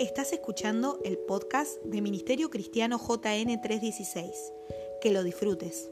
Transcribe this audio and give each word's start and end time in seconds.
Estás 0.00 0.32
escuchando 0.32 0.98
el 1.04 1.18
podcast 1.18 1.80
de 1.84 2.02
Ministerio 2.02 2.50
Cristiano 2.50 2.98
JN 2.98 3.60
316. 3.60 4.52
Que 5.00 5.12
lo 5.12 5.22
disfrutes. 5.22 5.88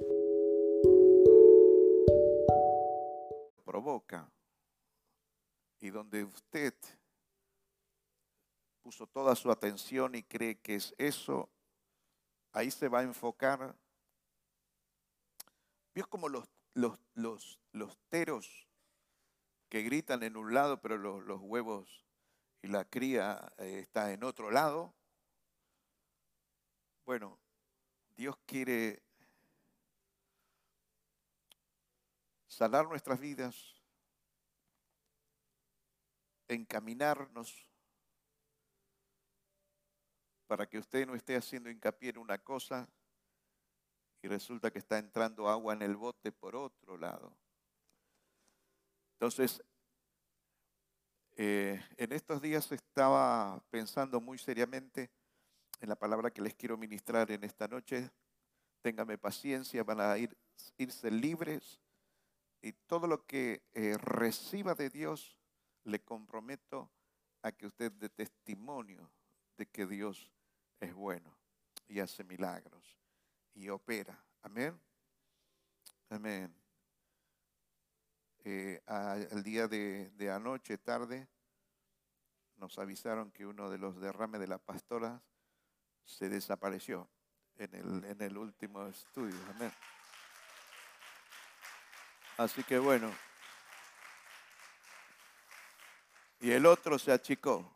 Provoca. 3.65 4.29
Y 5.79 5.90
donde 5.90 6.25
usted 6.25 6.75
puso 8.83 9.07
toda 9.07 9.37
su 9.37 9.53
atención 9.53 10.16
y 10.16 10.25
cree 10.25 10.58
que 10.58 10.75
es 10.75 10.94
eso, 10.98 11.48
ahí 12.53 12.72
se 12.72 12.89
va 12.89 13.01
a 13.01 13.04
enfocar. 13.04 13.76
¿Vio 15.94 16.09
como 16.09 16.29
los, 16.29 16.48
los, 16.75 16.98
los, 17.15 17.61
los 17.71 17.97
teros 18.09 18.66
que 19.69 19.83
gritan 19.83 20.25
en 20.25 20.37
un 20.37 20.53
lado, 20.53 20.83
pero 20.83 20.98
los, 20.98 21.23
los 21.23 21.41
huevos 21.41 22.05
y 22.62 22.69
la 22.69 22.84
cría 22.84 23.52
eh, 23.59 23.80
está 23.80 24.12
en 24.12 24.23
otro 24.23 24.51
lado? 24.51 24.95
Bueno, 27.05 27.38
Dios 28.16 28.37
quiere 28.47 29.02
sanar 32.47 32.87
nuestras 32.87 33.19
vidas, 33.19 33.83
encaminarnos 36.47 37.66
para 40.47 40.69
que 40.69 40.79
usted 40.79 41.07
no 41.07 41.15
esté 41.15 41.35
haciendo 41.35 41.71
hincapié 41.71 42.10
en 42.10 42.19
una 42.19 42.38
cosa 42.38 42.88
y 44.23 44.29
resulta 44.29 44.71
que 44.71 44.79
está 44.79 44.99
entrando 44.99 45.49
agua 45.49 45.73
en 45.73 45.83
el 45.83 45.97
bote 45.97 46.30
por 46.30 46.55
otro 46.55 46.97
lado. 46.97 47.37
Entonces, 49.15 49.65
eh, 51.37 51.83
en 51.97 52.13
estos 52.13 52.43
días 52.43 52.71
estaba 52.73 53.63
pensando 53.71 54.21
muy 54.21 54.38
seriamente 54.38 55.11
en 55.80 55.89
la 55.89 55.97
palabra 55.97 56.30
que 56.30 56.43
les 56.43 56.55
quiero 56.55 56.77
ministrar 56.77 57.30
en 57.30 57.45
esta 57.45 57.69
noche. 57.69 58.11
Téngame 58.83 59.19
paciencia, 59.19 59.83
van 59.85 60.01
a 60.01 60.19
ir, 60.19 60.37
irse 60.77 61.11
libres 61.11 61.80
y 62.61 62.73
todo 62.73 63.07
lo 63.07 63.27
que 63.27 63.63
eh, 63.74 63.97
reciba 63.99 64.74
de 64.74 64.91
Dios 64.91 65.39
le 65.84 66.00
comprometo 66.00 66.91
a 67.42 67.52
que 67.52 67.67
usted 67.67 67.91
dé 67.92 68.08
testimonio 68.08 69.11
de 69.56 69.67
que 69.67 69.86
Dios 69.86 70.33
es 70.80 70.94
bueno 70.94 71.36
y 71.89 72.00
hace 72.00 72.24
milagros 72.24 72.98
y 73.55 73.69
opera. 73.69 74.24
Amén. 74.42 74.80
Amén. 76.08 76.61
Eh, 78.44 78.82
al 78.86 79.42
día 79.42 79.68
de, 79.68 80.30
anoche, 80.32 80.78
tarde, 80.78 81.28
nos 82.56 82.78
avisaron 82.78 83.30
que 83.30 83.46
uno 83.46 83.70
de 83.70 83.78
los 83.78 84.00
derrames 84.00 84.40
de 84.40 84.48
la 84.48 84.58
pastora 84.58 85.22
se 86.04 86.28
desapareció 86.28 87.08
en 87.56 87.74
el, 87.74 88.04
en 88.04 88.20
el 88.20 88.36
último 88.36 88.86
estudio. 88.86 89.38
Amén. 89.50 89.72
Así 92.36 92.64
que 92.64 92.78
bueno. 92.78 93.12
Y 96.40 96.50
el 96.50 96.66
otro 96.66 96.98
se 96.98 97.12
achicó. 97.12 97.72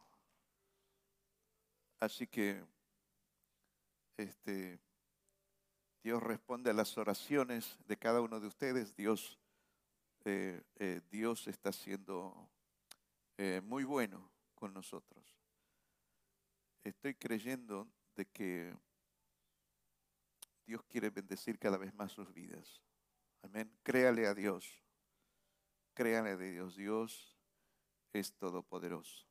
Así 2.00 2.26
que 2.26 2.64
este, 4.16 4.80
Dios 6.02 6.22
responde 6.22 6.70
a 6.70 6.74
las 6.74 6.96
oraciones 6.98 7.78
de 7.86 7.96
cada 7.96 8.20
uno 8.20 8.40
de 8.40 8.46
ustedes. 8.46 8.94
Dios, 8.96 9.38
eh, 10.28 10.60
eh, 10.80 11.02
Dios 11.08 11.46
está 11.46 11.70
siendo 11.70 12.50
eh, 13.38 13.60
muy 13.62 13.84
bueno 13.84 14.32
con 14.56 14.74
nosotros. 14.74 15.24
Estoy 16.82 17.14
creyendo 17.14 17.88
de 18.16 18.26
que 18.26 18.76
Dios 20.66 20.82
quiere 20.88 21.10
bendecir 21.10 21.60
cada 21.60 21.76
vez 21.78 21.94
más 21.94 22.10
sus 22.10 22.34
vidas. 22.34 22.82
Amén. 23.42 23.70
Créale 23.84 24.26
a 24.26 24.34
Dios. 24.34 24.82
Créale 25.94 26.30
a 26.30 26.36
Dios. 26.36 26.74
Dios 26.74 27.38
es 28.12 28.32
todopoderoso. 28.32 29.28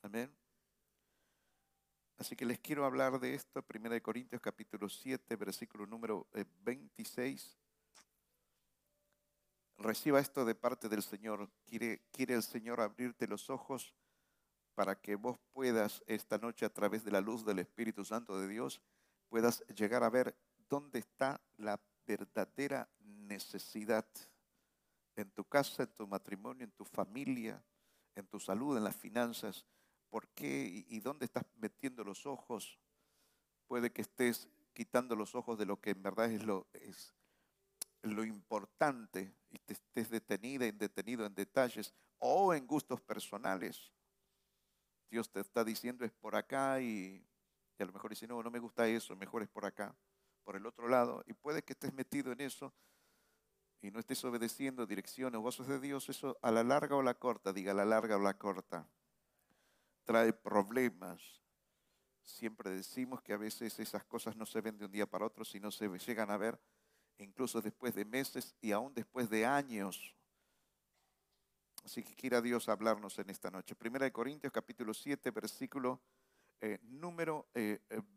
Amén. 0.00 0.34
Así 2.16 2.36
que 2.36 2.46
les 2.46 2.58
quiero 2.58 2.86
hablar 2.86 3.20
de 3.20 3.34
esto, 3.34 3.62
1 3.68 4.02
Corintios 4.02 4.40
capítulo 4.40 4.88
7, 4.88 5.36
versículo 5.36 5.86
número 5.86 6.26
26. 6.62 7.61
Reciba 9.78 10.20
esto 10.20 10.44
de 10.44 10.54
parte 10.54 10.88
del 10.88 11.02
Señor. 11.02 11.50
Quiere, 11.64 12.02
quiere 12.12 12.34
el 12.34 12.42
Señor 12.42 12.80
abrirte 12.80 13.26
los 13.26 13.50
ojos 13.50 13.94
para 14.74 15.00
que 15.00 15.16
vos 15.16 15.38
puedas 15.52 16.02
esta 16.06 16.38
noche 16.38 16.64
a 16.64 16.72
través 16.72 17.04
de 17.04 17.10
la 17.10 17.20
luz 17.20 17.44
del 17.44 17.58
Espíritu 17.58 18.04
Santo 18.04 18.38
de 18.38 18.48
Dios, 18.48 18.80
puedas 19.28 19.64
llegar 19.68 20.02
a 20.02 20.10
ver 20.10 20.36
dónde 20.68 20.98
está 20.98 21.40
la 21.58 21.80
verdadera 22.06 22.88
necesidad 23.00 24.06
en 25.16 25.30
tu 25.30 25.44
casa, 25.44 25.82
en 25.82 25.94
tu 25.94 26.06
matrimonio, 26.06 26.64
en 26.64 26.70
tu 26.72 26.84
familia, 26.84 27.62
en 28.14 28.26
tu 28.26 28.40
salud, 28.40 28.76
en 28.76 28.84
las 28.84 28.96
finanzas 28.96 29.66
por 30.12 30.28
qué 30.28 30.84
y, 30.88 31.00
dónde 31.00 31.24
estás 31.24 31.44
metiendo 31.56 32.04
los 32.04 32.26
ojos. 32.26 32.78
Puede 33.66 33.92
que 33.92 34.02
estés 34.02 34.48
quitando 34.74 35.16
los 35.16 35.34
ojos 35.34 35.58
de 35.58 35.64
lo 35.64 35.80
que 35.80 35.90
en 35.90 36.02
verdad 36.02 36.30
es 36.30 36.44
lo, 36.44 36.66
es 36.74 37.14
lo 38.02 38.24
importante 38.24 39.34
y 39.50 39.58
te 39.58 39.74
estés 39.74 40.10
detenida 40.10 40.66
y 40.66 40.72
detenido 40.72 41.24
en 41.24 41.34
detalles 41.34 41.94
o 42.18 42.54
en 42.54 42.66
gustos 42.66 43.00
personales. 43.00 43.92
Dios 45.10 45.30
te 45.30 45.40
está 45.40 45.64
diciendo 45.64 46.04
es 46.04 46.12
por 46.12 46.34
acá 46.34 46.80
y, 46.80 47.24
y 47.78 47.82
a 47.82 47.86
lo 47.86 47.92
mejor 47.92 48.10
dice, 48.10 48.26
no, 48.26 48.42
no 48.42 48.50
me 48.50 48.58
gusta 48.58 48.88
eso, 48.88 49.14
mejor 49.16 49.42
es 49.42 49.48
por 49.48 49.64
acá, 49.64 49.94
por 50.42 50.56
el 50.56 50.66
otro 50.66 50.88
lado. 50.88 51.22
Y 51.26 51.34
puede 51.34 51.62
que 51.62 51.74
estés 51.74 51.92
metido 51.92 52.32
en 52.32 52.40
eso 52.40 52.72
y 53.82 53.90
no 53.90 53.98
estés 53.98 54.24
obedeciendo 54.24 54.86
direcciones 54.86 55.38
o 55.38 55.42
voces 55.42 55.66
de 55.66 55.80
Dios, 55.80 56.08
eso 56.08 56.38
a 56.40 56.50
la 56.50 56.62
larga 56.62 56.96
o 56.96 57.02
la 57.02 57.14
corta, 57.14 57.52
diga 57.52 57.72
a 57.72 57.74
la 57.74 57.84
larga 57.84 58.16
o 58.16 58.20
la 58.20 58.38
corta, 58.38 58.88
trae 60.04 60.32
problemas. 60.32 61.42
Siempre 62.22 62.70
decimos 62.70 63.20
que 63.22 63.32
a 63.32 63.36
veces 63.36 63.78
esas 63.80 64.04
cosas 64.04 64.36
no 64.36 64.46
se 64.46 64.60
ven 64.60 64.78
de 64.78 64.84
un 64.84 64.92
día 64.92 65.06
para 65.06 65.26
otro, 65.26 65.44
sino 65.44 65.72
se 65.72 65.88
llegan 65.98 66.30
a 66.30 66.36
ver 66.36 66.58
incluso 67.18 67.60
después 67.60 67.94
de 67.94 68.04
meses 68.04 68.54
y 68.60 68.72
aún 68.72 68.94
después 68.94 69.30
de 69.30 69.46
años. 69.46 70.14
Así 71.84 72.02
que 72.02 72.14
quiera 72.14 72.40
Dios 72.40 72.68
hablarnos 72.68 73.18
en 73.18 73.30
esta 73.30 73.50
noche. 73.50 73.74
Primera 73.74 74.04
de 74.04 74.12
Corintios 74.12 74.52
capítulo 74.52 74.94
7, 74.94 75.30
versículo 75.30 76.00
eh, 76.60 76.78
número 76.82 77.48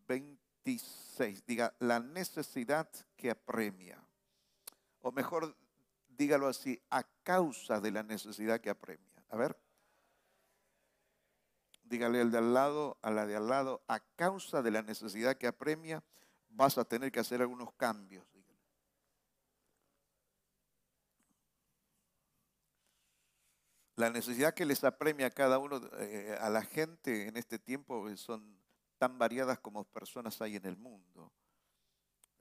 26. 0.07 1.39
Eh, 1.39 1.43
Diga, 1.47 1.73
la 1.79 1.99
necesidad 1.99 2.89
que 3.15 3.31
apremia. 3.31 4.03
O 5.01 5.11
mejor, 5.11 5.55
dígalo 6.07 6.47
así, 6.47 6.81
a 6.89 7.03
causa 7.23 7.79
de 7.79 7.91
la 7.91 8.03
necesidad 8.03 8.61
que 8.61 8.69
apremia. 8.69 9.23
A 9.29 9.37
ver 9.37 9.57
dígale 11.85 12.21
al 12.21 12.31
de 12.31 12.37
al 12.37 12.53
lado, 12.53 12.97
a 13.01 13.11
la 13.11 13.25
de 13.25 13.35
al 13.35 13.47
lado, 13.47 13.83
a 13.87 13.99
causa 13.99 14.61
de 14.61 14.71
la 14.71 14.81
necesidad 14.81 15.37
que 15.37 15.47
apremia, 15.47 16.03
vas 16.49 16.77
a 16.77 16.85
tener 16.85 17.11
que 17.11 17.19
hacer 17.19 17.41
algunos 17.41 17.71
cambios. 17.73 18.25
La 23.95 24.09
necesidad 24.09 24.53
que 24.53 24.65
les 24.65 24.83
apremia 24.83 25.27
a 25.27 25.31
cada 25.31 25.57
uno, 25.57 25.79
eh, 25.99 26.37
a 26.39 26.49
la 26.49 26.63
gente 26.63 27.27
en 27.27 27.37
este 27.37 27.59
tiempo, 27.59 28.09
eh, 28.09 28.17
son 28.17 28.59
tan 28.97 29.17
variadas 29.17 29.59
como 29.59 29.85
personas 29.85 30.41
hay 30.41 30.57
en 30.57 30.65
el 30.65 30.75
mundo. 30.75 31.31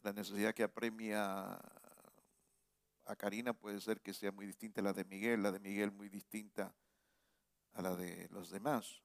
La 0.03 0.13
necesidad 0.13 0.53
que 0.53 0.65
apremia 0.65 1.61
a 3.07 3.17
Karina 3.17 3.53
puede 3.53 3.81
ser 3.81 4.01
que 4.01 4.13
sea 4.13 4.33
muy 4.33 4.47
distinta 4.47 4.81
a 4.81 4.85
la 4.85 4.93
de 4.93 5.05
Miguel, 5.05 5.43
la 5.43 5.53
de 5.53 5.61
Miguel 5.61 5.93
muy 5.93 6.09
distinta 6.09 6.75
a 7.73 7.83
la 7.83 7.95
de 7.95 8.29
los 8.31 8.51
demás. 8.51 9.03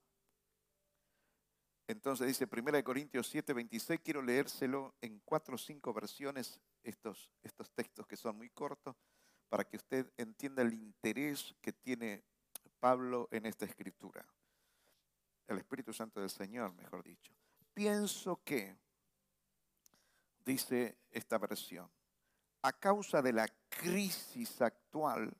Entonces 1.86 2.26
dice 2.28 2.48
1 2.50 2.84
Corintios 2.84 3.26
7, 3.28 3.52
26, 3.52 4.00
quiero 4.02 4.22
leérselo 4.22 4.94
en 5.00 5.20
cuatro 5.24 5.56
o 5.56 5.58
cinco 5.58 5.92
versiones, 5.92 6.60
estos, 6.84 7.32
estos 7.42 7.70
textos 7.72 8.06
que 8.06 8.16
son 8.16 8.36
muy 8.36 8.48
cortos, 8.50 8.96
para 9.48 9.64
que 9.64 9.76
usted 9.76 10.12
entienda 10.16 10.62
el 10.62 10.72
interés 10.72 11.54
que 11.60 11.72
tiene 11.72 12.24
Pablo 12.80 13.28
en 13.30 13.46
esta 13.46 13.66
escritura. 13.66 14.26
El 15.46 15.58
Espíritu 15.58 15.92
Santo 15.92 16.20
del 16.20 16.30
Señor, 16.30 16.72
mejor 16.74 17.02
dicho. 17.04 17.32
Pienso 17.74 18.42
que, 18.42 18.76
dice 20.44 20.98
esta 21.10 21.38
versión, 21.38 21.90
a 22.62 22.72
causa 22.72 23.22
de 23.22 23.32
la 23.32 23.48
crisis 23.68 24.60
actual, 24.60 25.36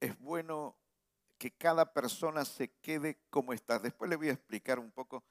es 0.00 0.18
bueno 0.18 0.76
que 1.38 1.50
cada 1.50 1.92
persona 1.92 2.44
se 2.44 2.70
quede 2.80 3.18
como 3.30 3.52
está. 3.52 3.78
Después 3.78 4.08
le 4.08 4.16
voy 4.16 4.28
a 4.28 4.32
explicar 4.32 4.78
un 4.78 4.90
poco. 4.90 5.24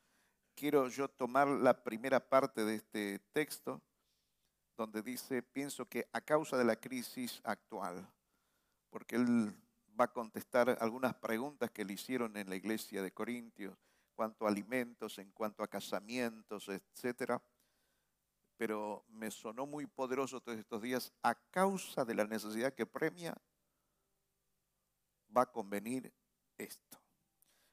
Quiero 0.55 0.87
yo 0.89 1.07
tomar 1.07 1.47
la 1.47 1.83
primera 1.83 2.19
parte 2.19 2.63
de 2.65 2.75
este 2.75 3.19
texto, 3.33 3.81
donde 4.77 5.01
dice, 5.01 5.41
pienso 5.41 5.87
que 5.87 6.07
a 6.11 6.21
causa 6.21 6.57
de 6.57 6.65
la 6.65 6.75
crisis 6.75 7.39
actual, 7.43 8.07
porque 8.89 9.15
él 9.15 9.53
va 9.99 10.05
a 10.05 10.13
contestar 10.13 10.77
algunas 10.79 11.15
preguntas 11.15 11.71
que 11.71 11.85
le 11.85 11.93
hicieron 11.93 12.35
en 12.37 12.49
la 12.49 12.55
iglesia 12.55 13.01
de 13.01 13.11
Corintios, 13.11 13.77
cuanto 14.15 14.45
a 14.45 14.49
alimentos, 14.49 15.17
en 15.17 15.31
cuanto 15.31 15.63
a 15.63 15.67
casamientos, 15.67 16.69
etcétera. 16.69 17.41
Pero 18.57 19.05
me 19.09 19.31
sonó 19.31 19.65
muy 19.65 19.87
poderoso 19.87 20.41
todos 20.41 20.59
estos 20.59 20.81
días 20.81 21.11
a 21.23 21.35
causa 21.35 22.05
de 22.05 22.15
la 22.15 22.25
necesidad 22.25 22.73
que 22.73 22.85
premia 22.85 23.35
va 25.35 25.43
a 25.43 25.51
convenir 25.51 26.13
esto. 26.57 26.99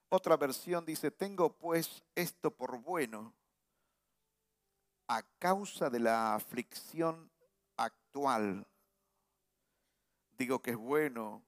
Otra 0.09 0.37
versión 0.37 0.87
dice, 0.87 1.11
tengo 1.11 1.59
pues 1.59 2.03
esto 2.14 2.50
por 2.50 2.81
bueno 2.81 3.35
a 5.09 5.23
causa 5.38 5.91
de 5.91 6.00
la 6.00 6.35
aflicción 6.35 7.31
actual. 7.76 8.67
Digo 10.32 10.62
que 10.62 10.71
es 10.71 10.76
bueno, 10.76 11.43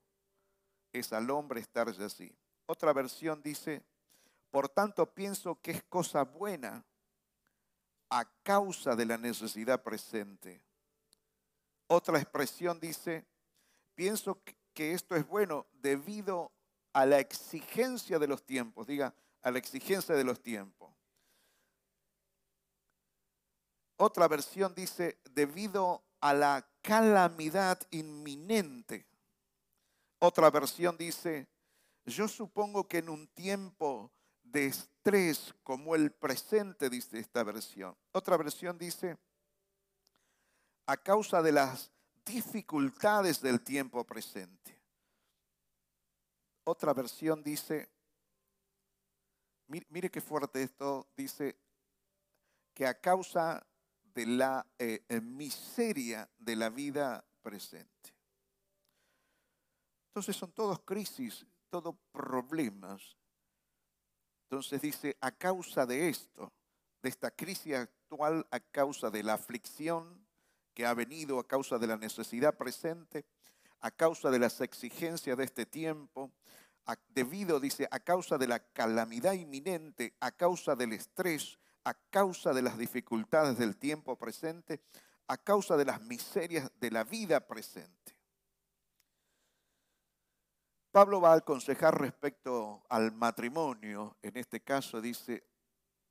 es 0.93 1.13
al 1.13 1.31
hombre 1.31 1.61
estarse 1.61 2.03
así. 2.05 2.35
Otra 2.67 2.93
versión 2.93 3.43
dice, 3.43 3.83
por 4.51 4.69
tanto 4.69 5.13
pienso 5.15 5.61
que 5.61 5.73
es 5.73 5.83
cosa 5.85 6.23
buena 6.23 6.85
a 8.11 8.25
causa 8.43 8.97
de 8.97 9.07
la 9.07 9.17
necesidad 9.17 9.83
presente. 9.83 10.63
Otra 11.87 12.19
expresión 12.19 12.79
dice, 12.81 13.27
pienso 13.95 14.43
que 14.75 14.93
esto 14.93 15.17
es 15.17 15.27
bueno 15.27 15.67
debido 15.73 16.53
a 16.93 17.07
la 17.07 17.19
exigencia 17.19 18.19
de 18.19 18.27
los 18.27 18.45
tiempos, 18.45 18.87
diga, 18.87 19.15
a 19.43 19.51
la 19.51 19.59
exigencia 19.59 20.15
de 20.15 20.25
los 20.25 20.41
tiempos. 20.41 20.93
Otra 23.97 24.29
versión 24.29 24.75
dice, 24.75 25.19
debido 25.31 26.03
a 26.21 26.33
la 26.33 26.67
calamidad 26.83 27.79
inminente. 27.91 29.10
Otra 30.21 30.51
versión 30.51 30.97
dice, 30.99 31.49
yo 32.05 32.29
supongo 32.29 32.87
que 32.87 32.99
en 32.99 33.09
un 33.09 33.27
tiempo 33.29 34.13
de 34.43 34.67
estrés 34.67 35.55
como 35.63 35.95
el 35.95 36.13
presente, 36.13 36.91
dice 36.91 37.19
esta 37.19 37.43
versión. 37.43 37.97
Otra 38.13 38.37
versión 38.37 38.77
dice, 38.77 39.17
a 40.87 40.97
causa 40.99 41.41
de 41.41 41.53
las 41.53 41.91
dificultades 42.25 43.41
del 43.41 43.63
tiempo 43.63 44.05
presente. 44.05 44.79
Otra 46.65 46.93
versión 46.93 47.43
dice, 47.43 47.89
mire, 49.67 50.11
qué 50.11 50.21
fuerte 50.21 50.63
esto, 50.63 51.09
dice 51.17 51.57
que 52.75 52.87
a 52.87 53.01
causa 53.01 53.67
de 54.03 54.27
la 54.27 54.67
eh, 54.79 55.03
eh, 55.09 55.21
miseria 55.21 56.29
de 56.39 56.57
la 56.57 56.69
vida 56.69 57.25
presente. 57.41 58.20
Entonces 60.11 60.37
son 60.37 60.51
todos 60.53 60.81
crisis, 60.81 61.47
todos 61.71 61.95
problemas. 62.11 63.17
Entonces 64.45 64.83
dice, 64.83 65.17
a 65.21 65.31
causa 65.31 65.87
de 65.87 66.09
esto, 66.09 66.53
de 67.01 67.09
esta 67.09 67.31
crisis 67.31 67.77
actual, 67.77 68.45
a 68.51 68.59
causa 68.59 69.09
de 69.11 69.23
la 69.23 69.35
aflicción 69.35 70.27
que 70.75 70.85
ha 70.85 70.95
venido, 70.95 71.39
a 71.39 71.47
causa 71.47 71.79
de 71.79 71.87
la 71.87 71.97
necesidad 71.97 72.57
presente, 72.57 73.25
a 73.79 73.93
causa 73.93 74.31
de 74.31 74.41
las 74.41 74.61
exigencias 74.61 75.37
de 75.39 75.45
este 75.45 75.65
tiempo, 75.65 76.33
debido, 77.15 77.61
dice, 77.61 77.87
a 77.93 78.01
causa 78.01 78.37
de 78.37 78.49
la 78.49 78.59
calamidad 78.59 79.35
inminente, 79.35 80.15
a 80.19 80.33
causa 80.33 80.75
del 80.75 80.93
estrés, 80.93 81.61
a 81.85 81.95
causa 81.95 82.53
de 82.53 82.63
las 82.63 82.77
dificultades 82.77 83.59
del 83.59 83.77
tiempo 83.77 84.17
presente, 84.17 84.81
a 85.29 85.37
causa 85.37 85.77
de 85.77 85.85
las 85.85 86.01
miserias 86.03 86.69
de 86.81 86.91
la 86.91 87.05
vida 87.05 87.47
presente. 87.47 88.10
Pablo 90.91 91.21
va 91.21 91.35
a 91.35 91.37
aconsejar 91.37 92.01
respecto 92.01 92.83
al 92.89 93.13
matrimonio, 93.13 94.17
en 94.23 94.37
este 94.37 94.61
caso 94.61 95.01
dice, 95.01 95.45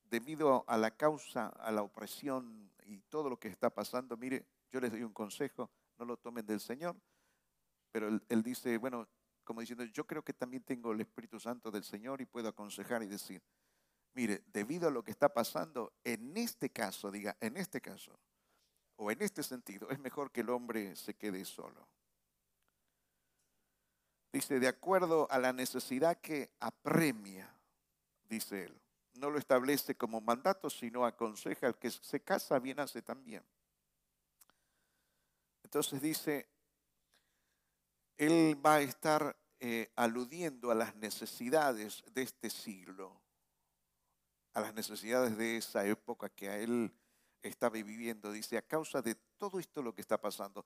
debido 0.03 0.63
a 0.67 0.77
la 0.77 0.91
causa, 0.91 1.47
a 1.47 1.69
la 1.71 1.81
opresión 1.81 2.71
y 2.85 3.01
todo 3.01 3.29
lo 3.29 3.37
que 3.37 3.49
está 3.49 3.69
pasando, 3.69 4.15
mire, 4.15 4.45
yo 4.71 4.79
les 4.79 4.91
doy 4.91 5.03
un 5.03 5.11
consejo, 5.11 5.69
no 5.97 6.05
lo 6.05 6.15
tomen 6.15 6.45
del 6.45 6.61
Señor, 6.61 6.95
pero 7.91 8.07
él, 8.07 8.23
él 8.29 8.41
dice, 8.41 8.77
bueno, 8.77 9.05
como 9.43 9.59
diciendo, 9.59 9.83
yo 9.83 10.07
creo 10.07 10.23
que 10.23 10.33
también 10.33 10.63
tengo 10.63 10.93
el 10.93 11.01
Espíritu 11.01 11.41
Santo 11.41 11.71
del 11.71 11.83
Señor 11.83 12.21
y 12.21 12.25
puedo 12.25 12.47
aconsejar 12.47 13.03
y 13.03 13.07
decir, 13.07 13.43
mire, 14.13 14.43
debido 14.47 14.87
a 14.87 14.91
lo 14.91 15.03
que 15.03 15.11
está 15.11 15.27
pasando, 15.33 15.91
en 16.05 16.37
este 16.37 16.69
caso, 16.69 17.11
diga, 17.11 17.35
en 17.41 17.57
este 17.57 17.81
caso, 17.81 18.17
o 18.95 19.11
en 19.11 19.21
este 19.21 19.43
sentido, 19.43 19.89
es 19.89 19.99
mejor 19.99 20.31
que 20.31 20.41
el 20.41 20.49
hombre 20.49 20.95
se 20.95 21.15
quede 21.15 21.43
solo. 21.43 21.85
Dice, 24.31 24.59
de 24.59 24.67
acuerdo 24.67 25.27
a 25.31 25.39
la 25.39 25.53
necesidad 25.53 26.17
que 26.17 26.51
apremia, 26.59 27.51
dice 28.29 28.65
él. 28.65 28.81
No 29.15 29.29
lo 29.29 29.39
establece 29.39 29.95
como 29.95 30.21
mandato, 30.21 30.69
sino 30.69 31.05
aconseja 31.05 31.67
al 31.67 31.77
que 31.77 31.89
se 31.89 32.21
casa 32.21 32.59
bien 32.59 32.79
hace 32.79 33.01
también. 33.01 33.43
Entonces 35.63 36.01
dice, 36.01 36.47
él 38.17 38.59
va 38.63 38.75
a 38.75 38.81
estar 38.81 39.35
eh, 39.59 39.91
aludiendo 39.95 40.71
a 40.71 40.75
las 40.75 40.95
necesidades 40.95 42.03
de 42.13 42.21
este 42.21 42.49
siglo, 42.49 43.19
a 44.53 44.61
las 44.61 44.73
necesidades 44.73 45.37
de 45.37 45.57
esa 45.57 45.85
época 45.85 46.29
que 46.29 46.49
a 46.49 46.57
él 46.57 46.93
estaba 47.41 47.73
viviendo. 47.73 48.31
Dice, 48.31 48.57
a 48.57 48.61
causa 48.61 49.01
de 49.01 49.15
todo 49.37 49.59
esto 49.59 49.81
lo 49.81 49.93
que 49.93 50.01
está 50.01 50.19
pasando. 50.19 50.65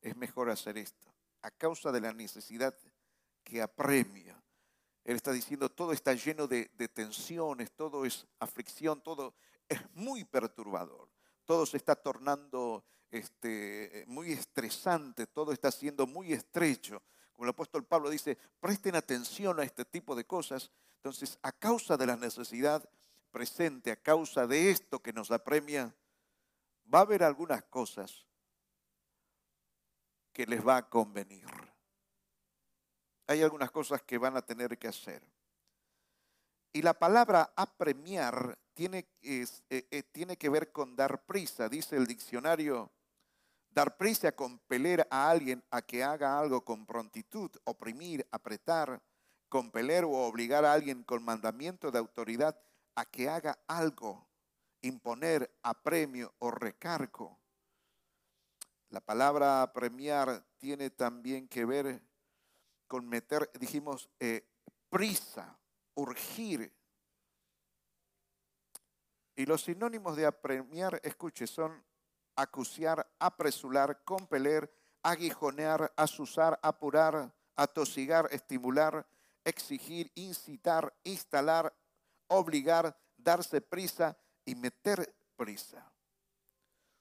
es 0.01 0.15
mejor 0.15 0.49
hacer 0.49 0.77
esto. 0.77 1.13
A 1.41 1.51
causa 1.51 1.91
de 1.91 2.01
la 2.01 2.13
necesidad 2.13 2.77
que 3.43 3.61
apremia. 3.61 4.41
Él 5.03 5.15
está 5.15 5.31
diciendo, 5.31 5.69
todo 5.69 5.91
está 5.91 6.13
lleno 6.13 6.47
de, 6.47 6.65
tensiones, 6.93 7.71
todo 7.71 8.05
es 8.05 8.27
aflicción, 8.39 9.01
todo 9.01 9.33
es 9.67 9.79
muy 9.93 10.23
perturbador. 10.23 11.09
Todo 11.49 11.65
se 11.65 11.77
está 11.77 11.95
tornando 11.95 12.85
este, 13.09 14.03
muy 14.05 14.33
estresante, 14.33 15.25
todo 15.25 15.51
está 15.51 15.71
siendo 15.71 16.05
muy 16.05 16.31
estrecho. 16.31 17.01
Como 17.33 17.45
el 17.45 17.49
apóstol 17.49 17.83
Pablo 17.87 18.11
dice, 18.11 18.37
presten 18.59 18.95
atención 18.95 19.59
a 19.59 19.63
este 19.63 19.83
tipo 19.83 20.15
de 20.15 20.27
cosas. 20.27 20.69
Entonces, 20.97 21.39
a 21.41 21.51
causa 21.51 21.97
de 21.97 22.05
la 22.05 22.17
necesidad 22.17 22.87
presente, 23.31 23.89
a 23.89 23.95
causa 23.95 24.45
de 24.45 24.69
esto 24.69 25.01
que 25.01 25.11
nos 25.11 25.31
apremia, 25.31 25.91
va 26.93 26.99
a 26.99 27.01
haber 27.01 27.23
algunas 27.23 27.63
cosas 27.63 28.27
que 30.31 30.45
les 30.45 30.63
va 30.63 30.77
a 30.77 30.87
convenir. 30.87 31.47
Hay 33.25 33.41
algunas 33.41 33.71
cosas 33.71 34.03
que 34.03 34.19
van 34.19 34.37
a 34.37 34.43
tener 34.43 34.77
que 34.77 34.87
hacer. 34.87 35.23
Y 36.71 36.83
la 36.83 36.93
palabra 36.93 37.53
apremiar 37.55 38.55
tiene, 38.79 39.09
eh, 39.23 39.45
eh, 39.69 40.03
tiene 40.03 40.37
que 40.37 40.47
ver 40.47 40.71
con 40.71 40.95
dar 40.95 41.25
prisa, 41.25 41.67
dice 41.67 41.97
el 41.97 42.07
diccionario. 42.07 42.89
Dar 43.69 43.97
prisa, 43.97 44.31
compeler 44.31 45.05
a 45.11 45.29
alguien 45.29 45.61
a 45.69 45.81
que 45.81 46.01
haga 46.01 46.39
algo 46.39 46.63
con 46.63 46.85
prontitud, 46.85 47.51
oprimir, 47.65 48.25
apretar, 48.31 49.03
compeler 49.49 50.05
o 50.05 50.11
obligar 50.11 50.63
a 50.63 50.71
alguien 50.71 51.03
con 51.03 51.25
mandamiento 51.25 51.91
de 51.91 51.99
autoridad 51.99 52.57
a 52.95 53.03
que 53.03 53.27
haga 53.27 53.59
algo, 53.67 54.29
imponer 54.81 55.53
apremio 55.61 56.33
o 56.39 56.49
recargo. 56.49 57.37
La 58.91 59.01
palabra 59.01 59.73
premiar 59.73 60.41
tiene 60.57 60.89
también 60.89 61.49
que 61.49 61.65
ver 61.65 62.01
con 62.87 63.09
meter, 63.09 63.51
dijimos, 63.59 64.09
eh, 64.21 64.47
prisa, 64.89 65.59
urgir. 65.95 66.78
Y 69.39 69.45
los 69.45 69.63
sinónimos 69.63 70.17
de 70.17 70.25
apremiar, 70.25 70.99
escuche, 71.01 71.47
son 71.47 71.81
acuciar, 72.35 73.09
apresurar, 73.19 74.03
compeler, 74.03 74.69
aguijonear, 75.01 75.93
asusar, 75.95 76.59
apurar, 76.61 77.33
atosigar, 77.55 78.27
estimular, 78.33 79.07
exigir, 79.45 80.11
incitar, 80.15 80.93
instalar, 81.05 81.73
obligar, 82.27 82.99
darse 83.15 83.61
prisa 83.61 84.17
y 84.43 84.55
meter 84.55 85.15
prisa. 85.37 85.89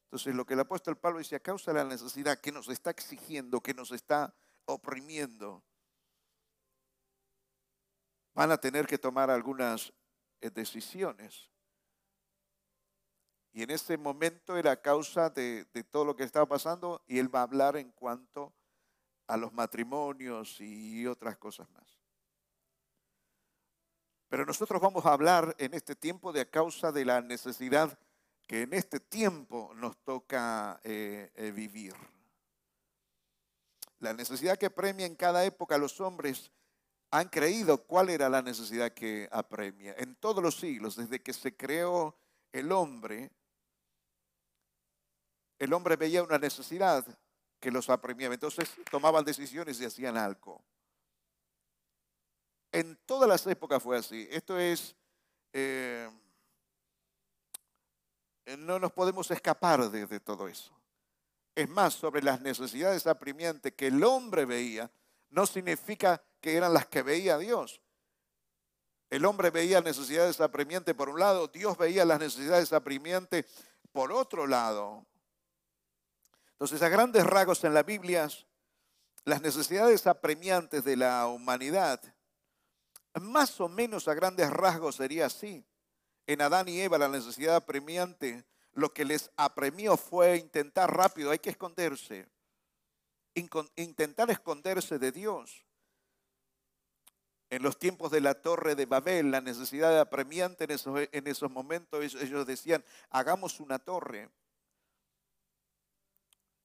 Entonces, 0.05 0.33
lo 0.33 0.47
que 0.47 0.55
el 0.55 0.61
apóstol 0.61 0.97
Pablo 0.97 1.19
dice, 1.19 1.35
a 1.35 1.41
causa 1.41 1.73
de 1.73 1.83
la 1.83 1.91
necesidad 1.91 2.39
que 2.39 2.53
nos 2.53 2.69
está 2.69 2.91
exigiendo, 2.91 3.61
que 3.61 3.75
nos 3.75 3.91
está 3.91 4.33
oprimiendo, 4.65 5.65
van 8.33 8.53
a 8.53 8.59
tener 8.59 8.87
que 8.87 8.97
tomar 8.97 9.29
algunas 9.29 9.93
eh, 10.41 10.51
decisiones. 10.51 11.51
Y 13.59 13.63
en 13.65 13.73
ese 13.73 13.99
momento 13.99 14.57
era 14.57 14.81
causa 14.81 15.31
de, 15.31 15.65
todo 15.91 16.05
lo 16.05 16.15
que 16.15 16.23
estaba 16.23 16.47
pasando 16.47 17.03
y 17.09 17.19
él 17.19 17.35
va 17.35 17.41
a 17.41 17.43
hablar 17.43 17.77
en 17.77 17.91
cuanto 17.91 18.53
a 19.27 19.37
los 19.37 19.53
matrimonios 19.53 20.61
y 20.61 21.05
otras 21.09 21.39
cosas 21.39 21.69
más. 21.71 21.99
Pero 24.29 24.47
nosotros 24.47 24.81
vamos 24.81 25.05
a 25.05 25.13
hablar 25.13 25.57
en 25.59 25.75
este 25.75 25.97
tiempo 25.97 26.33
de 26.33 26.43
a 26.43 26.49
causa 26.49 26.93
de 26.93 27.05
la 27.05 27.21
necesidad 27.21 27.99
que 28.47 28.63
en 28.63 28.75
este 28.75 29.01
tiempo 29.01 29.73
nos 29.75 29.97
toca 30.05 30.79
eh, 30.85 31.33
eh, 31.35 31.51
vivir. 31.51 31.97
La 33.99 34.13
necesidad 34.13 34.57
que 34.57 34.71
premia 34.71 35.05
en 35.05 35.17
cada 35.17 35.45
época 35.45 35.79
los 35.79 36.01
hombres 36.01 36.53
han 37.11 37.29
creído 37.29 37.83
cuál 37.89 38.11
era 38.11 38.29
la 38.29 38.41
necesidad 38.41 38.93
que 38.93 39.29
apremia. 39.33 39.97
En 39.99 40.15
todos 40.15 40.45
los 40.45 40.61
siglos, 40.61 40.95
desde 40.95 41.21
que 41.21 41.33
se 41.33 41.57
creó 41.57 42.17
el 42.53 42.71
hombre, 42.71 43.33
el 45.59 45.73
hombre 45.73 45.97
veía 45.97 46.23
una 46.23 46.39
necesidad 46.39 47.05
que 47.61 47.71
los 47.71 47.89
apremiaba. 47.91 48.35
Entonces 48.35 48.71
tomaban 48.91 49.25
decisiones 49.25 49.81
y 49.81 49.85
hacían 49.85 50.17
algo. 50.17 50.63
En 52.71 52.97
todas 53.07 53.29
las 53.29 53.47
épocas 53.47 53.83
fue 53.83 53.97
así. 53.97 54.29
Esto 54.31 54.59
es, 54.59 54.95
eh, 55.53 56.09
no 58.59 58.79
nos 58.79 58.93
podemos 58.93 59.31
escapar 59.31 59.91
de, 59.91 60.21
todo 60.21 60.49
eso. 60.49 60.73
Es 61.55 61.69
más, 61.69 61.95
sobre 61.95 62.23
las 62.23 62.41
necesidades 62.41 63.07
apremiantes 63.07 63.73
que 63.73 63.89
el 63.89 64.05
hombre 64.05 64.45
veía, 64.45 64.91
no 65.31 65.47
significa 65.47 66.23
que 66.41 66.57
eran 66.57 66.73
las 66.73 66.87
que 66.87 67.03
veía 67.03 67.37
Dios. 67.39 67.81
El 69.11 69.25
hombre 69.25 69.51
veía 69.51 69.81
necesidades 69.81 70.41
apremiantes 70.41 70.95
por 70.95 71.09
un 71.09 71.19
lado, 71.19 71.49
Dios 71.49 71.77
veía 71.79 72.05
las 72.05 72.21
necesidades 72.21 72.73
apremiantes 72.73 73.47
por 73.91 74.13
otro 74.13 74.47
lado. 74.47 75.07
Entonces, 76.59 76.83
a 76.83 76.89
grandes 76.89 77.25
rasgos 77.25 77.63
en 77.63 77.73
la 77.73 77.85
Biblia, 77.85 78.29
las 79.25 79.41
necesidades 79.41 80.09
apremiantes 80.09 80.83
de 80.83 80.97
la 80.97 81.29
humanidad, 81.29 82.03
más 83.15 83.61
o 83.61 83.69
menos 83.69 84.09
a 84.09 84.15
grandes 84.15 84.51
rasgos 84.51 84.97
sería 84.97 85.27
así. 85.27 85.65
En 86.27 86.43
Adán 86.43 86.69
y 86.69 86.81
Eva 86.81 86.99
la 86.99 87.09
necesidad 87.09 87.55
apremiante, 87.55 88.45
lo 88.73 88.93
que 88.93 89.05
les 89.05 89.31
apremió 89.37 89.97
fue 89.97 90.37
intentar 90.37 90.93
rápido, 90.93 91.31
hay 91.31 91.39
que 91.39 91.51
esconderse, 91.51 92.27
intentar 93.77 94.29
esconderse 94.29 94.99
de 94.99 95.13
Dios. 95.13 95.65
En 97.51 97.63
los 97.63 97.79
tiempos 97.79 98.11
de 98.11 98.21
la 98.21 98.35
torre 98.35 98.75
de 98.75 98.87
Babel, 98.87 99.31
la 99.31 99.41
necesidad 99.41 100.01
apremiante 100.01 100.65
en 100.65 100.73
esos, 100.73 101.09
en 101.13 101.27
esos 101.29 101.53
momentos, 101.53 102.03
ellos 102.17 102.47
decían, 102.49 102.85
hagamos 103.11 103.61
una 103.61 103.79
torre 103.79 104.29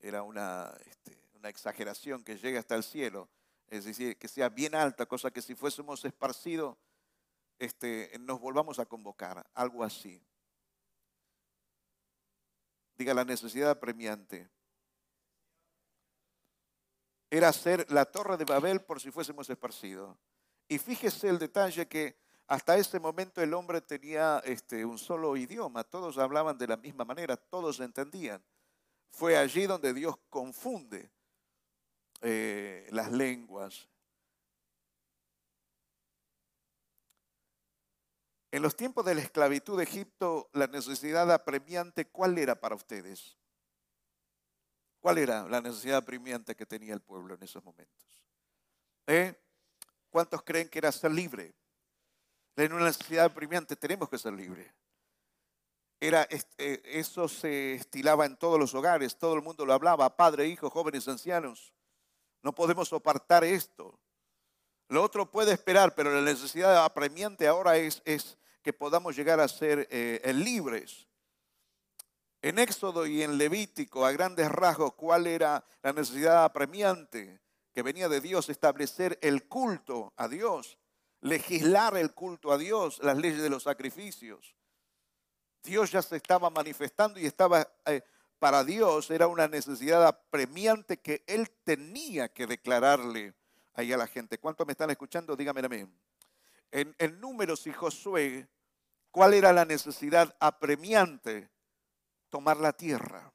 era 0.04 0.22
una, 0.22 0.72
este, 0.86 1.18
una 1.34 1.48
exageración 1.50 2.24
que 2.24 2.38
llegue 2.38 2.58
hasta 2.58 2.76
el 2.76 2.84
cielo, 2.84 3.30
es 3.68 3.86
decir, 3.86 4.18
que 4.18 4.28
sea 4.28 4.50
bien 4.50 4.76
alta, 4.76 5.06
cosa 5.06 5.32
que 5.32 5.42
si 5.42 5.56
fuésemos 5.56 6.04
esparcidos, 6.04 6.78
este, 7.58 8.12
nos 8.20 8.40
volvamos 8.40 8.80
a 8.80 8.86
convocar, 8.86 9.50
algo 9.54 9.84
así. 9.84 10.22
Diga 12.96 13.14
la 13.14 13.24
necesidad 13.24 13.70
apremiante. 13.70 14.50
Era 17.32 17.48
hacer 17.48 17.90
la 17.90 18.06
torre 18.06 18.38
de 18.38 18.46
Babel 18.46 18.82
por 18.82 19.00
si 19.00 19.10
fuésemos 19.10 19.50
esparcidos. 19.50 20.16
Y 20.68 20.78
fíjese 20.78 21.30
el 21.30 21.40
detalle 21.40 21.88
que 21.88 22.18
hasta 22.48 22.78
ese 22.78 23.00
momento 23.00 23.42
el 23.42 23.54
hombre 23.54 23.80
tenía 23.80 24.42
este, 24.44 24.84
un 24.84 25.00
solo 25.00 25.38
idioma, 25.38 25.86
todos 25.86 26.18
hablaban 26.18 26.58
de 26.58 26.68
la 26.68 26.78
misma 26.78 27.06
manera, 27.06 27.38
todos 27.38 27.80
entendían. 27.80 28.44
Fue 29.14 29.38
allí 29.38 29.68
donde 29.68 29.94
Dios 29.94 30.18
confunde 30.28 31.08
eh, 32.22 32.88
las 32.92 33.12
lenguas. 33.12 33.88
En 38.52 38.64
los 38.64 38.76
tiempos 38.76 39.06
de 39.06 39.14
la 39.14 39.22
esclavitud 39.22 39.78
de 39.78 39.84
Egipto, 39.84 40.50
la 40.54 40.66
necesidad 40.66 41.32
apremiante, 41.32 42.06
¿cuál 42.06 42.40
era 42.40 42.60
para 42.60 42.76
ustedes? 42.76 43.38
¿Cuál 45.00 45.20
era 45.20 45.48
la 45.48 45.62
necesidad 45.62 45.98
apremiante 45.98 46.56
que 46.56 46.66
tenía 46.66 46.96
el 46.96 47.02
pueblo 47.02 47.36
en 47.36 47.44
esos 47.44 47.64
momentos? 47.64 48.24
¿Eh? 49.06 49.36
¿Cuántos 50.10 50.42
creen 50.42 50.70
que 50.70 50.80
era 50.80 50.92
ser 50.92 51.12
libre? 51.12 51.54
En 52.56 52.74
una 52.74 52.86
necesidad 52.86 53.26
apremiante 53.26 53.76
tenemos 53.76 54.10
que 54.10 54.18
ser 54.18 54.34
libres. 54.34 54.74
Era, 56.04 56.28
eh, 56.58 56.82
eso 56.84 57.30
se 57.30 57.76
estilaba 57.76 58.26
en 58.26 58.36
todos 58.36 58.60
los 58.60 58.74
hogares, 58.74 59.18
todo 59.18 59.36
el 59.36 59.42
mundo 59.42 59.66
lo 59.66 59.72
hablaba, 59.72 60.18
padre, 60.18 60.50
hijo, 60.50 60.70
jóvenes, 60.70 61.08
ancianos. 61.08 61.74
No 62.42 62.54
podemos 62.54 62.92
apartar 62.92 63.46
esto. 63.46 63.98
Lo 64.90 65.02
otro 65.02 65.32
puede 65.32 65.54
esperar, 65.54 65.96
pero 65.96 66.14
la 66.14 66.20
necesidad 66.20 66.84
apremiante 66.84 67.48
ahora 67.48 67.78
es, 67.78 68.02
que 68.62 68.74
podamos 68.74 69.16
llegar 69.16 69.40
a 69.40 69.48
ser 69.48 69.88
eh, 69.90 70.34
libres. 70.36 71.08
En 72.42 72.60
Éxodo 72.60 73.06
y 73.06 73.24
en 73.24 73.38
Levítico, 73.38 74.06
a 74.06 74.12
grandes 74.12 74.52
rasgos, 74.52 74.96
¿cuál 74.96 75.26
era 75.26 75.64
la 75.84 75.94
necesidad 75.94 76.44
apremiante 76.44 77.40
que 77.74 77.82
venía 77.82 78.10
de 78.10 78.20
Dios? 78.20 78.50
Establecer 78.50 79.18
el 79.22 79.48
culto 79.48 80.12
a 80.18 80.28
Dios, 80.28 80.78
legislar 81.22 81.96
el 81.96 82.14
culto 82.14 82.52
a 82.52 82.58
Dios, 82.58 83.00
las 83.02 83.18
leyes 83.18 83.42
de 83.42 83.50
los 83.50 83.64
sacrificios. 83.64 84.54
Dios 85.64 85.92
ya 85.92 86.02
se 86.02 86.18
estaba 86.18 86.50
manifestando 86.50 87.20
y 87.20 87.26
estaba, 87.26 87.68
eh, 87.86 88.02
para 88.38 88.64
Dios 88.64 89.10
era 89.10 89.28
una 89.28 89.48
necesidad 89.48 90.06
apremiante 90.06 91.00
que 91.00 91.24
Él 91.26 91.50
tenía 91.64 92.28
que 92.30 92.46
declararle 92.46 93.34
ahí 93.74 93.94
a 93.94 93.98
la 93.98 94.08
gente. 94.08 94.38
¿Cuántos 94.38 94.68
me 94.68 94.74
están 94.74 94.90
escuchando? 94.90 95.36
Dígame 95.36 95.62
amén. 95.62 95.98
En, 96.72 96.94
en 96.98 97.20
Números 97.20 97.66
y 97.68 97.72
Josué, 97.72 98.48
¿cuál 99.10 99.34
era 99.34 99.54
la 99.54 99.64
necesidad 99.64 100.36
apremiante? 100.40 101.50
Tomar 102.30 102.58
la 102.58 102.74
tierra. 102.74 103.32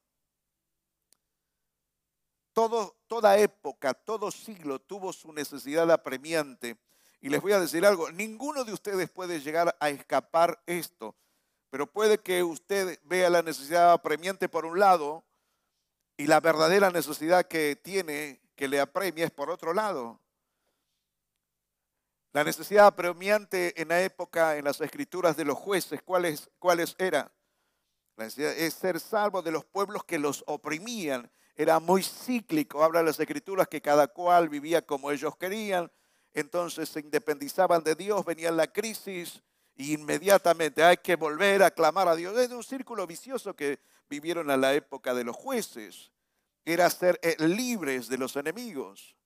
Todo, 2.53 2.97
toda 3.07 3.39
época, 3.39 3.95
todo 3.95 4.31
siglo 4.31 4.81
tuvo 4.81 5.13
su 5.13 5.33
necesidad 5.33 5.91
apremiante. 5.91 6.77
Y 7.21 7.31
les 7.31 7.41
voy 7.41 7.53
a 7.53 7.61
decir 7.61 7.87
algo, 7.87 8.11
ninguno 8.11 8.65
de 8.65 8.73
ustedes 8.73 9.09
puede 9.11 9.41
llegar 9.41 9.77
a 9.81 9.89
escapar 9.91 10.61
esto. 10.67 11.17
Pero 11.71 11.87
puede 11.87 12.19
que 12.19 12.43
usted 12.43 12.99
vea 13.05 13.29
la 13.29 13.43
necesidad 13.43 13.93
apremiante 13.93 14.49
por 14.49 14.65
un 14.65 14.79
lado 14.79 15.25
y 16.17 16.27
la 16.27 16.41
verdadera 16.41 16.91
necesidad 16.91 17.47
que 17.47 17.77
tiene 17.77 18.41
que 18.57 18.69
le 18.69 18.81
apremia 18.81 19.25
es 19.25 19.31
por 19.31 19.51
otro 19.51 19.73
lado. 19.73 20.21
La 22.33 22.45
necesidad 22.45 22.87
apremiante 22.87 23.81
en 23.81 23.89
la 23.89 24.03
época, 24.03 24.57
en 24.57 24.65
las 24.65 24.81
escrituras 24.81 25.37
de 25.37 25.45
los 25.45 25.57
jueces, 25.57 26.03
¿cuáles, 26.03 26.51
cuáles 26.59 26.95
era? 26.99 27.33
La 28.17 28.25
necesidad 28.25 28.53
es 28.53 28.75
ser 28.75 28.99
salvo 29.01 29.43
de 29.43 29.53
los 29.53 29.65
pueblos 29.65 30.05
que 30.05 30.19
los 30.19 30.43
oprimían. 30.47 31.31
Era 31.55 31.81
muy 31.81 32.03
cíclico. 32.03 32.83
Habla 32.83 33.03
las 33.03 33.21
escrituras 33.21 33.69
que 33.69 33.81
cada 33.81 34.09
cual 34.09 34.49
vivía 34.49 34.85
como 34.85 35.11
ellos 35.11 35.37
querían. 35.37 35.91
Entonces 36.35 36.89
se 36.89 37.01
independizaban 37.01 37.83
de 37.83 37.95
Dios, 37.95 38.25
venía 38.25 38.51
la 38.51 38.67
crisis, 38.67 39.43
inmediatamente 39.79 40.83
hay 40.83 40.97
que 40.99 41.17
volver 41.17 41.63
a 41.63 41.71
clamar 41.71 42.09
a 42.09 42.17
Dios. 42.17 42.37
Es 42.37 42.51
un 42.51 42.65
círculo 42.65 43.07
vicioso 43.07 43.55
que 43.55 43.79
vivieron 44.11 44.51
a 44.51 44.57
la 44.57 44.75
época 44.75 45.15
de 45.15 45.25
los 45.25 45.37
jueces. 45.37 46.11
Era 46.65 46.91
ser 46.91 47.19
eh, 47.23 47.37
libres 47.39 48.09
de 48.09 48.19
los 48.19 48.37
enemigos. 48.37 49.17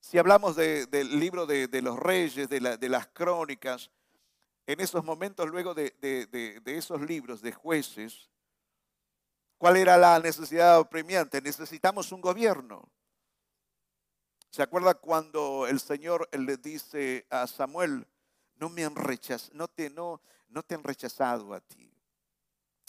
Si 0.00 0.18
hablamos 0.18 0.56
del 0.56 1.20
libro 1.20 1.46
de, 1.46 1.68
los 1.80 1.96
reyes, 1.96 2.48
de, 2.48 2.88
las 2.88 3.06
crónicas, 3.08 3.90
en 4.66 4.80
esos 4.80 5.04
momentos, 5.04 5.48
luego 5.48 5.74
de, 5.74 5.94
esos 6.64 7.00
libros 7.02 7.40
de 7.40 7.52
jueces, 7.52 8.28
¿cuál 9.58 9.76
era 9.76 9.96
la 9.96 10.18
necesidad 10.18 10.76
apremiante? 10.76 11.40
Necesitamos 11.40 12.10
un 12.10 12.20
gobierno. 12.20 12.90
¿Se 14.50 14.62
acuerda 14.62 14.94
cuando 14.94 15.68
el 15.68 15.78
Señor 15.78 16.28
le 16.32 16.56
dice 16.56 17.24
a 17.30 17.46
Samuel, 17.46 18.04
no 18.56 18.68
me 18.68 18.84
han 18.84 18.94
rechazado, 18.94 19.54
no 19.54 19.68
te, 19.68 19.90
no, 19.90 20.20
no 20.48 20.62
te 20.62 20.74
han 20.74 20.82
rechazado 20.82 21.52
a 21.54 21.60
ti, 21.60 21.92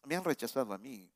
me 0.06 0.16
han 0.16 0.24
rechazado 0.24 0.74
a 0.74 0.78
mí. 0.78 1.10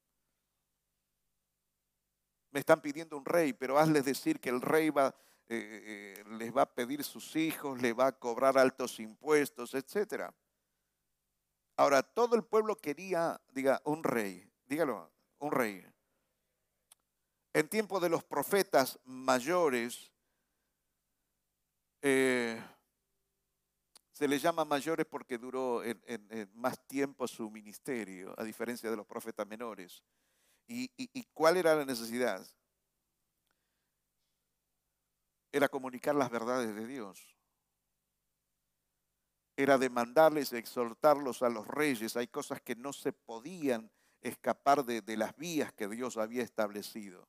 Me 2.51 2.61
están 2.61 2.81
pidiendo 2.81 3.17
un 3.17 3.25
rey, 3.25 3.53
pero 3.53 3.77
hazles 3.77 4.05
decir 4.05 4.39
que 4.39 4.49
el 4.49 4.61
rey 4.61 4.89
va, 4.89 5.13
eh, 5.47 6.15
eh, 6.17 6.23
les 6.39 6.55
va 6.55 6.63
a 6.63 6.73
pedir 6.73 7.03
sus 7.03 7.35
hijos, 7.35 7.81
le 7.81 7.93
va 7.93 8.07
a 8.07 8.11
cobrar 8.17 8.57
altos 8.57 8.99
impuestos, 8.99 9.73
etc. 9.73 10.31
Ahora, 11.75 12.01
todo 12.01 12.35
el 12.35 12.43
pueblo 12.43 12.75
quería, 12.75 13.39
diga, 13.49 13.81
un 13.83 14.03
rey, 14.03 14.49
dígalo, 14.65 15.11
un 15.39 15.51
rey. 15.51 15.85
En 17.53 17.67
tiempo 17.67 17.99
de 17.99 18.09
los 18.09 18.23
profetas 18.23 18.99
mayores, 19.03 20.11
eh, 22.01 22.61
se 24.17 24.27
le 24.27 24.39
llama 24.39 24.65
mayores 24.65 25.05
porque 25.05 25.37
duró 25.37 25.83
más 26.55 26.79
tiempo 26.87 27.27
su 27.27 27.51
ministerio, 27.51 28.33
a 28.35 28.43
diferencia 28.43 28.89
de 28.89 28.97
los 28.97 29.05
profetas 29.05 29.45
menores. 29.45 30.03
¿Y, 30.67 30.89
y 30.97 31.23
cuál 31.33 31.57
era 31.57 31.75
la 31.75 31.85
necesidad? 31.85 32.43
Era 35.51 35.69
comunicar 35.69 36.15
las 36.15 36.31
verdades 36.31 36.73
de 36.73 36.87
Dios. 36.87 37.37
era 39.57 39.77
demandarles, 39.77 40.53
exhortarlos 40.53 41.41
a 41.41 41.49
los 41.49 41.67
reyes. 41.67 42.15
Hay 42.15 42.27
cosas 42.27 42.61
que 42.61 42.75
no 42.75 42.93
se 42.93 43.11
podían 43.11 43.91
escapar 44.21 44.85
de 44.85 45.17
las 45.17 45.35
vías 45.35 45.73
que 45.73 45.87
Dios 45.87 46.17
había 46.17 46.43
establecido. 46.43 47.27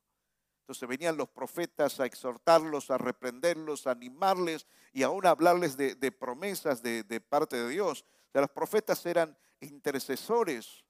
Entonces 0.69 0.87
venían 0.87 1.17
los 1.17 1.29
profetas 1.29 1.99
a 1.99 2.05
exhortarlos, 2.05 2.91
a 2.91 2.99
reprenderlos, 2.99 3.87
a 3.87 3.91
animarles 3.91 4.67
y 4.93 5.01
aún 5.01 5.25
a 5.25 5.31
hablarles 5.31 5.75
de, 5.75 6.11
promesas 6.11 6.83
de, 6.83 7.21
parte 7.27 7.57
de 7.57 7.69
Dios. 7.69 8.05
O 8.35 8.39
los 8.39 8.51
profetas 8.51 9.03
eran 9.07 9.35
intercesores. 9.61 10.85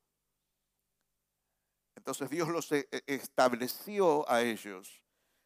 Entonces 1.96 2.30
Dios 2.30 2.50
los 2.50 2.70
e, 2.74 2.90
e, 2.92 3.04
estableció 3.06 4.30
a 4.30 4.42
ellos. 4.42 5.02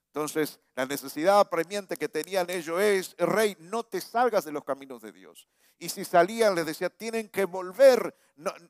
Entonces, 0.08 0.60
la 0.75 0.88
necesidad 0.88 1.40
apremiante 1.40 1.96
que 1.96 2.10
tenían 2.10 2.50
ellos 2.50 2.82
es, 2.82 3.16
rey, 3.20 3.56
no 3.60 3.84
te 3.84 4.02
salgas 4.02 4.46
de 4.46 4.52
los 4.52 4.63
caminos 4.63 5.04
de 5.04 5.12
Dios. 5.12 5.48
Y 5.78 5.90
si 5.90 6.04
salían, 6.04 6.56
les 6.56 6.66
decía, 6.66 6.90
tienen 6.90 7.30
que 7.30 7.46
volver. 7.46 8.18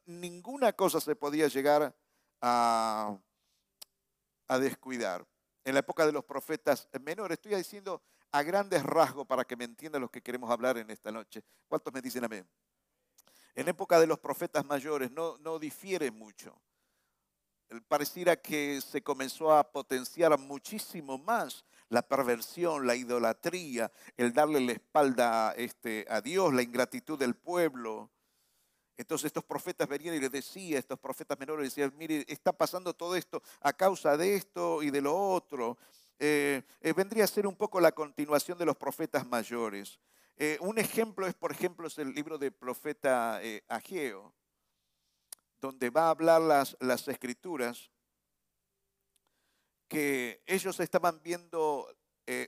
ninguna 0.07 0.73
cosa 0.73 0.99
se 0.99 1.15
podía 1.15 1.47
llegar 1.47 1.95
a 2.41 3.17
descuidar 4.59 5.25
en 5.63 5.73
la 5.73 5.79
época 5.79 6.05
de 6.05 6.11
los 6.11 6.25
profetas 6.25 6.87
menores. 7.01 7.37
Estoy 7.37 7.55
diciendo 7.55 8.01
a 8.31 8.43
grandes 8.43 8.83
rasgos 8.83 9.25
para 9.27 9.45
que 9.45 9.55
me 9.55 9.65
entiendan 9.65 10.01
los 10.01 10.11
que 10.11 10.21
queremos 10.21 10.49
hablar 10.49 10.77
en 10.77 10.89
esta 10.89 11.11
noche. 11.11 11.43
¿Cuántos 11.67 11.93
me 11.93 12.01
dicen 12.01 12.23
amén? 12.23 12.47
En 13.55 13.67
época 13.67 13.99
de 13.99 14.07
los 14.07 14.19
profetas 14.19 14.65
mayores 14.65 15.11
no, 15.11 15.37
no 15.37 15.59
difiere 15.59 16.11
mucho. 16.11 16.59
Pareciera 17.87 18.35
que 18.35 18.81
se 18.81 19.01
comenzó 19.01 19.53
a 19.53 19.71
potenciar 19.71 20.37
muchísimo 20.37 21.17
más 21.17 21.63
la 21.89 22.01
perversión, 22.01 22.87
la 22.87 22.95
idolatría, 22.95 23.91
el 24.17 24.33
darle 24.33 24.59
la 24.59 24.73
espalda 24.73 25.53
este, 25.55 26.05
a 26.09 26.21
Dios, 26.21 26.53
la 26.53 26.63
ingratitud 26.63 27.17
del 27.17 27.35
pueblo, 27.35 28.09
entonces 28.97 29.25
estos 29.25 29.43
profetas 29.43 29.87
venían 29.87 30.15
y 30.15 30.19
les 30.19 30.31
decía, 30.31 30.77
estos 30.77 30.99
profetas 30.99 31.39
menores 31.39 31.65
decían, 31.65 31.93
mire, 31.97 32.25
está 32.27 32.51
pasando 32.51 32.93
todo 32.93 33.15
esto 33.15 33.41
a 33.61 33.73
causa 33.73 34.15
de 34.17 34.35
esto 34.35 34.83
y 34.83 34.91
de 34.91 35.01
lo 35.01 35.17
otro. 35.17 35.77
Eh, 36.19 36.61
eh, 36.79 36.93
vendría 36.93 37.23
a 37.23 37.27
ser 37.27 37.47
un 37.47 37.55
poco 37.55 37.81
la 37.81 37.91
continuación 37.91 38.57
de 38.57 38.65
los 38.65 38.77
profetas 38.77 39.25
mayores. 39.25 39.99
Eh, 40.37 40.57
un 40.61 40.77
ejemplo 40.77 41.25
es, 41.25 41.33
por 41.33 41.51
ejemplo, 41.51 41.87
es 41.87 41.97
el 41.97 42.13
libro 42.13 42.37
del 42.37 42.51
profeta 42.51 43.41
Ageo, 43.67 44.33
donde 45.59 45.89
va 45.89 46.07
a 46.07 46.09
hablar 46.11 46.41
las, 46.41 46.77
las 46.79 47.07
escrituras, 47.07 47.89
que 49.87 50.41
ellos 50.45 50.79
estaban 50.79 51.21
viendo 51.23 51.87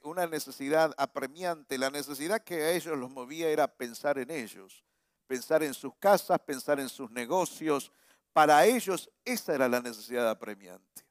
una 0.03 0.25
necesidad 0.25 0.93
apremiante. 0.97 1.77
La 1.77 1.89
necesidad 1.89 2.43
que 2.43 2.55
a 2.63 2.71
ellos 2.71 2.97
los 2.97 3.09
movía 3.11 3.49
era 3.49 3.67
pensar 3.67 4.17
en 4.17 4.31
ellos 4.31 4.85
pensar 5.25 5.63
en 5.63 5.74
sus 5.74 5.94
casas, 5.96 6.39
pensar 6.39 6.79
en 6.79 6.89
sus 6.89 7.12
negocios. 7.12 7.91
Para 8.34 8.65
ellos 8.65 9.10
esa 9.24 9.55
era 9.55 9.67
la 9.67 9.82
necesidad 9.82 10.29
apremiante. 10.29 11.05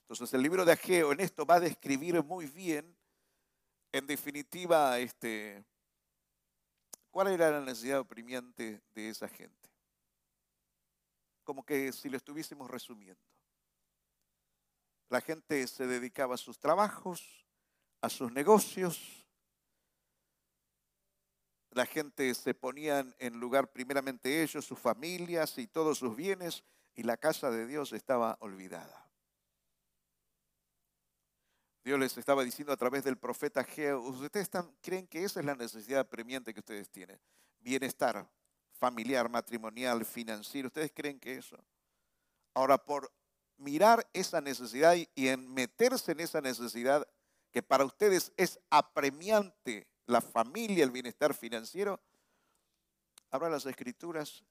Entonces 0.00 0.32
el 0.34 0.42
libro 0.42 0.64
de 0.64 0.72
Ageo 0.72 1.12
en 1.12 1.20
esto 1.20 1.46
va 1.46 1.56
a 1.56 1.60
describir 1.60 2.22
muy 2.22 2.46
bien, 2.46 2.96
en 3.92 4.06
definitiva, 4.06 4.98
este, 4.98 5.64
cuál 7.10 7.28
era 7.28 7.50
la 7.50 7.60
necesidad 7.60 8.00
apremiante 8.00 8.82
de 8.94 9.08
esa 9.08 9.28
gente. 9.28 9.70
Como 11.44 11.64
que 11.64 11.92
si 11.92 12.08
lo 12.08 12.16
estuviésemos 12.16 12.70
resumiendo. 12.70 13.22
La 15.08 15.20
gente 15.20 15.66
se 15.66 15.86
dedicaba 15.86 16.34
a 16.34 16.38
sus 16.38 16.58
trabajos, 16.58 17.46
a 18.00 18.08
sus 18.08 18.32
negocios, 18.32 19.23
la 21.74 21.86
gente 21.86 22.32
se 22.34 22.54
ponía 22.54 23.04
en 23.18 23.40
lugar 23.40 23.72
primeramente 23.72 24.42
ellos, 24.42 24.64
sus 24.64 24.78
familias 24.78 25.58
y 25.58 25.66
todos 25.66 25.98
sus 25.98 26.14
bienes, 26.14 26.62
y 26.94 27.02
la 27.02 27.16
casa 27.16 27.50
de 27.50 27.66
Dios 27.66 27.92
estaba 27.92 28.36
olvidada. 28.40 29.10
Dios 31.84 31.98
les 31.98 32.16
estaba 32.16 32.44
diciendo 32.44 32.72
a 32.72 32.76
través 32.76 33.04
del 33.04 33.18
profeta 33.18 33.62
Geo, 33.64 34.00
ustedes 34.00 34.48
creen 34.80 35.06
que 35.06 35.24
esa 35.24 35.40
es 35.40 35.46
la 35.46 35.54
necesidad 35.54 36.08
premiante 36.08 36.54
que 36.54 36.60
ustedes 36.60 36.88
tienen, 36.88 37.20
bienestar 37.58 38.26
familiar, 38.72 39.28
matrimonial, 39.28 40.04
financiero, 40.04 40.68
¿ustedes 40.68 40.92
creen 40.94 41.18
que 41.18 41.36
eso? 41.36 41.56
Ahora, 42.54 42.78
por 42.78 43.12
mirar 43.56 44.08
esa 44.12 44.40
necesidad 44.40 44.94
y 44.94 45.28
en 45.28 45.52
meterse 45.52 46.12
en 46.12 46.20
esa 46.20 46.40
necesidad 46.40 47.06
que 47.50 47.62
para 47.62 47.84
ustedes 47.84 48.32
es 48.36 48.58
apremiante 48.70 49.86
la 50.06 50.20
familia, 50.20 50.84
el 50.84 50.90
bienestar 50.90 51.34
financiero, 51.34 52.00
habla 53.30 53.48
las 53.48 53.66
escrituras 53.66 54.44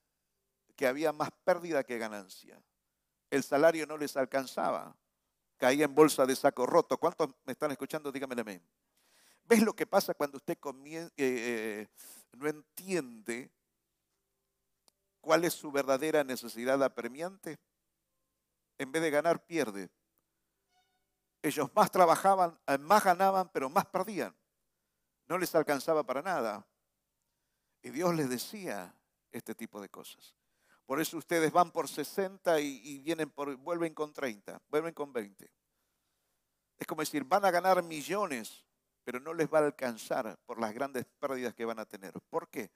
que 0.75 0.87
había 0.87 1.13
más 1.13 1.29
pérdida 1.43 1.83
que 1.83 1.97
ganancia. 1.97 2.61
El 3.29 3.43
salario 3.43 3.85
no 3.85 3.97
les 3.97 4.17
alcanzaba, 4.17 4.95
caía 5.57 5.85
en 5.85 5.95
bolsa 5.95 6.25
de 6.25 6.35
saco 6.35 6.65
roto. 6.65 6.97
¿Cuántos 6.97 7.29
me 7.45 7.53
están 7.53 7.71
escuchando? 7.71 8.11
Díganme 8.11 8.39
amén. 8.39 8.61
¿Ves 9.45 9.61
lo 9.61 9.73
que 9.73 9.85
pasa 9.85 10.13
cuando 10.13 10.37
usted 10.37 10.57
eh, 10.57 11.11
eh, 11.17 11.87
no 12.33 12.47
entiende 12.47 13.51
cuál 15.19 15.43
es 15.45 15.53
su 15.53 15.71
verdadera 15.71 16.23
necesidad 16.23 16.81
apremiante? 16.81 17.59
En 18.77 18.91
vez 18.91 19.01
de 19.01 19.11
ganar, 19.11 19.45
pierde. 19.45 19.89
Ellos 21.41 21.69
más 21.75 21.91
trabajaban, 21.91 22.57
eh, 22.67 22.77
más 22.77 23.03
ganaban, 23.03 23.49
pero 23.49 23.69
más 23.69 23.85
perdían 23.85 24.33
no 25.33 25.39
les 25.39 25.55
alcanzaba 25.55 26.03
para 26.03 26.21
nada. 26.21 26.63
Y 27.81 27.89
Dios 27.89 28.13
les 28.13 28.29
decía 28.29 28.95
este 29.31 29.55
tipo 29.55 29.81
de 29.81 29.89
cosas. 29.89 30.35
Por 30.85 31.01
eso 31.01 31.17
ustedes 31.17 31.51
van 31.51 31.71
por 31.71 31.89
60 31.89 32.59
y, 32.59 32.99
vienen 32.99 33.31
por, 33.31 33.55
vuelven 33.55 33.95
con 33.95 34.13
30, 34.13 34.61
vuelven 34.69 34.93
con 34.93 35.11
20. 35.11 35.49
Es 36.77 36.85
como 36.85 37.01
decir, 37.01 37.23
van 37.23 37.45
a 37.45 37.49
ganar 37.49 37.81
millones, 37.81 38.63
pero 39.03 39.19
no 39.19 39.33
les 39.33 39.51
va 39.51 39.57
a 39.57 39.65
alcanzar 39.65 40.37
por 40.45 40.59
las 40.59 40.71
grandes 40.71 41.03
pérdidas 41.17 41.55
que 41.55 41.65
van 41.65 41.79
a 41.79 41.85
tener. 41.85 42.13
¿Por 42.29 42.47
qué? 42.47 42.69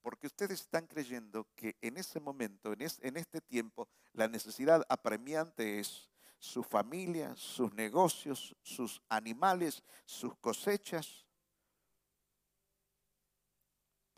Porque 0.00 0.28
ustedes 0.28 0.62
están 0.62 0.86
creyendo 0.86 1.46
que 1.54 1.76
en 1.82 1.98
ese 1.98 2.20
momento, 2.20 2.72
en, 2.72 2.88
en 3.02 3.16
este 3.18 3.42
tiempo, 3.42 3.86
la 4.14 4.28
necesidad 4.28 4.82
apremiante 4.88 5.78
es 5.78 6.08
su 6.38 6.62
familia, 6.62 7.36
sus 7.36 7.74
negocios, 7.74 8.56
sus 8.62 9.02
animales, 9.10 9.82
sus 10.06 10.34
cosechas, 10.38 11.27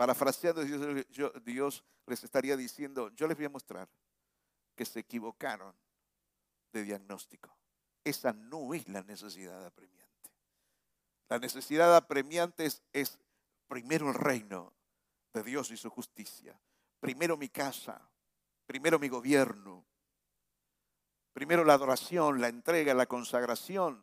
Parafraseando, 0.00 0.64
Dios, 0.64 1.84
les 2.06 2.24
estaría 2.24 2.56
diciendo, 2.56 3.10
yo 3.10 3.28
les 3.28 3.36
voy 3.36 3.44
a 3.44 3.50
mostrar 3.50 3.86
que 4.74 4.86
se 4.86 5.00
equivocaron 5.00 5.76
de 6.72 6.84
diagnóstico. 6.84 7.54
Esa 8.02 8.32
no 8.32 8.72
es 8.72 8.88
la 8.88 9.02
necesidad 9.02 9.62
apremiante. 9.62 10.30
La 11.28 11.38
necesidad 11.38 11.94
apremiante 11.94 12.64
es, 12.64 12.82
es 12.94 13.18
primero 13.68 14.08
el 14.08 14.14
reino 14.14 14.72
de 15.34 15.42
Dios 15.42 15.70
y 15.70 15.76
su 15.76 15.90
justicia. 15.90 16.58
Primero 16.98 17.36
mi 17.36 17.50
casa, 17.50 18.00
primero 18.64 18.98
mi 18.98 19.10
gobierno, 19.10 19.84
primero 21.34 21.62
la 21.62 21.74
adoración, 21.74 22.40
la 22.40 22.48
entrega, 22.48 22.94
la 22.94 23.04
consagración, 23.04 24.02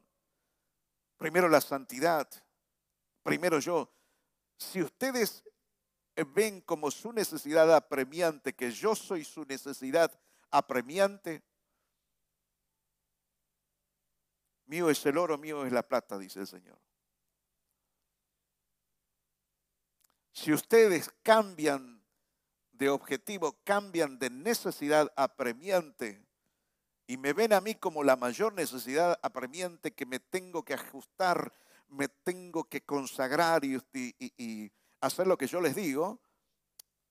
primero 1.18 1.50
la 1.50 1.60
santidad, 1.60 2.30
primero 3.24 3.58
yo. 3.58 3.92
Si 4.60 4.84
ustedes 4.84 5.44
ven 6.24 6.62
como 6.62 6.92
su 6.92 7.12
necesidad 7.12 7.74
apremiante, 7.74 8.54
que 8.54 8.72
yo 8.72 8.96
soy 8.96 9.24
su 9.24 9.46
necesidad 9.46 10.12
apremiante. 10.50 11.44
Mío 14.66 14.90
es 14.90 15.06
el 15.06 15.18
oro, 15.18 15.38
mío 15.38 15.66
es 15.66 15.72
la 15.72 15.88
plata, 15.88 16.18
dice 16.18 16.42
el 16.42 16.48
Señor. 16.48 16.80
Si 20.34 20.54
ustedes 20.54 21.10
cambian 21.24 22.04
de 22.72 22.90
objetivo, 22.90 23.58
cambian 23.64 24.20
de 24.20 24.30
necesidad 24.30 25.12
apremiante 25.16 26.24
y 27.08 27.18
me 27.18 27.34
ven 27.34 27.54
a 27.54 27.62
mí 27.62 27.76
como 27.76 28.04
la 28.04 28.16
mayor 28.16 28.54
necesidad 28.54 29.18
apremiante 29.24 29.94
que 29.94 30.06
me 30.06 30.20
tengo 30.20 30.64
que 30.64 30.74
ajustar, 30.74 31.52
me 31.88 32.08
tengo 32.08 32.66
que 32.66 32.82
consagrar 32.82 33.64
y, 33.64 33.82
y 34.20 34.72
hacer 35.02 35.28
lo 35.28 35.38
que 35.38 35.48
yo 35.48 35.62
les 35.62 35.76
digo, 35.76 36.20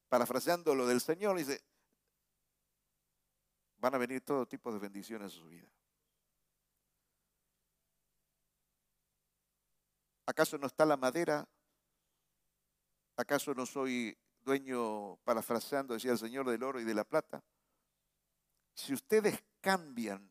parafraseando 0.08 0.74
lo 0.74 0.86
del 0.86 1.00
Señor, 1.00 1.36
dice, 1.36 1.62
van 3.78 3.94
a 3.94 3.98
venir 3.98 4.22
todo 4.22 4.46
tipo 4.46 4.72
de 4.72 4.78
bendiciones 4.78 5.32
a 5.32 5.36
su 5.36 5.46
vida. 5.46 5.68
¿Acaso 10.26 10.58
no 10.58 10.66
está 10.66 10.84
la 10.84 10.96
madera? 10.96 11.48
¿Acaso 13.16 13.54
no 13.54 13.64
soy 13.64 14.16
dueño, 14.42 15.16
parafraseando, 15.24 15.94
decía 15.94 16.12
el 16.12 16.18
Señor, 16.18 16.48
del 16.48 16.62
oro 16.62 16.80
y 16.80 16.84
de 16.84 16.94
la 16.94 17.04
plata? 17.04 17.44
Si 18.74 18.92
ustedes 18.92 19.42
cambian 19.60 20.30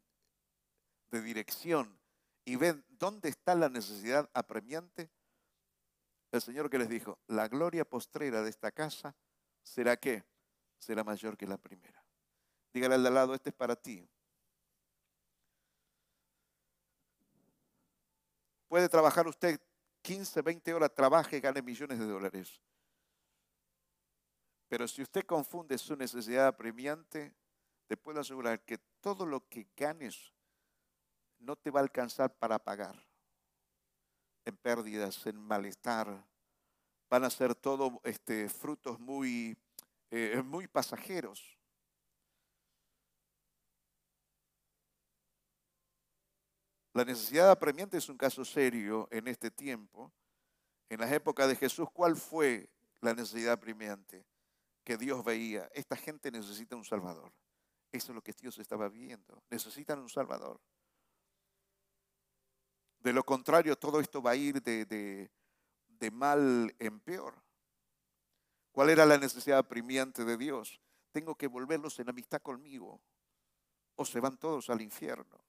de 1.09 1.21
dirección 1.21 1.99
y 2.43 2.57
ven 2.57 2.85
dónde 2.89 3.29
está 3.29 3.55
la 3.55 3.69
necesidad 3.69 4.29
apremiante, 4.33 5.09
el 6.35 6.41
Señor 6.41 6.69
que 6.69 6.77
les 6.77 6.89
dijo, 6.89 7.19
la 7.27 7.47
gloria 7.47 7.85
postrera 7.85 8.41
de 8.41 8.49
esta 8.49 8.71
casa 8.71 9.15
será 9.63 9.97
qué? 9.97 10.23
Será 10.77 11.03
mayor 11.03 11.37
que 11.37 11.47
la 11.47 11.57
primera. 11.57 12.03
Dígale 12.73 12.95
al 12.95 13.03
de 13.03 13.07
al 13.07 13.13
lado, 13.13 13.33
este 13.33 13.49
es 13.49 13.55
para 13.55 13.75
ti. 13.75 14.07
Puede 18.67 18.89
trabajar 18.89 19.27
usted 19.27 19.59
15, 20.01 20.41
20 20.41 20.73
horas, 20.73 20.93
trabaje 20.93 21.37
y 21.37 21.39
gane 21.39 21.61
millones 21.61 21.99
de 21.99 22.05
dólares. 22.05 22.61
Pero 24.67 24.87
si 24.87 25.01
usted 25.01 25.25
confunde 25.25 25.77
su 25.77 25.95
necesidad 25.95 26.47
apremiante, 26.47 27.33
te 27.87 27.95
puedo 27.95 28.19
asegurar 28.19 28.63
que 28.65 28.79
todo 28.99 29.25
lo 29.25 29.47
que 29.47 29.67
ganes 29.75 30.33
no 31.39 31.55
te 31.55 31.71
va 31.71 31.79
a 31.79 31.83
alcanzar 31.83 32.35
para 32.37 32.59
pagar. 32.59 33.04
En 34.45 34.55
pérdidas, 34.57 35.25
en 35.25 35.37
malestar, 35.37 36.23
van 37.09 37.23
a 37.23 37.29
ser 37.29 37.55
todos 37.55 37.93
este, 38.03 38.47
frutos 38.49 38.99
muy, 38.99 39.57
eh, 40.11 40.41
muy 40.43 40.67
pasajeros. 40.67 41.55
La 46.95 47.03
necesidad 47.03 47.51
apremiante 47.51 47.97
es 47.97 48.07
un 48.07 48.17
caso 48.17 48.45
serio 48.45 49.09
en 49.11 49.27
este 49.27 49.51
tiempo. 49.51 50.13
En 50.87 51.01
las 51.01 51.11
épocas 51.11 51.49
de 51.49 51.55
Jesús, 51.57 51.89
¿cuál 51.91 52.15
fue 52.15 52.69
la 53.01 53.13
necesidad 53.13 53.51
apremiante? 53.51 54.25
Que 54.83 54.95
Dios 54.95 55.25
veía, 55.25 55.69
esta 55.73 55.97
gente 55.97 56.31
necesita 56.31 56.77
un 56.77 56.85
Salvador. 56.85 57.33
Eso 57.91 58.11
es 58.11 58.15
lo 58.15 58.21
que 58.21 58.31
Dios 58.31 58.57
estaba 58.59 58.87
viendo. 58.87 59.43
Necesitan 59.49 59.99
un 59.99 60.09
Salvador. 60.09 60.61
De 63.05 63.13
lo 63.13 63.23
contrario, 63.23 63.75
todo 63.75 63.99
esto 63.99 64.19
va 64.19 64.31
a 64.31 64.35
ir 64.35 64.63
de, 64.63 65.29
mal 66.11 66.73
en 66.79 66.99
peor. 67.01 67.35
¿Cuál 68.71 68.89
era 68.89 69.05
la 69.05 69.19
necesidad 69.19 69.59
apremiante 69.59 70.25
de 70.25 70.35
Dios? 70.35 70.81
Tengo 71.11 71.35
que 71.35 71.45
volverlos 71.45 71.99
en 71.99 72.09
amistad 72.09 72.41
conmigo 72.41 72.99
o 73.93 74.05
se 74.05 74.19
van 74.19 74.37
todos 74.37 74.71
al 74.71 74.81
infierno 74.81 75.39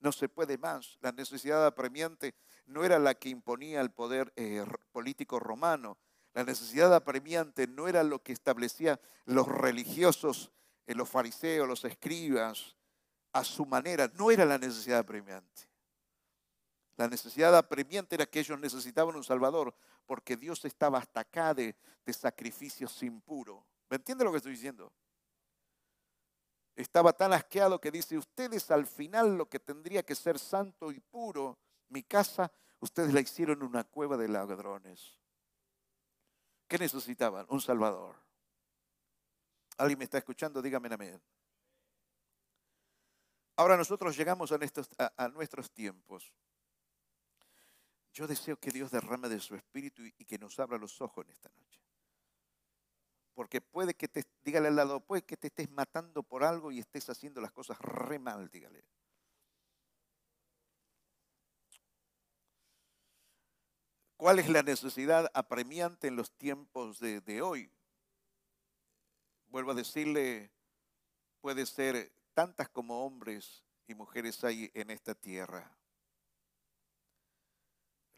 no 0.00 0.12
se 0.12 0.28
puede 0.28 0.56
más. 0.56 0.96
La 1.00 1.12
necesidad 1.12 1.66
apremiante 1.66 2.34
no 2.66 2.84
era 2.84 2.98
la 2.98 3.14
que 3.14 3.28
imponía 3.28 3.80
el 3.80 3.90
poder 3.90 4.32
eh, 4.36 4.64
político 4.92 5.38
romano. 5.40 5.98
La 6.32 6.44
necesidad 6.44 6.94
apremiante 6.94 7.66
no 7.66 7.88
era 7.88 8.02
lo 8.02 8.22
que 8.22 8.32
establecía 8.32 9.00
los 9.24 9.48
religiosos, 9.48 10.52
eh, 10.86 10.94
los 10.94 11.08
fariseos, 11.08 11.68
los 11.68 11.84
escribas, 11.84 12.76
a 13.32 13.42
su 13.44 13.66
manera. 13.66 14.08
No 14.14 14.30
era 14.30 14.44
la 14.44 14.56
necesidad 14.56 15.00
apremiante. 15.00 15.67
La 16.98 17.08
necesidad 17.08 17.56
apremiante 17.56 18.16
era 18.16 18.26
que 18.26 18.40
ellos 18.40 18.58
necesitaban 18.58 19.14
un 19.14 19.24
Salvador, 19.24 19.74
porque 20.04 20.36
Dios 20.36 20.64
estaba 20.64 20.98
hasta 20.98 21.20
acá 21.20 21.54
de, 21.54 21.74
sacrificios 22.12 23.02
impuros. 23.02 23.62
¿Me 23.88 23.96
entiende 23.96 24.24
lo 24.24 24.30
que 24.30 24.38
estoy 24.38 24.52
diciendo? 24.52 24.92
estaba 26.74 27.12
tan 27.12 27.32
asqueado 27.32 27.80
que 27.80 27.90
dice, 27.90 28.16
ustedes 28.16 28.70
al 28.70 28.86
final 28.86 29.36
lo 29.36 29.48
que 29.48 29.58
tendría 29.58 30.04
que 30.04 30.14
ser 30.14 30.38
santo 30.38 30.92
y 30.92 31.00
puro, 31.00 31.58
mi 31.88 32.04
casa, 32.04 32.52
ustedes 32.78 33.12
la 33.12 33.20
hicieron 33.20 33.64
una 33.64 33.82
cueva 33.82 34.16
de 34.16 34.28
ladrones. 34.28 35.18
¿Qué 36.68 36.78
necesitaban? 36.78 37.46
Un 37.48 37.60
Salvador. 37.60 38.14
¿Alguien 39.76 39.98
me 39.98 40.04
está 40.04 40.18
escuchando? 40.18 40.62
Dígame 40.62 40.88
amén. 40.92 41.20
Ahora 43.56 43.76
nosotros 43.76 44.16
llegamos 44.16 44.52
a, 44.52 45.28
nuestros 45.30 45.70
tiempos. 45.72 46.32
Yo 48.12 48.26
deseo 48.26 48.56
que 48.58 48.70
Dios 48.70 48.90
derrame 48.90 49.28
de 49.28 49.40
su 49.40 49.54
espíritu 49.54 50.02
y 50.02 50.24
que 50.24 50.38
nos 50.38 50.58
abra 50.58 50.78
los 50.78 51.00
ojos 51.00 51.24
en 51.24 51.32
esta 51.32 51.50
noche. 51.50 51.80
Porque 53.38 53.60
puede 53.60 53.94
que 53.94 54.08
te, 54.08 54.24
dígale 54.42 54.66
al 54.66 54.74
lado, 54.74 54.98
puede 54.98 55.22
que 55.22 55.36
te 55.36 55.46
estés 55.46 55.70
matando 55.70 56.24
por 56.24 56.42
algo 56.42 56.72
y 56.72 56.80
estés 56.80 57.08
haciendo 57.08 57.40
las 57.40 57.52
cosas 57.52 57.78
re 57.78 58.18
mal, 58.18 58.50
dígale. 58.50 58.84
¿Cuál 64.16 64.40
es 64.40 64.48
la 64.48 64.64
necesidad 64.64 65.30
apremiante 65.32 66.08
en 66.08 66.16
los 66.16 66.32
tiempos 66.32 66.98
de, 66.98 67.20
de 67.20 67.40
hoy? 67.40 67.70
Vuelvo 69.46 69.70
a 69.70 69.74
decirle, 69.74 70.50
puede 71.40 71.64
ser 71.64 72.12
tantas 72.34 72.68
como 72.68 73.06
hombres 73.06 73.64
y 73.86 73.94
mujeres 73.94 74.42
hay 74.42 74.68
en 74.74 74.90
esta 74.90 75.14
tierra. 75.14 75.77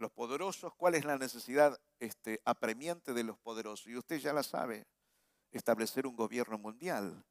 Los 0.00 0.10
poderosos, 0.12 0.74
¿cuál 0.76 0.94
es 0.94 1.04
la 1.04 1.18
necesidad 1.18 1.78
este, 1.98 2.40
apremiante 2.46 3.12
de 3.12 3.22
los 3.22 3.38
poderosos? 3.38 3.86
Y 3.86 3.98
usted 3.98 4.16
ya 4.16 4.32
la 4.32 4.42
sabe 4.42 4.86
establecer 5.52 6.06
un 6.06 6.16
gobierno 6.16 6.56
mundial. 6.56 7.22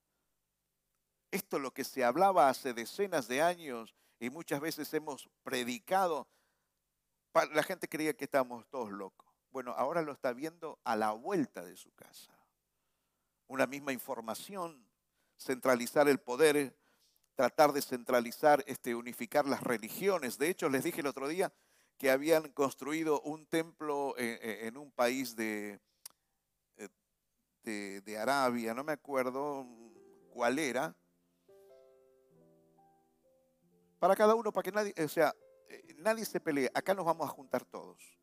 Esto 1.32 1.58
es 1.58 1.64
lo 1.64 1.74
que 1.74 1.84
se 1.84 2.04
hablaba 2.04 2.48
hace 2.48 2.76
decenas 2.76 3.28
de 3.28 3.42
años 3.42 3.96
y 4.20 4.30
muchas 4.30 4.62
veces 4.62 4.94
hemos 4.94 5.32
predicado. 5.42 6.28
La 7.54 7.64
gente 7.64 7.90
creía 7.90 8.14
que 8.14 8.26
estábamos 8.26 8.68
todos 8.70 8.92
locos. 8.92 9.28
Bueno, 9.50 9.72
ahora 9.76 10.04
lo 10.04 10.12
está 10.12 10.32
viendo 10.32 10.78
a 10.84 10.96
la 10.96 11.14
vuelta 11.14 11.66
de 11.66 11.76
su 11.76 11.92
casa. 11.96 12.38
Una 13.48 13.66
misma 13.66 13.94
información, 13.94 14.86
centralizar 15.40 16.08
el 16.08 16.20
poder, 16.20 16.78
tratar 17.34 17.74
de 17.74 17.82
centralizar, 17.82 18.64
este, 18.68 18.94
unificar 18.94 19.48
las 19.48 19.64
religiones. 19.64 20.38
De 20.38 20.50
hecho, 20.50 20.70
les 20.70 20.84
dije 20.84 21.02
el 21.02 21.08
otro 21.08 21.28
día 21.28 21.52
que 22.00 22.10
habían 22.10 22.50
construido 22.54 23.20
un 23.22 23.46
templo 23.46 24.16
eh, 24.18 24.40
eh, 24.42 24.68
en 24.68 24.78
un 24.78 24.90
país 24.90 25.36
de, 25.36 25.82
de, 27.62 28.18
Arabia, 28.18 28.74
no 28.74 28.84
me 28.84 28.94
acuerdo 28.94 29.68
cuál 30.32 30.58
era, 30.58 30.96
para 34.00 34.16
cada 34.16 34.34
uno, 34.34 34.52
para 34.52 34.64
que 34.64 34.72
nadie, 34.72 34.94
o 35.04 35.08
sea, 35.10 35.36
eh, 35.68 35.94
nadie 35.98 36.26
se 36.26 36.40
pelee, 36.40 36.72
acá 36.74 36.96
nos 36.96 37.06
vamos 37.06 37.28
a 37.28 37.32
juntar 37.32 37.66
todos. 37.66 38.18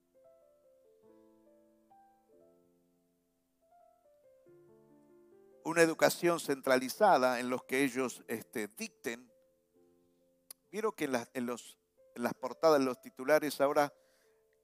Una 5.65 5.83
educación 5.83 6.41
centralizada 6.41 7.39
en 7.41 7.51
los 7.51 7.63
que 7.65 7.85
ellos 7.85 8.25
este, 8.27 8.69
dicten. 8.69 9.31
Vieron 10.73 10.93
que 10.93 11.05
en, 11.35 11.47
los, 11.47 11.79
las 12.17 12.35
portadas, 12.35 12.81
los 12.81 13.01
titulares 13.01 13.61
ahora 13.61 13.93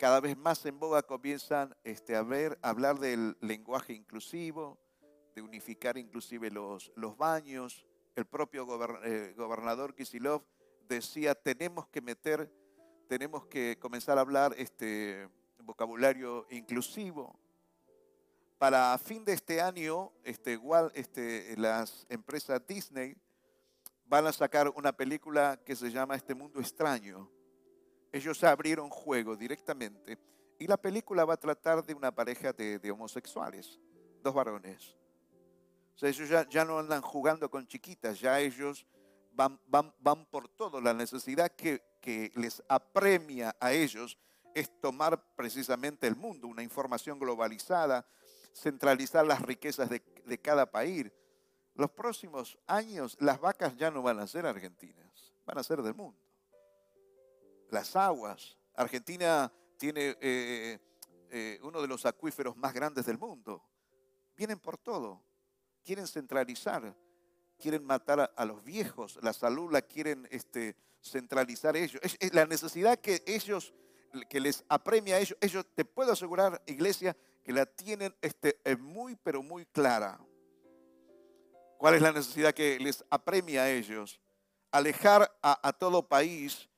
cada 0.02 0.18
vez 0.20 0.36
más 0.36 0.66
en 0.66 0.80
boga 0.80 1.02
comienzan 1.02 1.76
este, 1.84 2.16
a, 2.16 2.22
ver, 2.22 2.58
hablar 2.60 2.98
del 2.98 3.36
lenguaje 3.40 3.92
inclusivo, 3.92 4.76
de 5.34 5.42
unificar 5.42 5.96
inclusive 5.96 6.50
los, 6.50 6.90
los 6.96 7.16
baños. 7.16 7.86
El 8.16 8.26
propio 8.26 8.66
eh, 9.04 9.32
gobernador 9.36 9.94
Kisilov 9.94 10.42
decía, 10.88 11.36
tenemos 11.36 11.86
que 11.86 12.00
meter, 12.00 12.52
tenemos 13.08 13.46
que 13.46 13.78
comenzar 13.78 14.18
a 14.18 14.22
hablar 14.22 14.54
este 14.58 15.28
vocabulario 15.62 16.46
inclusivo. 16.50 17.38
Para 18.58 18.98
fin 18.98 19.24
de 19.24 19.34
este 19.34 19.60
año, 19.60 20.10
este, 20.24 20.52
igual, 20.54 20.90
este, 20.94 21.54
las 21.56 22.06
empresas 22.08 22.60
Disney 22.66 23.16
van 24.04 24.26
a 24.26 24.32
sacar 24.32 24.68
una 24.68 24.92
película 24.92 25.60
que 25.64 25.76
se 25.76 25.92
llama 25.92 26.16
Este 26.16 26.34
Mundo 26.34 26.58
Extraño 26.58 27.30
ellos 28.12 28.44
abrieron 28.44 28.90
juego 28.90 29.36
directamente 29.36 30.18
y 30.58 30.66
la 30.66 30.76
película 30.76 31.24
va 31.24 31.34
a 31.34 31.38
tratar 31.38 31.84
de 31.84 31.94
una 31.94 32.14
pareja 32.14 32.52
de, 32.52 32.90
homosexuales, 32.90 33.80
dos 34.22 34.34
varones. 34.34 34.96
O 35.96 35.98
sea, 35.98 36.08
ellos 36.08 36.28
ya, 36.48 36.64
no 36.64 36.78
andan 36.78 37.00
jugando 37.00 37.50
con 37.50 37.66
chiquitas, 37.66 38.20
ya 38.20 38.38
ellos 38.38 38.86
van, 39.32 39.58
van, 39.66 39.92
van 39.98 40.24
por 40.26 40.48
todo. 40.48 40.80
La 40.80 40.94
necesidad 40.94 41.50
que, 41.50 41.82
les 42.34 42.62
apremia 42.68 43.56
a 43.60 43.72
ellos 43.72 44.18
es 44.54 44.80
tomar 44.80 45.34
precisamente 45.34 46.06
el 46.06 46.16
mundo, 46.16 46.48
una 46.48 46.62
información 46.62 47.18
globalizada, 47.18 48.06
centralizar 48.54 49.26
las 49.26 49.40
riquezas 49.40 49.88
de, 49.88 50.02
de 50.24 50.38
cada 50.40 50.70
país. 50.70 51.10
Los 51.74 51.90
próximos 51.90 52.58
años 52.66 53.16
las 53.20 53.40
vacas 53.40 53.76
ya 53.76 53.90
no 53.90 54.02
van 54.02 54.20
a 54.20 54.26
ser 54.26 54.46
argentinas, 54.46 55.32
van 55.46 55.58
a 55.58 55.62
ser 55.62 55.82
del 55.82 55.94
mundo 55.94 56.21
las 57.72 57.96
aguas. 57.96 58.56
Argentina 58.74 59.50
tiene 59.78 60.16
eh, 60.20 60.78
eh, 61.30 61.58
uno 61.62 61.80
de 61.80 61.88
los 61.88 62.06
acuíferos 62.06 62.56
más 62.56 62.72
grandes 62.72 63.06
del 63.06 63.18
mundo. 63.18 63.62
Vienen 64.36 64.58
por 64.58 64.78
todo. 64.78 65.22
Quieren 65.82 66.06
centralizar. 66.06 66.94
Quieren 67.58 67.84
matar 67.84 68.32
a, 68.36 68.44
los 68.44 68.62
viejos. 68.62 69.18
La 69.22 69.32
salud 69.32 69.72
la 69.72 69.82
quieren 69.82 70.28
este, 70.30 70.76
centralizar 71.00 71.76
ellos. 71.76 72.00
Es, 72.02 72.34
la 72.34 72.44
necesidad 72.44 72.98
que 72.98 73.22
ellos, 73.26 73.72
que 74.28 74.40
les 74.40 74.64
apremia 74.68 75.16
a 75.16 75.20
ellos. 75.20 75.36
Ellos, 75.40 75.64
te 75.74 75.84
puedo 75.84 76.12
asegurar, 76.12 76.62
iglesia, 76.66 77.16
que 77.42 77.52
la 77.52 77.66
tienen 77.66 78.14
este, 78.20 78.58
muy, 78.78 79.16
pero 79.16 79.42
muy 79.42 79.64
clara. 79.66 80.20
¿Cuál 81.78 81.94
es 81.94 82.02
la 82.02 82.12
necesidad 82.12 82.52
que 82.52 82.78
les 82.78 83.04
apremia 83.10 83.62
a 83.62 83.70
ellos? 83.70 84.20
Alejar 84.70 85.34
a 85.42 85.72
todo 85.72 86.06
país 86.06 86.68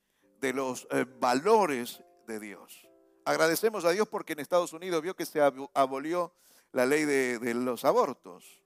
de 0.45 0.53
los 0.53 0.87
eh, 0.91 1.05
valores 1.19 2.03
de 2.27 2.39
Dios. 2.39 2.87
Agradecemos 3.25 3.83
a 3.83 3.89
Dios 3.89 4.07
porque 4.07 4.33
en 4.33 4.39
Estados 4.39 4.73
Unidos 4.73 5.01
vio 5.01 5.15
que 5.15 5.25
se 5.25 5.41
abolió 5.41 6.31
la 6.71 6.85
ley 6.85 7.03
de, 7.03 7.53
los 7.55 7.83
abortos. 7.83 8.61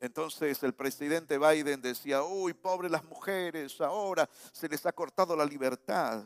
Entonces 0.00 0.62
el 0.62 0.74
presidente 0.74 1.38
Biden 1.38 1.82
decía, 1.82 2.22
uy, 2.22 2.54
pobres 2.54 2.92
las 2.92 3.02
mujeres, 3.04 3.80
ahora 3.80 4.28
se 4.52 4.68
les 4.68 4.86
ha 4.86 4.92
cortado 4.92 5.34
la 5.34 5.44
libertad. 5.44 6.22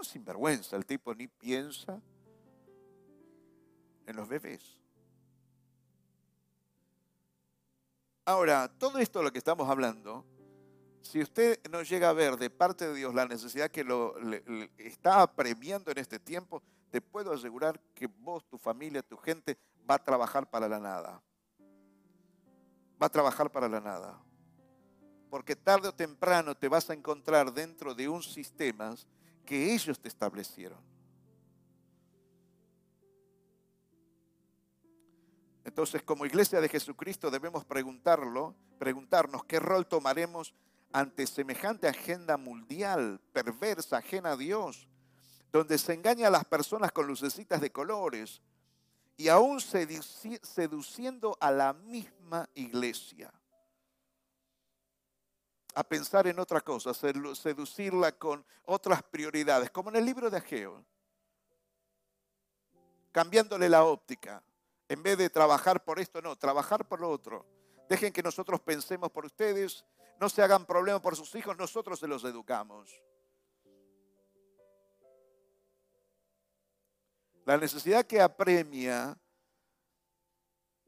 sin 0.00 0.14
sinvergüenza, 0.14 0.74
el 0.74 0.84
tipo 0.84 1.14
ni 1.14 1.28
piensa 1.28 2.00
en 4.04 4.16
los 4.16 4.28
bebés. 4.28 4.76
Ahora, 8.24 8.68
todo 8.76 8.98
esto 8.98 9.20
de 9.20 9.26
lo 9.26 9.32
que 9.32 9.38
estamos 9.38 9.68
hablando, 9.68 10.24
si 11.02 11.20
usted 11.20 11.60
no 11.70 11.82
llega 11.82 12.08
a 12.08 12.12
ver 12.12 12.36
de 12.36 12.50
parte 12.50 12.88
de 12.88 12.94
Dios 12.94 13.14
la 13.14 13.26
necesidad 13.26 13.70
que 13.70 13.84
lo 13.84 14.14
está 14.78 15.22
apremiando 15.22 15.90
en 15.90 15.98
este 15.98 16.18
tiempo, 16.18 16.62
te 16.90 17.00
puedo 17.00 17.32
asegurar 17.32 17.80
que 17.94 18.06
vos, 18.06 18.44
tu 18.48 18.58
familia, 18.58 19.02
tu 19.02 19.16
gente 19.16 19.58
va 19.88 19.96
a 19.96 20.04
trabajar 20.04 20.48
para 20.48 20.68
la 20.68 20.78
nada 20.78 21.22
va 23.02 23.06
a 23.06 23.10
trabajar 23.10 23.50
para 23.50 23.68
la 23.68 23.80
nada. 23.80 24.16
Porque 25.28 25.56
tarde 25.56 25.88
o 25.88 25.94
temprano 25.94 26.54
te 26.54 26.68
vas 26.68 26.88
a 26.88 26.94
encontrar 26.94 27.52
dentro 27.52 27.94
de 27.94 28.08
un 28.08 28.22
sistema 28.22 28.94
que 29.44 29.74
ellos 29.74 29.98
te 29.98 30.08
establecieron. 30.08 30.78
Entonces, 35.64 36.02
como 36.02 36.26
iglesia 36.26 36.60
de 36.60 36.68
Jesucristo 36.68 37.30
debemos 37.30 37.64
preguntarlo, 37.64 38.54
preguntarnos 38.78 39.44
qué 39.44 39.58
rol 39.58 39.86
tomaremos 39.86 40.54
ante 40.92 41.26
semejante 41.26 41.88
agenda 41.88 42.36
mundial, 42.36 43.20
perversa, 43.32 43.98
ajena 43.98 44.32
a 44.32 44.36
Dios, 44.36 44.88
donde 45.50 45.78
se 45.78 45.94
engaña 45.94 46.28
a 46.28 46.30
las 46.30 46.44
personas 46.44 46.92
con 46.92 47.06
lucecitas 47.06 47.60
de 47.60 47.70
colores, 47.70 48.42
y 49.16 49.28
aún 49.28 49.60
seduciendo 49.60 51.36
a 51.40 51.50
la 51.50 51.72
misma 51.72 52.48
iglesia 52.54 53.32
a 55.74 55.84
pensar 55.84 56.26
en 56.26 56.38
otra 56.38 56.60
cosa, 56.60 56.92
seducirla 56.92 58.12
con 58.12 58.44
otras 58.64 59.02
prioridades, 59.02 59.70
como 59.70 59.90
en 59.90 59.96
el 59.96 60.04
libro 60.04 60.28
de 60.28 60.36
Ageo, 60.36 60.84
cambiándole 63.10 63.68
la 63.68 63.84
óptica. 63.84 64.42
En 64.88 65.02
vez 65.02 65.16
de 65.16 65.30
trabajar 65.30 65.82
por 65.84 65.98
esto, 65.98 66.20
no, 66.20 66.36
trabajar 66.36 66.86
por 66.86 67.00
lo 67.00 67.08
otro. 67.08 67.46
Dejen 67.88 68.12
que 68.12 68.22
nosotros 68.22 68.60
pensemos 68.60 69.10
por 69.10 69.24
ustedes, 69.24 69.84
no 70.20 70.28
se 70.28 70.42
hagan 70.42 70.66
problemas 70.66 71.02
por 71.02 71.16
sus 71.16 71.34
hijos, 71.34 71.56
nosotros 71.56 71.98
se 71.98 72.06
los 72.06 72.24
educamos. 72.24 72.90
La 77.44 77.56
necesidad 77.56 78.06
que 78.06 78.20
apremia 78.20 79.18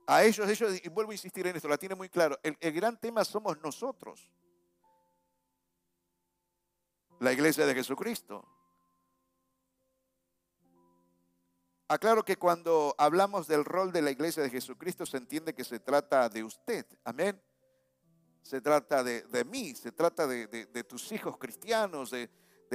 a 0.07 0.25
ellos, 0.25 0.49
ellos, 0.49 0.81
y 0.85 0.89
vuelvo 0.89 1.11
a 1.11 1.15
insistir 1.15 1.47
en 1.47 1.57
esto, 1.57 1.69
la 1.69 1.79
tiene 1.79 1.95
muy 1.95 2.09
claro, 2.09 2.39
el, 2.43 2.57
el 2.61 2.73
gran 2.73 2.99
tema 2.99 3.25
somos 3.25 3.61
nosotros, 3.61 4.31
la 7.21 7.33
iglesia 7.33 7.67
de 7.67 7.75
Jesucristo. 7.75 8.47
Aclaro 11.89 12.25
que 12.25 12.37
cuando 12.37 12.95
hablamos 12.99 13.47
del 13.47 13.65
rol 13.65 13.93
de 13.93 14.03
la 14.03 14.11
iglesia 14.11 14.43
de 14.43 14.51
Jesucristo 14.51 15.05
se 15.05 15.19
entiende 15.19 15.55
que 15.55 15.65
se 15.65 15.81
trata 15.81 16.29
de 16.29 16.43
usted, 16.43 16.87
amén. 17.05 17.41
Se 18.45 18.61
trata 18.61 19.03
de, 19.03 19.45
mí, 19.47 19.75
se 19.75 19.91
trata 19.91 20.27
de, 20.27 20.85
tus 20.85 21.11
hijos 21.13 21.39
cristianos, 21.39 22.11
de, 22.11 22.29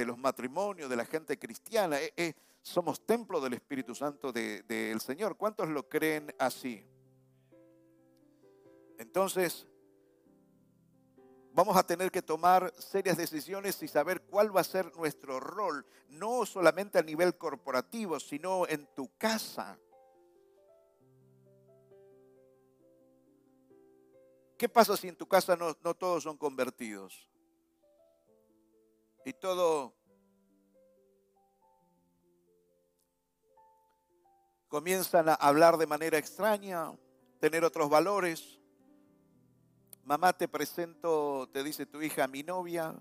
los 0.04 0.18
matrimonios, 0.18 0.90
de 0.90 0.96
la 0.96 1.04
gente 1.04 1.38
cristiana. 1.38 2.00
Eh, 2.00 2.12
eh, 2.16 2.32
somos 2.60 3.06
templo 3.06 3.40
del 3.40 3.52
Espíritu 3.52 3.94
Santo 3.94 4.32
del 4.32 5.00
Señor. 5.00 5.36
¿Cuántos 5.36 5.68
lo 5.68 5.88
creen 5.88 6.34
así? 6.38 6.84
Entonces, 8.98 9.68
vamos 11.52 11.76
a 11.76 11.84
tener 11.84 12.10
que 12.10 12.22
tomar 12.22 12.74
serias 12.76 13.16
decisiones 13.16 13.80
y 13.84 13.86
saber 13.86 14.22
cuál 14.22 14.54
va 14.54 14.62
a 14.62 14.64
ser 14.64 14.92
nuestro 14.96 15.38
rol, 15.38 15.86
no 16.08 16.44
solamente 16.46 16.98
a 16.98 17.02
nivel 17.02 17.36
corporativo, 17.36 18.18
sino 18.18 18.66
en 18.66 18.86
tu 18.96 19.08
casa. 19.18 19.78
¿Qué 24.60 24.68
pasa 24.68 24.94
si 24.94 25.08
en 25.08 25.16
tu 25.16 25.26
casa 25.26 25.56
no, 25.56 25.74
todos 25.74 26.24
son 26.24 26.36
convertidos? 26.36 27.26
Y 29.24 29.32
todo 29.32 29.96
comienzan 34.68 35.30
a 35.30 35.34
hablar 35.34 35.78
de 35.78 35.86
manera 35.86 36.18
extraña, 36.18 36.92
tener 37.38 37.64
otros 37.64 37.88
valores. 37.88 38.60
Mamá, 40.04 40.34
te 40.34 40.46
presento, 40.46 41.48
te 41.50 41.64
dice 41.64 41.86
tu 41.86 42.02
hija, 42.02 42.28
mi 42.28 42.42
novia. 42.42 42.94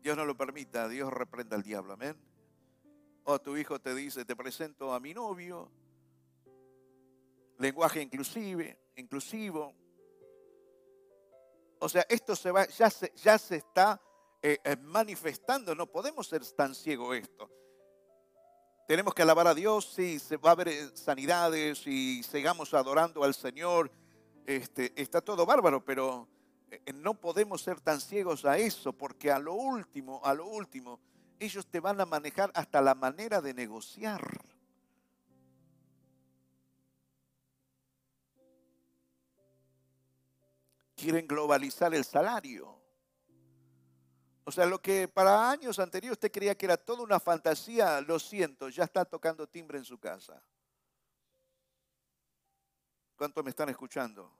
Dios 0.00 0.16
no 0.16 0.24
lo 0.24 0.38
permita, 0.38 0.88
Dios 0.88 1.12
reprenda 1.12 1.54
al 1.54 1.62
diablo, 1.62 1.92
amén. 1.92 2.16
O 3.24 3.38
tu 3.38 3.58
hijo 3.58 3.78
te 3.78 3.94
dice, 3.94 4.24
te 4.24 4.34
presento 4.34 4.94
a 4.94 5.00
mi 5.00 5.12
novio. 5.12 5.70
Lenguaje 7.58 8.02
inclusive, 8.02 8.78
inclusivo. 8.96 9.74
O 11.78 11.88
sea, 11.88 12.04
esto 12.08 12.34
se 12.36 12.50
va, 12.50 12.66
ya 12.66 12.90
se, 12.90 13.12
ya 13.16 13.38
se 13.38 13.56
está 13.56 14.00
eh, 14.42 14.58
eh, 14.64 14.76
manifestando. 14.76 15.74
No 15.74 15.86
podemos 15.86 16.28
ser 16.28 16.44
tan 16.52 16.74
ciegos 16.74 17.16
esto. 17.16 17.50
Tenemos 18.86 19.14
que 19.14 19.22
alabar 19.22 19.48
a 19.48 19.54
Dios, 19.54 19.92
sí, 19.94 20.18
se 20.18 20.36
va 20.36 20.50
a 20.50 20.52
haber 20.52 20.68
eh, 20.68 20.90
sanidades 20.94 21.86
y 21.86 22.22
sigamos 22.22 22.72
adorando 22.74 23.24
al 23.24 23.34
Señor. 23.34 23.90
Este, 24.46 24.92
está 25.00 25.20
todo 25.20 25.44
bárbaro, 25.44 25.84
pero 25.84 26.28
no 26.94 27.14
podemos 27.14 27.62
ser 27.62 27.80
tan 27.80 28.00
ciegos 28.00 28.44
a 28.44 28.58
eso, 28.58 28.92
porque 28.92 29.32
a 29.32 29.38
lo 29.38 29.54
último, 29.54 30.20
a 30.24 30.34
lo 30.34 30.46
último, 30.46 31.00
ellos 31.40 31.66
te 31.66 31.80
van 31.80 32.00
a 32.00 32.06
manejar 32.06 32.50
hasta 32.54 32.80
la 32.80 32.94
manera 32.94 33.40
de 33.40 33.54
negociar. 33.54 34.55
Quieren 40.96 41.28
globalizar 41.28 41.94
el 41.94 42.04
salario. 42.04 42.76
O 44.44 44.50
sea, 44.50 44.66
lo 44.66 44.80
que 44.80 45.08
para 45.08 45.50
años 45.50 45.78
anteriores 45.78 46.16
usted 46.16 46.32
creía 46.32 46.56
que 46.56 46.66
era 46.66 46.76
toda 46.76 47.02
una 47.02 47.20
fantasía, 47.20 48.00
lo 48.00 48.18
siento, 48.18 48.68
ya 48.68 48.84
está 48.84 49.04
tocando 49.04 49.46
timbre 49.46 49.78
en 49.78 49.84
su 49.84 49.98
casa. 49.98 50.42
¿Cuántos 53.16 53.42
me 53.44 53.50
están 53.50 53.68
escuchando? 53.68 54.36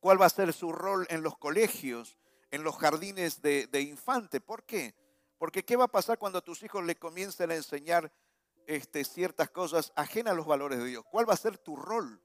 ¿Cuál 0.00 0.20
va 0.20 0.26
a 0.26 0.30
ser 0.30 0.52
su 0.52 0.70
rol 0.70 1.06
en 1.10 1.22
los 1.22 1.36
colegios, 1.38 2.16
en 2.50 2.62
los 2.62 2.76
jardines 2.76 3.42
de, 3.42 3.66
de 3.66 3.80
infante? 3.80 4.40
¿Por 4.40 4.64
qué? 4.64 4.94
Porque 5.38 5.64
¿qué 5.64 5.76
va 5.76 5.84
a 5.84 5.88
pasar 5.88 6.18
cuando 6.18 6.38
a 6.38 6.42
tus 6.42 6.62
hijos 6.62 6.84
le 6.84 6.96
comiencen 6.96 7.50
a 7.50 7.54
enseñar 7.54 8.12
este, 8.66 9.04
ciertas 9.04 9.50
cosas 9.50 9.92
ajenas 9.96 10.32
a 10.32 10.36
los 10.36 10.46
valores 10.46 10.78
de 10.78 10.84
Dios? 10.84 11.04
¿Cuál 11.10 11.28
va 11.28 11.34
a 11.34 11.38
ser 11.38 11.58
tu 11.58 11.74
rol? 11.74 12.20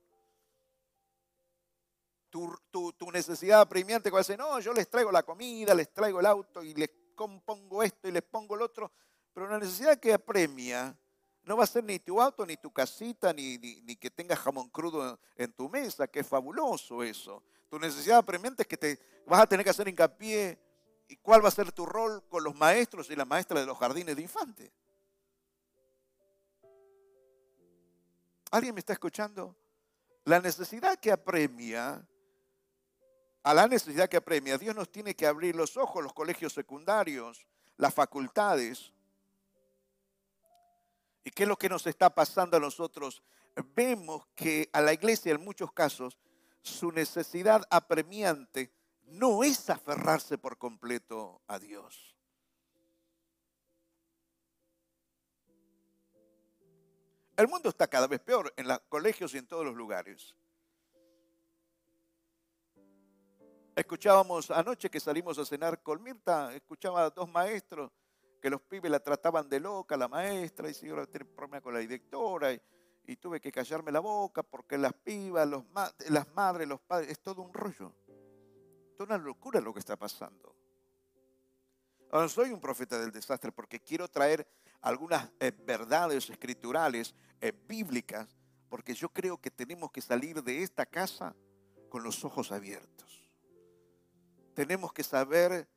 Tu, 2.33 3.11
necesidad 3.11 3.61
apremiante 3.61 4.09
cuando 4.09 4.27
dice, 4.27 4.37
no, 4.37 4.59
yo 4.59 4.73
les 4.73 4.89
traigo 4.89 5.11
la 5.11 5.21
comida, 5.21 5.75
les 5.75 5.93
traigo 5.93 6.19
el 6.19 6.25
auto 6.25 6.63
y 6.63 6.73
les 6.73 6.89
compongo 7.15 7.83
esto 7.83 8.07
y 8.07 8.11
les 8.11 8.23
pongo 8.23 8.55
el 8.55 8.63
otro, 8.63 8.91
pero 9.33 9.47
la 9.47 9.59
necesidad 9.59 9.99
que 9.99 10.13
apremia 10.13 10.97
no 11.43 11.57
va 11.57 11.65
a 11.65 11.67
ser 11.67 11.83
ni 11.83 11.99
tu 11.99 12.19
auto, 12.19 12.43
ni 12.45 12.57
tu 12.57 12.71
casita, 12.71 13.31
ni, 13.33 13.59
ni, 13.59 13.95
que 13.97 14.09
tengas 14.09 14.39
jamón 14.39 14.69
crudo 14.69 15.19
en, 15.35 15.53
tu 15.53 15.69
mesa, 15.69 16.07
que 16.07 16.21
es 16.21 16.27
fabuloso 16.27 17.03
eso. 17.03 17.43
Tu 17.69 17.77
necesidad 17.77 18.17
apremiante 18.17 18.63
es 18.63 18.67
que 18.67 18.77
te 18.77 18.99
vas 19.27 19.41
a 19.41 19.47
tener 19.47 19.63
que 19.63 19.69
hacer 19.69 19.87
hincapié 19.87 20.57
y 21.07 21.17
cuál 21.17 21.43
va 21.43 21.49
a 21.49 21.51
ser 21.51 21.71
tu 21.71 21.85
rol 21.85 22.23
con 22.29 22.43
los 22.43 22.55
maestros 22.55 23.11
y 23.11 23.15
las 23.15 23.27
maestras 23.27 23.61
de 23.61 23.67
los 23.67 23.77
jardines 23.77 24.15
de 24.15 24.21
infantes. 24.21 24.71
¿Alguien 28.49 28.73
me 28.73 28.79
está 28.79 28.93
escuchando? 28.93 29.55
La 30.25 30.39
necesidad 30.39 30.97
que 30.97 31.11
apremia 31.11 32.07
a 33.43 33.53
la 33.53 33.67
necesidad 33.67 34.09
que 34.09 34.17
apremia. 34.17 34.57
Dios 34.57 34.75
nos 34.75 34.89
tiene 34.89 35.15
que 35.15 35.27
abrir 35.27 35.55
los 35.55 35.77
ojos, 35.77 36.01
los 36.01 36.13
colegios 36.13 36.53
secundarios, 36.53 37.45
las 37.77 37.93
facultades. 37.93 38.93
¿Y 41.23 41.31
qué 41.31 41.43
es 41.43 41.49
lo 41.49 41.57
que 41.57 41.69
nos 41.69 41.85
está 41.85 42.13
pasando 42.13 42.57
a 42.57 42.59
nosotros? 42.59 43.21
Vemos 43.75 44.25
que 44.33 44.69
a 44.73 44.81
la 44.81 44.93
iglesia 44.93 45.33
en 45.33 45.43
muchos 45.43 45.71
casos 45.71 46.17
su 46.61 46.91
necesidad 46.91 47.67
apremiante 47.69 48.71
no 49.03 49.43
es 49.43 49.69
aferrarse 49.69 50.37
por 50.37 50.57
completo 50.57 51.41
a 51.47 51.59
Dios. 51.59 52.15
El 57.35 57.47
mundo 57.47 57.69
está 57.69 57.87
cada 57.87 58.07
vez 58.07 58.19
peor 58.21 58.53
en 58.57 58.67
los 58.67 58.79
colegios 58.89 59.33
y 59.33 59.39
en 59.39 59.47
todos 59.47 59.65
los 59.65 59.75
lugares. 59.75 60.35
Escuchábamos 63.75 64.51
anoche 64.51 64.89
que 64.89 64.99
salimos 64.99 65.39
a 65.39 65.45
cenar 65.45 65.81
con 65.81 66.01
Mirta, 66.03 66.53
escuchaba 66.53 67.05
a 67.05 67.09
dos 67.09 67.27
maestros 67.29 67.91
que 68.39 68.49
los 68.49 68.61
pibes 68.61 68.91
la 68.91 68.99
trataban 68.99 69.49
de 69.49 69.59
loca, 69.59 69.97
la 69.97 70.07
maestra, 70.07 70.69
y 70.69 70.73
si 70.73 70.89
ahora 70.89 71.07
tiene 71.07 71.25
problemas 71.25 71.61
con 71.61 71.73
la 71.73 71.79
directora, 71.79 72.53
y 73.05 73.15
tuve 73.15 73.39
que 73.39 73.51
callarme 73.51 73.91
la 73.91 73.99
boca 73.99 74.43
porque 74.43 74.77
las 74.77 74.93
pibas, 74.93 75.47
las 76.09 76.27
madres, 76.33 76.67
los 76.67 76.81
padres, 76.81 77.09
es 77.09 77.19
todo 77.19 77.41
un 77.41 77.53
rollo. 77.53 77.93
Es 78.93 78.99
una 78.99 79.17
locura 79.17 79.59
lo 79.59 79.73
que 79.73 79.79
está 79.79 79.95
pasando. 79.95 80.55
Ahora, 82.11 82.29
soy 82.29 82.51
un 82.51 82.61
profeta 82.61 82.99
del 82.99 83.11
desastre 83.11 83.51
porque 83.51 83.79
quiero 83.79 84.07
traer 84.07 84.47
algunas 84.81 85.31
eh, 85.39 85.51
verdades 85.51 86.29
escriturales, 86.29 87.15
eh, 87.41 87.51
bíblicas, 87.67 88.35
porque 88.69 88.93
yo 88.93 89.09
creo 89.09 89.39
que 89.39 89.49
tenemos 89.49 89.91
que 89.91 90.01
salir 90.01 90.43
de 90.43 90.61
esta 90.61 90.85
casa 90.85 91.35
con 91.89 92.03
los 92.03 92.23
ojos 92.23 92.51
abiertos. 92.51 93.12
Tenemos 94.53 94.93
que 94.93 95.03
saber 95.03 95.67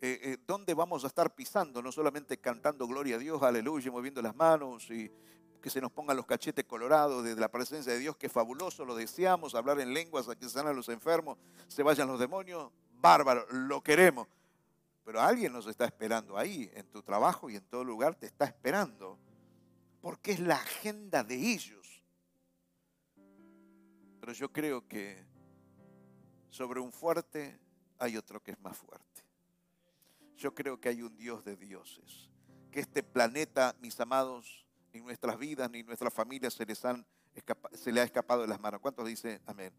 eh, 0.00 0.36
dónde 0.46 0.74
vamos 0.74 1.04
a 1.04 1.06
estar 1.06 1.34
pisando, 1.34 1.80
no 1.80 1.92
solamente 1.92 2.38
cantando 2.38 2.86
gloria 2.86 3.16
a 3.16 3.18
Dios, 3.18 3.42
aleluya, 3.42 3.90
moviendo 3.90 4.20
las 4.20 4.34
manos 4.34 4.90
y 4.90 5.10
que 5.64 5.70
se 5.70 5.80
nos 5.80 5.90
pongan 5.90 6.18
los 6.18 6.26
cachetes 6.26 6.66
colorados 6.66 7.24
desde 7.24 7.40
la 7.40 7.50
presencia 7.50 7.90
de 7.90 7.98
Dios, 7.98 8.18
que 8.18 8.28
fabuloso, 8.28 8.84
lo 8.84 8.94
deseamos, 8.94 9.54
hablar 9.54 9.80
en 9.80 9.94
lenguas, 9.94 10.28
a 10.28 10.36
que 10.36 10.46
sanan 10.46 10.76
los 10.76 10.90
enfermos, 10.90 11.38
se 11.68 11.82
vayan 11.82 12.06
los 12.06 12.20
demonios, 12.20 12.70
bárbaro, 13.00 13.46
lo 13.50 13.82
queremos. 13.82 14.28
Pero 15.06 15.22
alguien 15.22 15.54
nos 15.54 15.66
está 15.66 15.86
esperando 15.86 16.36
ahí, 16.36 16.70
en 16.74 16.86
tu 16.88 17.02
trabajo 17.02 17.48
y 17.48 17.56
en 17.56 17.64
todo 17.64 17.82
lugar 17.82 18.14
te 18.14 18.26
está 18.26 18.44
esperando, 18.44 19.18
porque 20.02 20.32
es 20.32 20.40
la 20.40 20.56
agenda 20.56 21.24
de 21.24 21.34
ellos. 21.34 22.04
Pero 24.20 24.34
yo 24.34 24.52
creo 24.52 24.86
que 24.86 25.24
sobre 26.50 26.78
un 26.78 26.92
fuerte 26.92 27.58
hay 27.98 28.16
otro 28.16 28.42
que 28.42 28.52
es 28.52 28.60
más 28.60 28.76
fuerte. 28.76 29.22
Yo 30.36 30.54
creo 30.54 30.80
que 30.80 30.88
hay 30.88 31.02
un 31.02 31.16
Dios 31.16 31.44
de 31.44 31.56
dioses, 31.56 32.28
que 32.70 32.80
este 32.80 33.02
planeta, 33.02 33.74
mis 33.80 33.98
amados, 34.00 34.66
ni 34.92 35.00
nuestras 35.00 35.38
vidas, 35.38 35.70
ni 35.70 35.82
nuestras 35.82 36.12
familias 36.12 36.54
se, 36.54 36.66
les 36.66 36.84
han 36.84 37.06
se 37.72 37.92
le 37.92 38.00
ha 38.00 38.04
escapado 38.04 38.42
de 38.42 38.48
las 38.48 38.60
manos. 38.60 38.80
¿Cuántos 38.80 39.06
dicen 39.06 39.40
amén? 39.46 39.72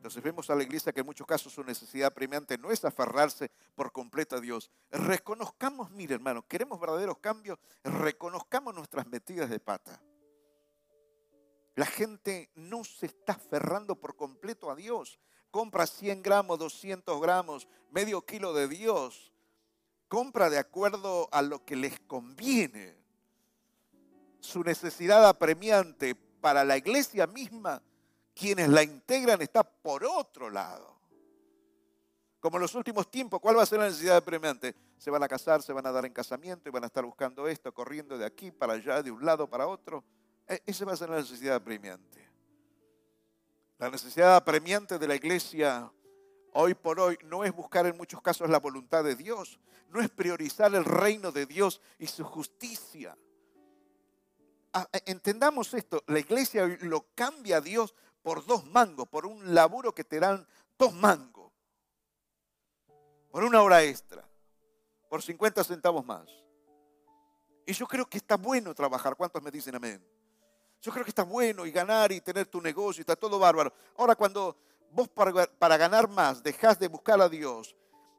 Entonces 0.00 0.22
vemos 0.22 0.48
a 0.48 0.54
la 0.54 0.62
iglesia 0.62 0.92
que 0.92 1.00
en 1.00 1.06
muchos 1.06 1.26
casos 1.26 1.52
su 1.52 1.62
necesidad 1.62 2.14
premiante 2.14 2.56
no 2.56 2.70
es 2.70 2.84
aferrarse 2.86 3.50
por 3.74 3.92
completo 3.92 4.36
a 4.36 4.40
Dios. 4.40 4.70
Reconozcamos, 4.90 5.90
mire 5.90 6.14
hermano, 6.14 6.42
queremos 6.48 6.80
verdaderos 6.80 7.18
cambios, 7.18 7.58
reconozcamos 7.84 8.74
nuestras 8.74 9.06
metidas 9.06 9.50
de 9.50 9.60
pata. 9.60 10.00
La 11.74 11.84
gente 11.84 12.50
no 12.54 12.82
se 12.82 13.06
está 13.06 13.34
aferrando 13.34 13.94
por 13.94 14.16
completo 14.16 14.70
a 14.70 14.74
Dios. 14.74 15.20
Compra 15.50 15.86
100 15.86 16.22
gramos, 16.22 16.58
200 16.58 17.20
gramos, 17.20 17.68
medio 17.90 18.22
kilo 18.22 18.52
de 18.54 18.68
Dios. 18.68 19.32
Compra 20.08 20.50
de 20.50 20.58
acuerdo 20.58 21.28
a 21.32 21.42
lo 21.42 21.64
que 21.64 21.76
les 21.76 21.98
conviene 22.00 22.96
su 24.40 24.62
necesidad 24.62 25.28
apremiante 25.28 26.14
para 26.14 26.64
la 26.64 26.76
iglesia 26.76 27.26
misma, 27.26 27.82
quienes 28.34 28.68
la 28.68 28.82
integran 28.82 29.42
está 29.42 29.62
por 29.62 30.04
otro 30.04 30.50
lado. 30.50 30.98
Como 32.40 32.56
en 32.56 32.62
los 32.62 32.74
últimos 32.74 33.10
tiempos, 33.10 33.38
¿cuál 33.38 33.58
va 33.58 33.62
a 33.62 33.66
ser 33.66 33.78
la 33.78 33.84
necesidad 33.84 34.16
apremiante? 34.16 34.74
Se 34.96 35.10
van 35.10 35.22
a 35.22 35.28
casar, 35.28 35.62
se 35.62 35.74
van 35.74 35.86
a 35.86 35.92
dar 35.92 36.06
en 36.06 36.12
casamiento 36.12 36.68
y 36.68 36.72
van 36.72 36.84
a 36.84 36.86
estar 36.86 37.04
buscando 37.04 37.46
esto, 37.46 37.72
corriendo 37.72 38.16
de 38.16 38.24
aquí 38.24 38.50
para 38.50 38.74
allá, 38.74 39.02
de 39.02 39.10
un 39.10 39.24
lado 39.24 39.48
para 39.48 39.66
otro. 39.66 40.02
E, 40.48 40.62
esa 40.64 40.86
va 40.86 40.94
a 40.94 40.96
ser 40.96 41.10
la 41.10 41.16
necesidad 41.16 41.56
apremiante. 41.56 42.29
La 43.80 43.90
necesidad 43.90 44.36
apremiante 44.36 44.96
de 45.00 45.08
la 45.08 45.16
iglesia 45.16 45.90
hoy 46.52 46.74
por 46.74 47.00
hoy 47.00 47.18
no 47.24 47.42
es 47.42 47.52
buscar 47.52 47.86
en 47.86 47.96
muchos 47.96 48.22
casos 48.22 48.48
la 48.48 48.60
voluntad 48.60 49.02
de 49.02 49.16
Dios, 49.16 49.58
no 49.88 50.00
es 50.00 50.08
priorizar 50.08 50.72
el 50.74 50.84
reino 50.84 51.32
de 51.32 51.46
Dios 51.46 51.80
y 51.98 52.06
su 52.06 52.22
justicia 52.22 53.16
Ah, 54.72 54.88
eh, 54.92 55.02
entendamos 55.06 55.74
esto, 55.74 56.04
la 56.06 56.20
iglesia 56.20 56.66
lo 56.82 57.06
cambia 57.14 57.56
a 57.56 57.60
Dios 57.60 57.94
por 58.22 58.44
dos 58.46 58.64
mangos, 58.66 59.08
por 59.08 59.26
un 59.26 59.54
laburo 59.54 59.92
que 59.92 60.04
te 60.04 60.20
dan 60.20 60.46
dos 60.78 60.94
mangos, 60.94 61.52
por 63.30 63.42
una 63.42 63.62
hora 63.62 63.82
extra, 63.82 64.24
por 65.08 65.22
50 65.22 65.64
centavos 65.64 66.04
más. 66.04 66.28
Y 67.66 67.72
yo 67.72 67.86
creo 67.86 68.06
que 68.06 68.18
está 68.18 68.36
bueno 68.36 68.74
trabajar. 68.74 69.16
¿Cuántos 69.16 69.42
me 69.42 69.50
dicen 69.50 69.74
amén? 69.74 70.04
Yo 70.80 70.92
creo 70.92 71.04
que 71.04 71.10
está 71.10 71.24
bueno 71.24 71.66
y 71.66 71.70
ganar 71.70 72.12
y 72.12 72.20
tener 72.20 72.46
tu 72.46 72.60
negocio, 72.60 73.02
está 73.02 73.16
todo 73.16 73.38
bárbaro. 73.38 73.72
Ahora, 73.96 74.14
cuando 74.14 74.56
vos 74.92 75.08
para, 75.08 75.46
para 75.46 75.76
ganar 75.76 76.08
más 76.08 76.42
dejás 76.42 76.78
de 76.78 76.88
buscar 76.88 77.20
a 77.20 77.28
Dios, 77.28 77.76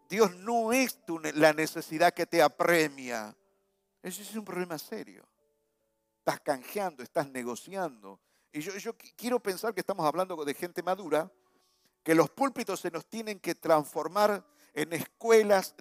Dios 0.09 0.35
no 0.35 0.73
es 0.73 0.99
la 1.35 1.53
necesidad 1.53 2.13
que 2.13 2.25
te 2.25 2.41
apremia. 2.41 3.35
Eso 4.03 4.21
es 4.21 4.35
un 4.35 4.45
problema 4.45 4.77
serio 4.77 5.25
estás 6.21 6.39
canjeando, 6.41 7.01
estás 7.01 7.29
negociando. 7.31 8.19
Y 8.53 8.61
yo, 8.61 8.75
yo 8.77 8.95
quiero 9.15 9.39
pensar 9.39 9.73
que 9.73 9.79
estamos 9.79 10.05
hablando 10.05 10.45
de 10.45 10.53
gente 10.53 10.83
madura, 10.83 11.31
que 12.03 12.13
los 12.13 12.29
púlpitos 12.29 12.79
se 12.79 12.91
nos 12.91 13.07
tienen 13.07 13.39
que 13.39 13.55
transformar 13.55 14.45
en 14.73 14.93
escuelas 14.93 15.75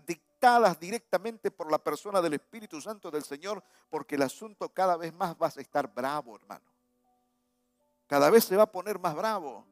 directamente 0.79 1.51
por 1.51 1.71
la 1.71 1.79
persona 1.79 2.21
del 2.21 2.35
Espíritu 2.35 2.81
Santo 2.81 3.11
del 3.11 3.23
Señor, 3.23 3.63
porque 3.89 4.15
el 4.15 4.23
asunto 4.23 4.69
cada 4.71 4.97
vez 4.97 5.13
más 5.13 5.35
va 5.35 5.47
a 5.47 5.61
estar 5.61 5.93
bravo, 5.93 6.37
hermano. 6.37 6.65
Cada 8.07 8.31
vez 8.31 8.45
se 8.45 8.57
va 8.57 8.65
a 8.65 8.73
poner 8.73 8.99
más 8.99 9.15
bravo. 9.15 9.65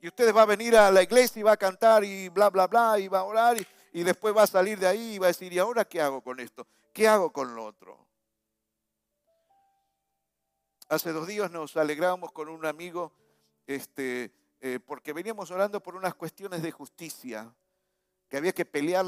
Y 0.00 0.08
usted 0.08 0.34
va 0.34 0.42
a 0.42 0.46
venir 0.46 0.76
a 0.76 0.90
la 0.90 1.02
iglesia 1.02 1.40
y 1.40 1.42
va 1.42 1.52
a 1.52 1.56
cantar 1.56 2.04
y 2.04 2.28
bla, 2.28 2.50
bla, 2.50 2.66
bla, 2.66 2.98
y 2.98 3.08
va 3.08 3.20
a 3.20 3.24
orar 3.24 3.56
y, 3.58 3.66
y 3.92 4.02
después 4.02 4.36
va 4.36 4.42
a 4.42 4.46
salir 4.46 4.78
de 4.78 4.86
ahí 4.86 5.14
y 5.14 5.18
va 5.18 5.26
a 5.26 5.28
decir, 5.28 5.52
¿y 5.52 5.58
ahora 5.58 5.84
qué 5.84 6.00
hago 6.00 6.20
con 6.20 6.40
esto? 6.40 6.66
¿Qué 6.92 7.08
hago 7.08 7.32
con 7.32 7.54
lo 7.54 7.64
otro? 7.64 8.06
Hace 10.88 11.12
dos 11.12 11.26
días 11.26 11.50
nos 11.50 11.76
alegramos 11.76 12.32
con 12.32 12.48
un 12.48 12.66
amigo 12.66 13.12
este, 13.66 14.32
eh, 14.60 14.78
porque 14.84 15.12
veníamos 15.12 15.50
orando 15.50 15.82
por 15.82 15.96
unas 15.96 16.14
cuestiones 16.14 16.62
de 16.62 16.70
justicia, 16.70 17.52
que 18.32 18.38
había 18.38 18.54
que 18.54 18.64
pelear 18.64 19.04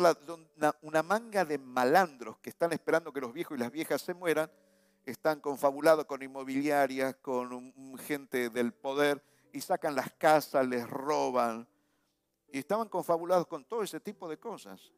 una, 0.83 1.03
manga 1.03 1.47
de 1.47 1.57
malandros 1.57 2.37
que 2.41 2.51
están 2.51 2.75
esperando 2.75 3.11
que 3.11 3.23
los 3.23 3.33
viejos 3.33 3.57
y 3.57 3.61
las 3.61 3.73
viejas 3.73 4.03
se 4.03 4.13
mueran, 4.13 4.51
están 5.07 5.41
confabulados 5.41 6.05
con 6.05 6.23
inmobiliarias, 6.23 7.17
con 7.23 7.97
gente 8.01 8.51
del 8.51 8.75
poder, 8.75 9.25
y 9.51 9.63
sacan 9.63 9.95
las 9.95 10.13
casas, 10.13 10.69
les 10.69 10.87
roban, 10.87 11.67
y 12.53 12.59
estaban 12.59 12.91
confabulados 12.91 13.47
con 13.47 13.65
todo 13.65 13.83
ese 13.83 13.99
tipo 13.99 14.29
de 14.29 14.37
cosas. 14.37 14.93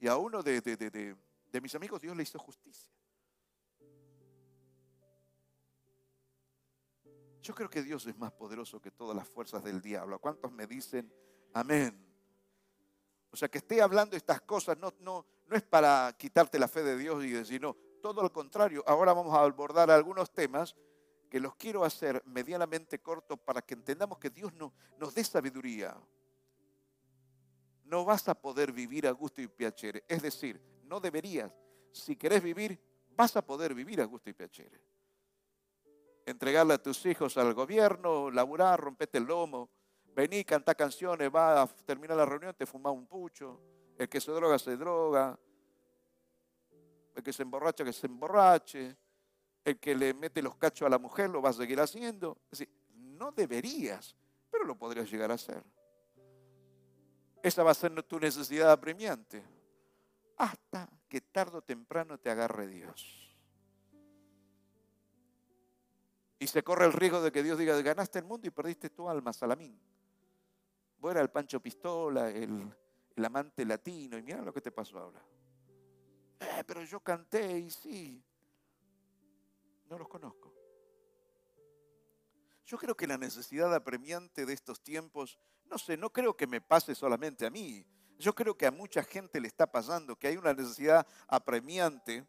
Y 0.00 0.08
a 0.08 0.16
uno 0.16 0.42
de, 0.42 0.60
de 0.60 1.60
mis 1.60 1.76
amigos 1.76 2.00
Dios 2.02 2.16
le 2.16 2.24
hizo 2.24 2.40
justicia. 2.40 2.92
Yo 7.40 7.54
creo 7.54 7.70
que 7.70 7.84
Dios 7.84 8.04
es 8.06 8.18
más 8.18 8.32
poderoso 8.32 8.80
que 8.80 8.90
todas 8.90 9.14
las 9.14 9.28
fuerzas 9.28 9.62
del 9.62 9.80
diablo. 9.80 10.18
¿Cuántos 10.18 10.50
me 10.50 10.66
dicen 10.66 11.14
amén? 11.52 12.13
O 13.34 13.36
sea, 13.36 13.48
que 13.48 13.58
esté 13.58 13.82
hablando 13.82 14.16
estas 14.16 14.40
cosas 14.42 14.78
no, 14.78 14.94
no, 15.00 15.26
no 15.46 15.56
es 15.56 15.62
para 15.64 16.14
quitarte 16.16 16.56
la 16.56 16.68
fe 16.68 16.84
de 16.84 16.96
Dios 16.96 17.24
y 17.24 17.30
decir, 17.30 17.60
no, 17.60 17.74
todo 18.00 18.22
lo 18.22 18.32
contrario. 18.32 18.84
Ahora 18.86 19.12
vamos 19.12 19.34
a 19.34 19.40
abordar 19.40 19.90
algunos 19.90 20.32
temas 20.32 20.76
que 21.28 21.40
los 21.40 21.56
quiero 21.56 21.84
hacer 21.84 22.22
medianamente 22.26 23.00
cortos 23.00 23.36
para 23.40 23.60
que 23.60 23.74
entendamos 23.74 24.18
que 24.18 24.30
Dios 24.30 24.54
no, 24.54 24.72
nos 24.98 25.16
dé 25.16 25.24
sabiduría. 25.24 25.96
No 27.82 28.04
vas 28.04 28.28
a 28.28 28.34
poder 28.40 28.70
vivir 28.70 29.08
a 29.08 29.10
gusto 29.10 29.42
y 29.42 29.48
piacere. 29.48 30.04
Es 30.06 30.22
decir, 30.22 30.62
no 30.84 31.00
deberías. 31.00 31.50
Si 31.90 32.14
querés 32.14 32.40
vivir, 32.40 32.80
vas 33.16 33.36
a 33.36 33.44
poder 33.44 33.74
vivir 33.74 34.00
a 34.00 34.04
gusto 34.04 34.30
y 34.30 34.32
piacere 34.32 34.80
entregarle 36.26 36.74
a 36.74 36.82
tus 36.82 37.04
hijos 37.04 37.36
al 37.36 37.52
gobierno, 37.52 38.30
laburar, 38.30 38.80
rompete 38.80 39.18
el 39.18 39.24
lomo, 39.24 39.68
vení, 40.14 40.44
canta 40.44 40.74
canciones, 40.74 41.30
va 41.34 41.62
a 41.62 41.66
terminar 41.66 42.16
la 42.16 42.24
reunión, 42.24 42.54
te 42.54 42.66
fuma 42.66 42.90
un 42.90 43.06
pucho, 43.06 43.60
el 43.98 44.08
que 44.08 44.20
se 44.20 44.32
droga, 44.32 44.58
se 44.58 44.76
droga, 44.76 45.38
el 47.14 47.22
que 47.22 47.32
se 47.32 47.42
emborracha, 47.42 47.84
que 47.84 47.92
se 47.92 48.06
emborrache, 48.06 48.96
el 49.64 49.78
que 49.78 49.94
le 49.94 50.14
mete 50.14 50.42
los 50.42 50.56
cachos 50.56 50.86
a 50.86 50.90
la 50.90 50.98
mujer, 50.98 51.30
lo 51.30 51.40
va 51.40 51.50
a 51.50 51.52
seguir 51.52 51.80
haciendo. 51.80 52.38
Es 52.50 52.58
decir, 52.58 52.74
no 52.94 53.32
deberías, 53.32 54.16
pero 54.50 54.64
lo 54.64 54.76
podrías 54.76 55.10
llegar 55.10 55.30
a 55.30 55.34
hacer. 55.34 55.62
Esa 57.42 57.62
va 57.62 57.70
a 57.70 57.74
ser 57.74 58.02
tu 58.02 58.18
necesidad 58.18 58.70
apremiante. 58.70 59.42
Hasta 60.36 60.88
que 61.08 61.20
tarde 61.20 61.58
o 61.58 61.62
temprano 61.62 62.18
te 62.18 62.30
agarre 62.30 62.66
Dios. 62.66 63.20
Y 66.38 66.46
se 66.46 66.62
corre 66.62 66.86
el 66.86 66.92
riesgo 66.92 67.22
de 67.22 67.30
que 67.30 67.42
Dios 67.42 67.58
diga, 67.58 67.80
ganaste 67.80 68.18
el 68.18 68.24
mundo 68.24 68.46
y 68.46 68.50
perdiste 68.50 68.90
tu 68.90 69.08
alma, 69.08 69.32
Salamín. 69.32 69.78
Vos 71.04 71.10
eras 71.10 71.24
el 71.24 71.30
Pancho 71.30 71.60
Pistola, 71.60 72.30
el, 72.30 72.74
amante 73.22 73.66
latino, 73.66 74.16
y 74.16 74.22
mira 74.22 74.40
lo 74.40 74.54
que 74.54 74.62
te 74.62 74.72
pasó 74.72 74.98
ahora. 74.98 75.22
Eh, 76.40 76.64
pero 76.66 76.82
yo 76.82 76.98
canté 77.00 77.58
y 77.58 77.68
sí. 77.68 78.24
No 79.90 79.98
los 79.98 80.08
conozco. 80.08 80.50
Yo 82.64 82.78
creo 82.78 82.96
que 82.96 83.06
la 83.06 83.18
necesidad 83.18 83.74
apremiante 83.74 84.46
de 84.46 84.54
estos 84.54 84.80
tiempos, 84.80 85.38
no 85.66 85.76
sé, 85.76 85.98
no 85.98 86.10
creo 86.10 86.38
que 86.38 86.46
me 86.46 86.62
pase 86.62 86.94
solamente 86.94 87.44
a 87.44 87.50
mí. 87.50 87.86
Yo 88.18 88.34
creo 88.34 88.56
que 88.56 88.64
a 88.64 88.70
mucha 88.70 89.02
gente 89.02 89.42
le 89.42 89.48
está 89.48 89.70
pasando, 89.70 90.16
que 90.16 90.28
hay 90.28 90.38
una 90.38 90.54
necesidad 90.54 91.06
apremiante 91.28 92.26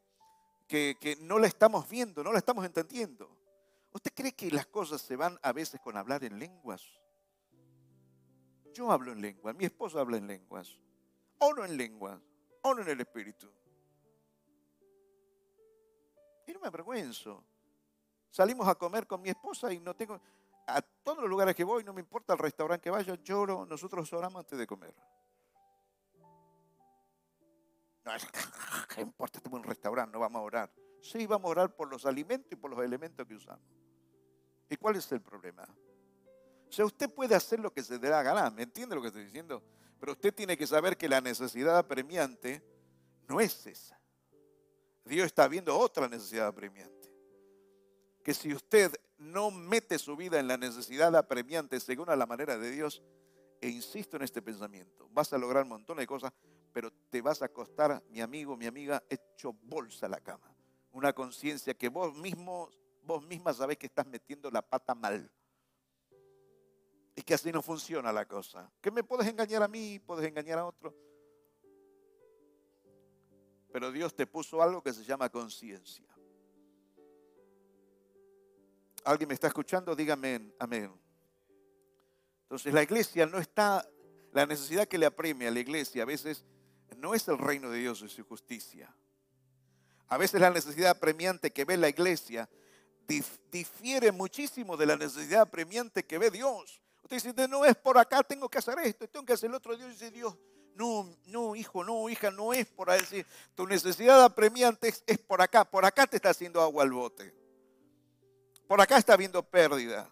que, 0.67 0.97
que 0.99 1.15
no 1.15 1.39
la 1.39 1.47
estamos 1.47 1.88
viendo, 1.88 2.26
no 2.26 2.34
la 2.34 2.39
estamos 2.39 2.65
entendiendo. 2.65 3.38
¿Usted 3.93 4.11
cree 4.13 4.34
que 4.34 4.51
las 4.51 4.65
cosas 4.65 5.01
se 5.01 5.15
van 5.15 5.39
a 5.43 5.53
veces 5.53 5.80
con 5.80 5.95
hablar 5.95 6.26
en 6.26 6.38
lenguas? 6.38 7.05
Yo 8.76 8.91
hablo 8.91 9.13
en 9.13 9.21
lenguas, 9.21 9.55
mi 9.55 9.63
esposa 9.63 10.01
habla 10.01 10.17
en 10.17 10.28
lenguas. 10.28 10.78
Oro 11.39 11.63
en 11.63 11.78
lenguas, 11.78 12.19
oro 12.61 12.82
en 12.82 12.89
el 12.89 12.99
Espíritu. 12.99 13.49
Y 16.45 16.51
no 16.51 16.59
me 16.59 16.67
avergüenzo. 16.67 17.41
Salimos 18.30 18.67
a 18.67 18.76
comer 18.76 19.07
con 19.07 19.21
mi 19.21 19.30
esposa 19.30 19.71
y 19.71 19.80
no 19.80 19.95
tengo... 19.95 20.19
A 20.67 20.82
todos 20.82 21.19
los 21.19 21.30
lugares 21.30 21.55
que 21.55 21.63
voy, 21.63 21.86
no 21.86 21.93
me 21.93 22.01
importa 22.01 22.34
el 22.34 22.39
restaurante 22.39 22.84
que 22.84 22.89
vaya, 22.89 23.15
lloro, 23.23 23.65
nosotros 23.65 24.11
oramos 24.11 24.41
antes 24.41 24.59
de 24.59 24.67
comer. 24.67 24.93
No, 28.03 28.11
¿qué 28.93 29.01
importa? 29.01 29.38
Estamos 29.38 29.57
en 29.57 29.63
un 29.63 29.69
restaurante, 29.69 30.11
no 30.11 30.19
vamos 30.19 30.39
a 30.41 30.43
orar. 30.43 30.73
Sí, 31.01 31.26
vamos 31.28 31.47
a 31.47 31.51
orar 31.51 31.76
por 31.76 31.88
los 31.89 32.05
alimentos 32.05 32.51
y 32.51 32.55
por 32.57 32.71
los 32.71 32.84
elementos 32.84 33.26
que 33.26 33.36
usamos. 33.36 33.65
¿Y 34.69 34.76
cuál 34.76 34.97
es 34.97 35.09
el 35.13 35.21
problema? 35.21 35.65
O 36.70 36.72
sea, 36.72 36.86
usted 36.86 37.09
puede 37.09 37.36
hacer 37.36 37.59
lo 37.59 37.72
que 37.72 37.84
se 37.84 37.99
dé 37.99 38.09
la 38.09 38.24
gana, 38.24 38.49
¿me 38.49 38.63
entiende 38.63 38.95
lo 38.95 39.01
que 39.01 39.07
estoy 39.07 39.24
diciendo? 39.24 39.63
Pero 39.99 40.13
usted 40.13 40.34
tiene 40.34 40.57
que 40.57 40.68
saber 40.68 40.97
que 40.97 41.07
la 41.07 41.22
necesidad 41.22 41.78
apremiante 41.78 42.61
no 43.28 43.39
es 43.39 43.66
esa. 43.66 43.99
Dios 45.05 45.28
está 45.28 45.47
viendo 45.47 45.78
otra 45.78 46.07
necesidad 46.07 46.47
apremiante. 46.47 47.11
Que 48.24 48.34
si 48.34 48.53
usted 48.53 48.91
no 49.18 49.51
mete 49.51 49.99
su 49.99 50.16
vida 50.16 50.39
en 50.39 50.47
la 50.47 50.57
necesidad 50.57 51.16
apremiante 51.16 51.80
según 51.80 52.09
a 52.09 52.16
la 52.16 52.26
manera 52.26 52.57
de 52.57 52.72
Dios, 52.72 53.03
e 53.61 53.70
insisto 53.70 54.18
en 54.18 54.24
este 54.24 54.41
pensamiento, 54.41 55.07
vas 55.11 55.32
a 55.32 55.38
lograr 55.38 55.63
un 55.63 55.70
montón 55.70 55.97
de 55.97 56.07
cosas, 56.07 56.34
pero 56.74 56.91
te 57.09 57.22
vas 57.22 57.41
a 57.41 57.45
acostar, 57.45 58.03
mi 58.09 58.22
amigo, 58.22 58.57
mi 58.57 58.66
amiga, 58.66 59.01
hecho 59.09 59.53
bolsa 59.53 60.07
a 60.07 60.09
la 60.09 60.20
cama. 60.20 60.53
Una 60.91 61.13
conciencia 61.13 61.74
que 61.74 61.89
vos 61.89 62.16
mismo, 62.16 62.70
vos 63.03 63.26
misma 63.26 63.53
sabés 63.53 63.78
que 63.78 63.86
estás 63.86 64.05
metiendo 64.05 64.51
la 64.51 64.61
pata 64.61 64.93
mal. 64.93 65.32
Y 67.16 67.22
que 67.22 67.34
así 67.34 67.51
no 67.51 67.61
funciona 67.61 68.11
la 68.11 68.26
cosa. 68.26 68.72
Que 68.82 68.91
me 68.91 69.03
puedes 69.03 69.28
engañar 69.28 69.63
a 69.63 69.68
mí, 69.68 69.99
puedes 69.99 70.28
engañar 70.28 70.59
a 70.59 70.66
otro. 70.66 70.93
Pero 73.72 73.91
Dios 73.91 74.16
te 74.16 74.28
puso 74.28 74.61
algo 74.61 74.82
que 74.82 74.93
se 74.93 75.03
llama 75.03 75.30
conciencia. 75.30 76.05
¿Alguien 79.05 79.28
me 79.28 79.34
está 79.34 79.47
escuchando? 79.47 79.95
Dígame 79.95 80.53
amén. 80.59 80.91
Entonces 82.43 82.74
la 82.74 82.84
iglesia 82.84 83.26
no 83.26 83.38
está, 83.38 83.88
la 84.32 84.45
necesidad 84.45 84.88
que 84.88 84.97
le 84.97 85.05
apremia 85.05 85.49
a 85.49 85.51
la 85.51 85.59
iglesia 85.59 86.03
a 86.03 86.05
veces 86.05 86.45
no 86.97 87.13
es 87.13 87.28
el 87.28 87.38
reino 87.38 87.70
de 87.70 87.80
Dios 87.80 88.01
y 88.01 88.09
su 88.09 88.24
justicia. 88.24 88.95
A 90.07 90.18
veces 90.18 90.39
la 90.39 90.49
necesidad 90.49 90.91
apremiante 90.91 91.51
que 91.51 91.66
ve 91.66 91.78
la 91.78 91.89
iglesia 91.89 92.49
difiere 93.51 94.11
muchísimo 94.11 94.78
de 94.78 94.86
la 94.86 94.95
necesidad 94.95 95.41
apremiante 95.41 96.05
que 96.05 96.18
ve 96.18 96.32
Dios. 96.32 96.82
Usted 97.06 97.34
dice, 97.34 97.47
no 97.47 97.64
es 97.64 97.76
por 97.76 97.99
acá, 97.99 98.24
tengo 98.24 98.49
que 98.49 98.58
hacer 98.58 98.80
esto, 98.80 99.08
tengo 99.08 99.24
que 99.24 99.34
hacer 99.34 99.47
el 99.47 99.56
otro. 99.56 99.78
Dios 99.78 99.91
dice, 99.91 100.10
Dios, 100.10 100.36
no, 100.74 101.16
no, 101.28 101.56
hijo, 101.56 101.84
no, 101.84 102.10
hija, 102.10 102.32
no 102.32 102.51
es 102.51 102.66
por 102.66 102.89
ahí. 102.89 102.99
Decir, 102.99 103.28
tu 103.53 103.68
necesidad 103.68 104.24
apremiante 104.24 104.91
es, 105.06 105.20
por 105.20 105.39
acá, 105.39 105.64
por 105.66 105.86
acá 105.86 106.08
te 106.08 106.16
está 106.16 106.32
haciendo 106.32 106.60
agua 106.64 106.82
al 106.82 106.91
bote. 106.91 107.32
Por 108.68 108.82
acá 108.82 108.97
está 108.97 109.14
habiendo 109.14 109.43
pérdida. 109.43 110.10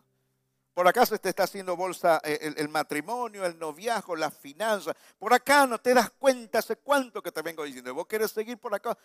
Por 0.76 0.88
acá 0.88 1.04
se 1.08 1.18
te 1.18 1.30
está 1.30 1.46
haciendo 1.46 1.76
bolsa 1.76 2.22
eh, 2.24 2.54
el, 2.58 2.70
matrimonio, 2.70 3.44
el 3.44 3.58
noviazgo, 3.58 4.16
las 4.16 4.38
finanzas. 4.38 4.96
Por 5.18 5.34
acá 5.34 5.66
no 5.66 5.80
te 5.80 5.96
das 5.96 6.12
cuenta 6.12 6.60
hace 6.60 6.76
cuánto 6.76 7.24
que 7.24 7.32
te 7.32 7.42
vengo 7.42 7.64
diciendo. 7.64 7.92
Vos 7.96 8.06
querés 8.06 8.30
seguir 8.30 8.60
por 8.60 8.76
acá. 8.76 8.96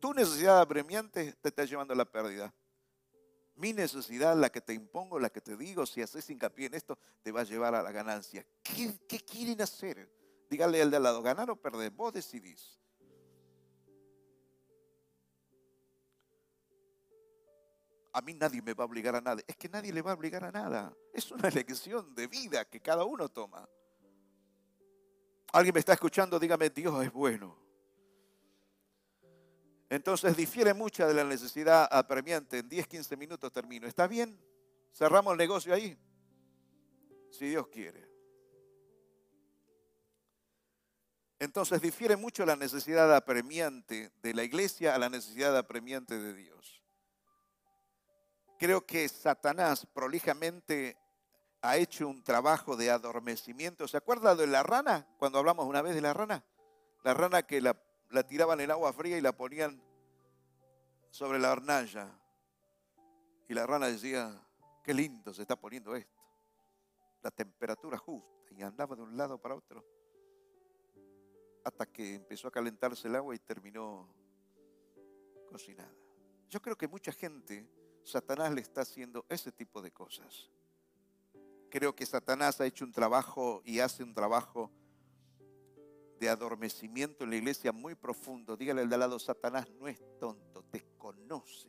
Tu 0.00 0.14
necesidad 0.14 0.58
apremiante 0.58 1.34
te 1.34 1.48
está 1.50 1.66
llevando 1.66 1.92
a 1.92 1.96
la 1.98 2.06
pérdida. 2.06 2.50
Mi 3.58 3.72
necesidad, 3.72 4.36
la 4.36 4.50
que 4.50 4.60
te 4.60 4.72
impongo, 4.72 5.18
la 5.18 5.30
que 5.30 5.40
te 5.40 5.56
digo, 5.56 5.84
si 5.84 6.00
haces 6.00 6.30
hincapié 6.30 6.66
en 6.66 6.74
esto, 6.74 6.96
te 7.22 7.32
va 7.32 7.40
a 7.40 7.44
llevar 7.44 7.74
a 7.74 7.82
la 7.82 7.90
ganancia. 7.90 8.46
¿Qué, 8.62 9.18
quieren 9.18 9.60
hacer? 9.60 10.08
Dígale 10.48 10.80
al 10.80 10.92
de 10.92 10.96
al 10.96 11.02
lado, 11.02 11.20
ganar 11.22 11.50
o 11.50 11.56
perder, 11.56 11.90
vos 11.90 12.12
decidís. 12.12 12.78
A 18.12 18.20
mí 18.20 18.32
nadie 18.32 18.62
me 18.62 18.74
va 18.74 18.84
a 18.84 18.86
obligar 18.86 19.16
a 19.16 19.20
nada. 19.20 19.42
Es 19.44 19.56
que 19.56 19.68
nadie 19.68 19.92
le 19.92 20.02
va 20.02 20.12
a 20.12 20.14
obligar 20.14 20.44
a 20.44 20.52
nada. 20.52 20.96
Es 21.12 21.32
una 21.32 21.48
elección 21.48 22.14
de 22.14 22.28
vida 22.28 22.64
que 22.64 22.80
cada 22.80 23.04
uno 23.04 23.28
toma. 23.28 23.68
¿Alguien 25.52 25.74
me 25.74 25.80
está 25.80 25.94
escuchando? 25.94 26.38
Dígame, 26.38 26.70
Dios 26.70 27.04
es 27.04 27.12
bueno. 27.12 27.67
Entonces 29.90 30.36
difiere 30.36 30.74
mucha 30.74 31.06
de 31.06 31.14
la 31.14 31.24
necesidad 31.24 31.88
apremiante. 31.90 32.58
En 32.58 32.68
10, 32.68 32.86
15 32.86 33.16
minutos 33.16 33.52
termino. 33.52 33.86
¿Está 33.86 34.06
bien? 34.06 34.38
Cerramos 34.92 35.32
el 35.32 35.38
negocio 35.38 35.72
ahí. 35.72 35.96
Si 37.30 37.46
Dios 37.48 37.68
quiere. 37.68 38.08
Entonces 41.38 41.80
difiere 41.80 42.16
mucho 42.16 42.44
la 42.44 42.56
necesidad 42.56 43.14
apremiante 43.14 44.10
de 44.22 44.34
la 44.34 44.42
iglesia 44.42 44.94
a 44.94 44.98
la 44.98 45.08
necesidad 45.08 45.56
apremiante 45.56 46.18
de 46.18 46.34
Dios. 46.34 46.82
Creo 48.58 48.84
que 48.84 49.08
Satanás 49.08 49.86
prolijamente 49.86 50.98
ha 51.62 51.76
hecho 51.76 52.08
un 52.08 52.24
trabajo 52.24 52.76
de 52.76 52.90
adormecimiento. 52.90 53.86
¿Se 53.86 53.96
acuerda 53.96 54.34
de 54.34 54.48
la 54.48 54.64
rana? 54.64 55.06
Cuando 55.18 55.38
hablamos 55.38 55.66
una 55.66 55.80
vez 55.80 55.94
de 55.94 56.00
la 56.00 56.12
rana. 56.12 56.44
La 57.04 57.14
rana 57.14 57.44
que 57.44 57.60
la 57.60 57.80
la 58.10 58.22
tiraban 58.26 58.60
en 58.60 58.70
agua 58.70 58.92
fría 58.92 59.18
y 59.18 59.20
la 59.20 59.32
ponían 59.32 59.82
sobre 61.10 61.38
la 61.38 61.52
hornalla. 61.52 62.10
Y 63.48 63.54
la 63.54 63.66
rana 63.66 63.86
decía, 63.86 64.40
qué 64.82 64.94
lindo 64.94 65.32
se 65.32 65.42
está 65.42 65.56
poniendo 65.56 65.94
esto. 65.94 66.22
La 67.22 67.30
temperatura 67.30 67.98
justa. 67.98 68.28
Y 68.50 68.62
andaba 68.62 68.96
de 68.96 69.02
un 69.02 69.16
lado 69.16 69.38
para 69.38 69.54
otro. 69.54 69.84
Hasta 71.64 71.86
que 71.86 72.14
empezó 72.14 72.48
a 72.48 72.50
calentarse 72.50 73.08
el 73.08 73.16
agua 73.16 73.34
y 73.34 73.38
terminó 73.38 74.08
cocinada. 75.46 75.92
Yo 76.48 76.60
creo 76.60 76.76
que 76.76 76.88
mucha 76.88 77.12
gente, 77.12 77.68
Satanás 78.04 78.52
le 78.52 78.62
está 78.62 78.82
haciendo 78.82 79.26
ese 79.28 79.52
tipo 79.52 79.82
de 79.82 79.90
cosas. 79.90 80.50
Creo 81.70 81.94
que 81.94 82.06
Satanás 82.06 82.60
ha 82.60 82.66
hecho 82.66 82.84
un 82.84 82.92
trabajo 82.92 83.62
y 83.64 83.80
hace 83.80 84.02
un 84.02 84.14
trabajo 84.14 84.70
de 86.18 86.28
adormecimiento 86.28 87.24
en 87.24 87.30
la 87.30 87.36
iglesia 87.36 87.72
muy 87.72 87.94
profundo. 87.94 88.56
Dígale 88.56 88.82
al 88.82 88.88
de 88.88 88.94
al 88.94 89.00
lado, 89.00 89.18
Satanás 89.18 89.68
no 89.78 89.88
es 89.88 90.00
tonto, 90.18 90.62
te 90.64 90.84
conoce. 90.96 91.68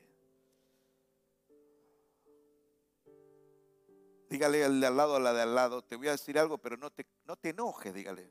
Dígale 4.29 4.63
al 4.63 4.79
de 4.79 4.87
al 4.87 4.97
lado, 4.97 5.15
a 5.15 5.19
la 5.19 5.33
de 5.33 5.41
al 5.41 5.55
lado, 5.55 5.81
te 5.83 5.95
voy 5.95 6.07
a 6.07 6.11
decir 6.11 6.37
algo, 6.37 6.57
pero 6.57 6.77
no 6.77 6.91
te, 6.91 7.05
no 7.25 7.35
te 7.35 7.49
enojes, 7.49 7.93
dígale. 7.93 8.29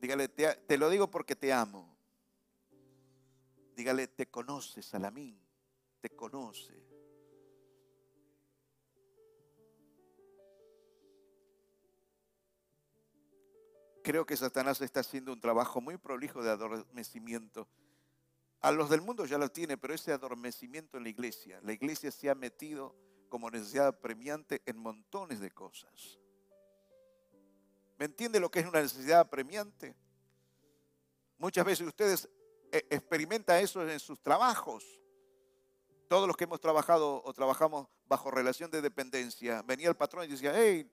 Dígale, 0.00 0.28
te, 0.28 0.54
te 0.54 0.78
lo 0.78 0.88
digo 0.88 1.10
porque 1.10 1.36
te 1.36 1.52
amo. 1.52 1.96
Dígale, 3.74 4.08
te 4.08 4.26
conoce, 4.30 4.82
Salamín, 4.82 5.38
te 6.00 6.10
conoce. 6.10 6.95
Creo 14.06 14.24
que 14.24 14.36
Satanás 14.36 14.80
está 14.82 15.00
haciendo 15.00 15.32
un 15.32 15.40
trabajo 15.40 15.80
muy 15.80 15.96
prolijo 15.96 16.40
de 16.40 16.50
adormecimiento. 16.50 17.66
A 18.60 18.70
los 18.70 18.88
del 18.88 19.00
mundo 19.00 19.26
ya 19.26 19.36
lo 19.36 19.48
tiene, 19.48 19.76
pero 19.76 19.94
ese 19.94 20.12
adormecimiento 20.12 20.96
en 20.96 21.02
la 21.02 21.08
iglesia, 21.08 21.58
la 21.64 21.72
iglesia 21.72 22.12
se 22.12 22.30
ha 22.30 22.36
metido 22.36 22.94
como 23.28 23.50
necesidad 23.50 23.98
premiante 23.98 24.62
en 24.64 24.78
montones 24.78 25.40
de 25.40 25.50
cosas. 25.50 26.20
¿Me 27.98 28.04
entiende 28.04 28.38
lo 28.38 28.48
que 28.48 28.60
es 28.60 28.66
una 28.66 28.80
necesidad 28.80 29.28
premiante? 29.28 29.96
Muchas 31.38 31.66
veces 31.66 31.84
ustedes 31.84 32.28
eh, 32.70 32.86
experimentan 32.88 33.60
eso 33.60 33.88
en 33.88 33.98
sus 33.98 34.22
trabajos. 34.22 34.84
Todos 36.06 36.28
los 36.28 36.36
que 36.36 36.44
hemos 36.44 36.60
trabajado 36.60 37.24
o 37.24 37.32
trabajamos 37.32 37.88
bajo 38.06 38.30
relación 38.30 38.70
de 38.70 38.82
dependencia, 38.82 39.62
venía 39.62 39.88
el 39.88 39.96
patrón 39.96 40.26
y 40.26 40.28
decía, 40.28 40.52
hey, 40.54 40.88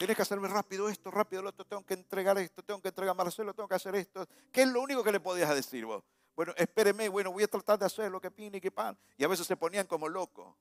Tienes 0.00 0.16
que 0.16 0.22
hacerme 0.22 0.48
rápido 0.48 0.88
esto, 0.88 1.10
rápido 1.10 1.42
lo 1.42 1.50
otro, 1.50 1.66
tengo 1.66 1.84
que 1.84 1.92
entregar 1.92 2.38
esto, 2.38 2.62
tengo 2.62 2.80
que 2.80 2.88
entregar 2.88 3.10
a 3.10 3.14
Marcelo, 3.14 3.52
tengo 3.52 3.68
que 3.68 3.74
hacer 3.74 3.94
esto. 3.96 4.26
¿Qué 4.50 4.62
es 4.62 4.68
lo 4.68 4.80
único 4.80 5.04
que 5.04 5.12
le 5.12 5.20
podías 5.20 5.54
decir 5.54 5.84
vos? 5.84 6.02
Bueno, 6.34 6.54
espéreme, 6.56 7.06
bueno, 7.10 7.30
voy 7.30 7.42
a 7.42 7.48
tratar 7.48 7.78
de 7.78 7.84
hacer 7.84 8.10
lo 8.10 8.18
que 8.18 8.30
pine 8.30 8.56
y 8.56 8.60
que 8.62 8.70
pan. 8.70 8.98
Y 9.18 9.24
a 9.24 9.28
veces 9.28 9.46
se 9.46 9.58
ponían 9.58 9.86
como 9.86 10.08
locos 10.08 10.56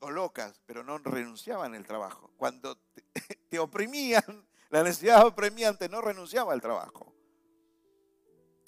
o 0.00 0.10
locas, 0.10 0.60
pero 0.66 0.84
no 0.84 0.98
renunciaban 0.98 1.74
al 1.74 1.86
trabajo. 1.86 2.30
Cuando 2.36 2.76
te, 3.48 3.58
oprimían, 3.58 4.46
la 4.68 4.82
necesidad 4.82 5.26
apremiante 5.26 5.88
no 5.88 6.02
renunciaba 6.02 6.52
al 6.52 6.60
trabajo. 6.60 7.14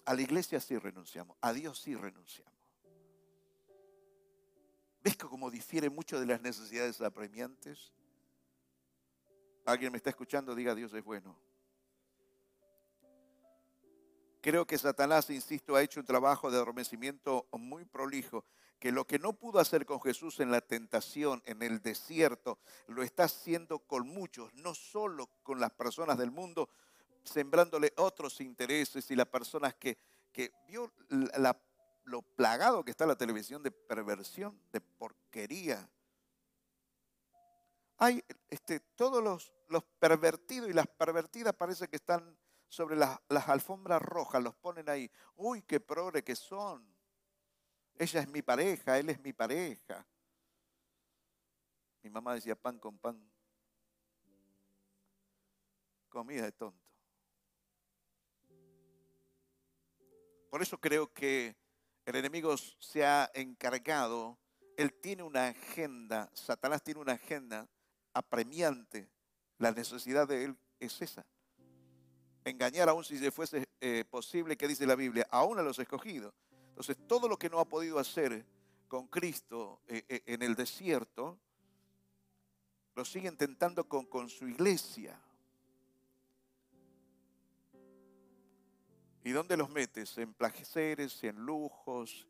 A 0.06 0.14
la 0.14 0.22
iglesia 0.22 0.58
sí 0.58 0.78
renunciamos, 0.78 1.36
a 1.42 1.52
Dios 1.52 1.82
sí 1.82 1.94
renunciamos. 1.94 2.54
¿Ves 5.02 5.18
cómo 5.18 5.50
difiere 5.50 5.90
mucho 5.90 6.18
de 6.18 6.24
las 6.24 6.40
necesidades 6.40 7.02
apremiantes? 7.02 7.92
¿Alguien 9.64 9.92
me 9.92 9.96
está 9.96 10.10
escuchando? 10.10 10.54
Diga 10.54 10.74
Dios 10.74 10.92
es 10.92 11.02
bueno. 11.02 11.38
Creo 14.42 14.66
que 14.66 14.76
Satanás, 14.76 15.30
insisto, 15.30 15.74
ha 15.74 15.82
hecho 15.82 16.00
un 16.00 16.06
trabajo 16.06 16.50
de 16.50 16.58
adormecimiento 16.58 17.46
muy 17.52 17.86
prolijo, 17.86 18.44
que 18.78 18.92
lo 18.92 19.06
que 19.06 19.18
no 19.18 19.32
pudo 19.32 19.58
hacer 19.58 19.86
con 19.86 20.02
Jesús 20.02 20.38
en 20.38 20.50
la 20.50 20.60
tentación, 20.60 21.42
en 21.46 21.62
el 21.62 21.80
desierto, 21.80 22.58
lo 22.86 23.02
está 23.02 23.24
haciendo 23.24 23.78
con 23.78 24.06
muchos, 24.06 24.52
no 24.52 24.74
solo 24.74 25.30
con 25.42 25.60
las 25.60 25.70
personas 25.70 26.18
del 26.18 26.30
mundo, 26.30 26.68
sembrándole 27.22 27.94
otros 27.96 28.42
intereses 28.42 29.10
y 29.10 29.16
las 29.16 29.28
personas 29.28 29.74
que, 29.76 29.96
que 30.30 30.52
vio 30.68 30.92
lo 32.04 32.20
plagado 32.20 32.84
que 32.84 32.90
está 32.90 33.06
la 33.06 33.16
televisión 33.16 33.62
de 33.62 33.70
perversión, 33.70 34.60
de 34.72 34.82
porquería. 34.82 35.88
Hay 37.99 38.24
este, 38.49 38.80
todos 38.80 39.22
los, 39.22 39.53
los 39.68 39.84
pervertidos 39.99 40.68
y 40.68 40.72
las 40.72 40.86
pervertidas 40.86 41.55
parece 41.55 41.88
que 41.88 41.97
están 41.97 42.36
sobre 42.68 42.97
las, 42.97 43.18
las 43.28 43.49
alfombras 43.49 44.03
rojas, 44.03 44.42
los 44.42 44.55
ponen 44.57 44.88
ahí. 44.88 45.11
Uy, 45.36 45.62
qué 45.62 45.78
progre 45.80 46.24
que 46.24 46.34
son. 46.34 46.95
Ella 47.97 48.20
es 48.20 48.28
mi 48.28 48.42
pareja, 48.42 48.99
él 48.99 49.11
es 49.11 49.20
mi 49.20 49.32
pareja. 49.32 50.05
Mi 52.03 52.11
mamá 52.11 52.34
decía 52.34 52.57
pan 52.57 52.78
con 52.78 52.99
pan. 52.99 53.30
Comida 56.09 56.42
de 56.42 56.53
tonto. 56.53 56.84
Por 60.51 60.62
eso 60.62 60.78
creo 60.78 61.12
que 61.12 61.57
el 62.05 62.16
enemigo 62.16 62.57
se 62.57 63.05
ha 63.05 63.30
encargado, 63.34 64.38
él 64.76 64.92
tiene 65.01 65.22
una 65.22 65.49
agenda, 65.49 66.30
Satanás 66.32 66.82
tiene 66.82 67.01
una 67.01 67.12
agenda 67.12 67.68
apremiante. 68.14 69.08
La 69.58 69.72
necesidad 69.72 70.26
de 70.26 70.44
él 70.44 70.56
es 70.80 71.02
esa. 71.02 71.26
Engañar 72.44 72.88
aún 72.88 73.04
si 73.04 73.18
se 73.18 73.30
fuese 73.30 73.68
eh, 73.80 74.04
posible, 74.08 74.56
que 74.56 74.68
dice 74.68 74.86
la 74.86 74.96
Biblia, 74.96 75.26
aún 75.30 75.58
a 75.58 75.62
los 75.62 75.78
escogidos. 75.78 76.34
Entonces, 76.68 76.96
todo 77.06 77.28
lo 77.28 77.38
que 77.38 77.50
no 77.50 77.60
ha 77.60 77.64
podido 77.64 77.98
hacer 77.98 78.44
con 78.88 79.06
Cristo 79.08 79.80
eh, 79.88 80.04
eh, 80.08 80.22
en 80.26 80.42
el 80.42 80.54
desierto, 80.54 81.38
lo 82.94 83.04
sigue 83.04 83.28
intentando 83.28 83.88
con, 83.88 84.28
su 84.28 84.48
iglesia. 84.48 85.20
¿Y 89.22 89.30
dónde 89.30 89.56
los 89.56 89.70
metes? 89.70 90.16
En 90.18 90.34
placeres, 90.34 91.24
en 91.24 91.36
lujos. 91.36 92.28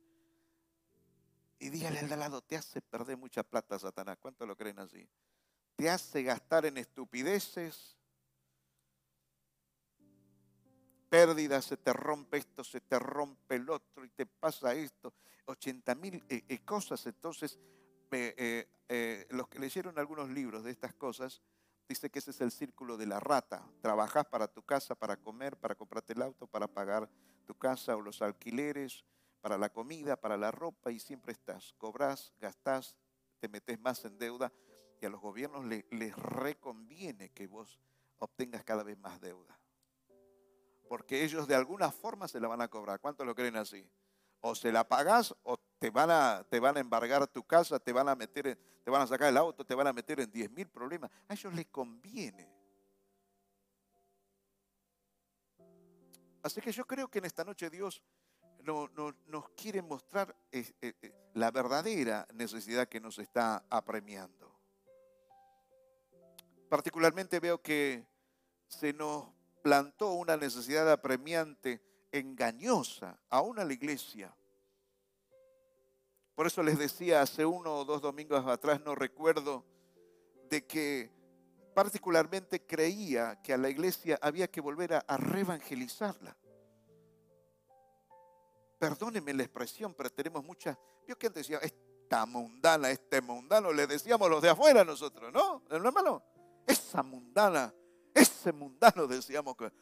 Y 1.59 1.71
dígale 1.71 1.99
al 2.01 2.19
lado, 2.19 2.41
te 2.41 2.57
hace 2.57 2.81
perder 2.81 3.17
mucha 3.17 3.43
plata, 3.43 3.79
Satanás. 3.79 4.17
¿Cuánto 4.21 4.47
lo 4.47 4.57
creen 4.57 4.79
así? 4.79 5.09
Te 5.77 5.91
hace 5.91 6.23
gastar 6.23 6.67
en 6.67 6.79
estupideces, 6.79 7.97
pérdidas, 11.09 11.65
se 11.65 11.77
te 11.77 11.93
rompe 11.93 12.39
esto, 12.39 12.65
se 12.65 12.81
te 12.81 12.99
rompe 12.99 13.57
el 13.57 13.69
otro 13.71 14.05
y 14.05 14.09
te 14.09 14.27
pasa 14.27 14.75
esto. 14.75 15.13
80 15.47 15.95
mil 15.95 16.25
eh, 16.29 16.45
eh, 16.49 16.65
cosas. 16.65 17.07
Entonces, 17.07 17.59
eh, 18.11 19.27
los 19.31 19.49
que 19.49 19.59
leyeron 19.59 19.99
algunos 19.99 20.31
libros 20.31 20.65
de 20.65 20.71
estas 20.71 20.95
cosas, 20.95 21.43
Dice 21.89 22.11
que 22.11 22.19
ese 22.19 22.31
es 22.31 22.41
el 22.41 22.51
círculo 22.51 22.97
de 22.97 23.07
la 23.07 23.21
rata. 23.21 23.63
Trabajas 23.83 24.27
para 24.27 24.49
tu 24.49 24.63
casa, 24.63 24.95
para 24.95 25.17
comer, 25.17 25.57
para 25.57 25.75
comprarte 25.75 26.15
el 26.15 26.23
auto, 26.23 26.47
para 26.47 26.67
pagar 26.67 27.11
tu 27.47 27.55
casa 27.55 27.95
o 27.95 28.01
los 28.01 28.23
alquileres, 28.23 29.05
para 29.43 29.59
la 29.59 29.69
comida, 29.69 30.17
para 30.17 30.39
la 30.39 30.51
ropa 30.51 30.91
y 30.91 30.99
siempre 30.99 31.33
estás. 31.33 31.75
Cobras, 31.77 32.33
gastás, 32.41 32.97
te 33.39 33.49
metes 33.49 33.79
más 33.81 34.03
en 34.07 34.17
deuda 34.17 34.51
y 35.01 35.07
a 35.07 35.09
los 35.09 35.21
gobiernos 35.21 35.65
les, 35.65 36.17
reconviene 36.17 37.31
que 37.31 37.47
vos 37.47 37.81
obtengas 38.19 38.65
cada 38.65 38.83
vez 38.83 38.99
más 38.99 39.21
deuda. 39.21 39.59
Porque 40.89 41.25
ellos 41.25 41.47
de 41.49 41.55
alguna 41.55 41.91
forma 41.91 42.29
se 42.29 42.41
la 42.41 42.49
van 42.49 42.61
a 42.61 42.69
cobrar. 42.69 43.01
¿Cuántos 43.01 43.27
lo 43.27 43.35
creen 43.35 43.57
así? 43.57 43.89
O 44.41 44.55
se 44.55 44.71
la 44.71 44.87
pagas 44.87 45.35
o 45.43 45.57
te 45.79 45.91
van 45.91 46.11
a, 46.11 46.47
te 46.49 46.61
van 46.61 46.77
a 46.77 46.81
embargar 46.81 47.27
tu 47.27 47.43
casa, 47.45 47.79
te 47.79 47.93
van 47.93 48.09
a 48.09 48.15
meter, 48.15 48.59
te 48.85 48.91
van 48.91 49.03
a 49.03 49.07
sacar 49.07 49.29
el 49.29 49.37
auto, 49.37 49.65
te 49.65 49.75
van 49.75 49.87
a 49.87 49.93
meter 49.93 50.21
en 50.21 50.31
10 50.31 50.51
mil 50.51 50.69
problemas. 50.69 51.11
A 51.29 51.35
ellos 51.35 51.55
les 51.55 51.67
conviene. 51.67 52.51
Así 56.43 56.61
que 56.61 56.73
yo 56.73 56.87
creo 56.87 57.09
que 57.09 57.19
en 57.19 57.25
esta 57.25 57.43
noche 57.43 57.71
Dios 57.71 58.03
no, 58.65 58.89
nos 59.27 59.49
quiere 59.51 59.83
mostrar 59.83 60.35
eh, 60.51 60.71
eh, 60.81 60.95
eh, 61.01 61.13
la 61.35 61.51
verdadera 61.51 62.27
necesidad 62.35 62.89
que 62.89 63.01
nos 63.01 63.19
está 63.19 63.65
apremiando. 63.71 64.54
Particularmente 66.75 67.39
veo 67.39 67.63
que 67.63 68.05
se 68.67 68.93
nos 68.93 69.27
plantó 69.63 70.15
una 70.15 70.37
necesidad 70.37 70.91
apremiante, 70.91 71.81
engañosa, 72.11 73.17
aún 73.31 73.61
a 73.61 73.65
la 73.65 73.73
iglesia. 73.73 74.37
Por 76.35 76.49
eso 76.49 76.65
les 76.65 76.77
decía 76.77 77.23
hace 77.23 77.47
uno 77.47 77.77
o 77.77 77.85
dos 77.85 78.03
domingos 78.03 78.45
atrás, 78.49 78.81
no 78.81 78.97
recuerdo, 78.97 79.65
de 80.51 80.67
que 80.67 81.13
particularmente 81.77 82.67
creía 82.67 83.41
que 83.41 83.53
a 83.53 83.57
la 83.57 83.71
iglesia 83.71 84.19
había 84.21 84.51
que 84.51 84.61
volver 84.61 84.95
a, 84.95 85.17
reevangelizarla. 85.17 86.37
Perdónenme 88.81 89.33
la 89.33 89.45
expresión, 89.45 89.95
pero 89.95 90.11
tenemos 90.11 90.43
muchas. 90.43 90.77
Vio 91.07 91.17
que 91.17 91.29
antes 91.29 91.47
decía, 91.47 91.59
esta 91.59 92.27
mundana, 92.27 92.91
este 92.91 93.21
mundano, 93.21 93.73
le 93.73 93.87
decíamos 93.87 94.29
los 94.29 94.43
de 94.43 94.51
afuera 94.51 94.85
nosotros, 94.85 95.33
¿no? 95.33 95.63
Hermano, 95.71 96.34
esa 96.67 97.03
mundana, 97.03 97.75
ese 98.13 98.53
mundano 98.53 99.07
decíamos 99.09 99.57
que 99.57 99.73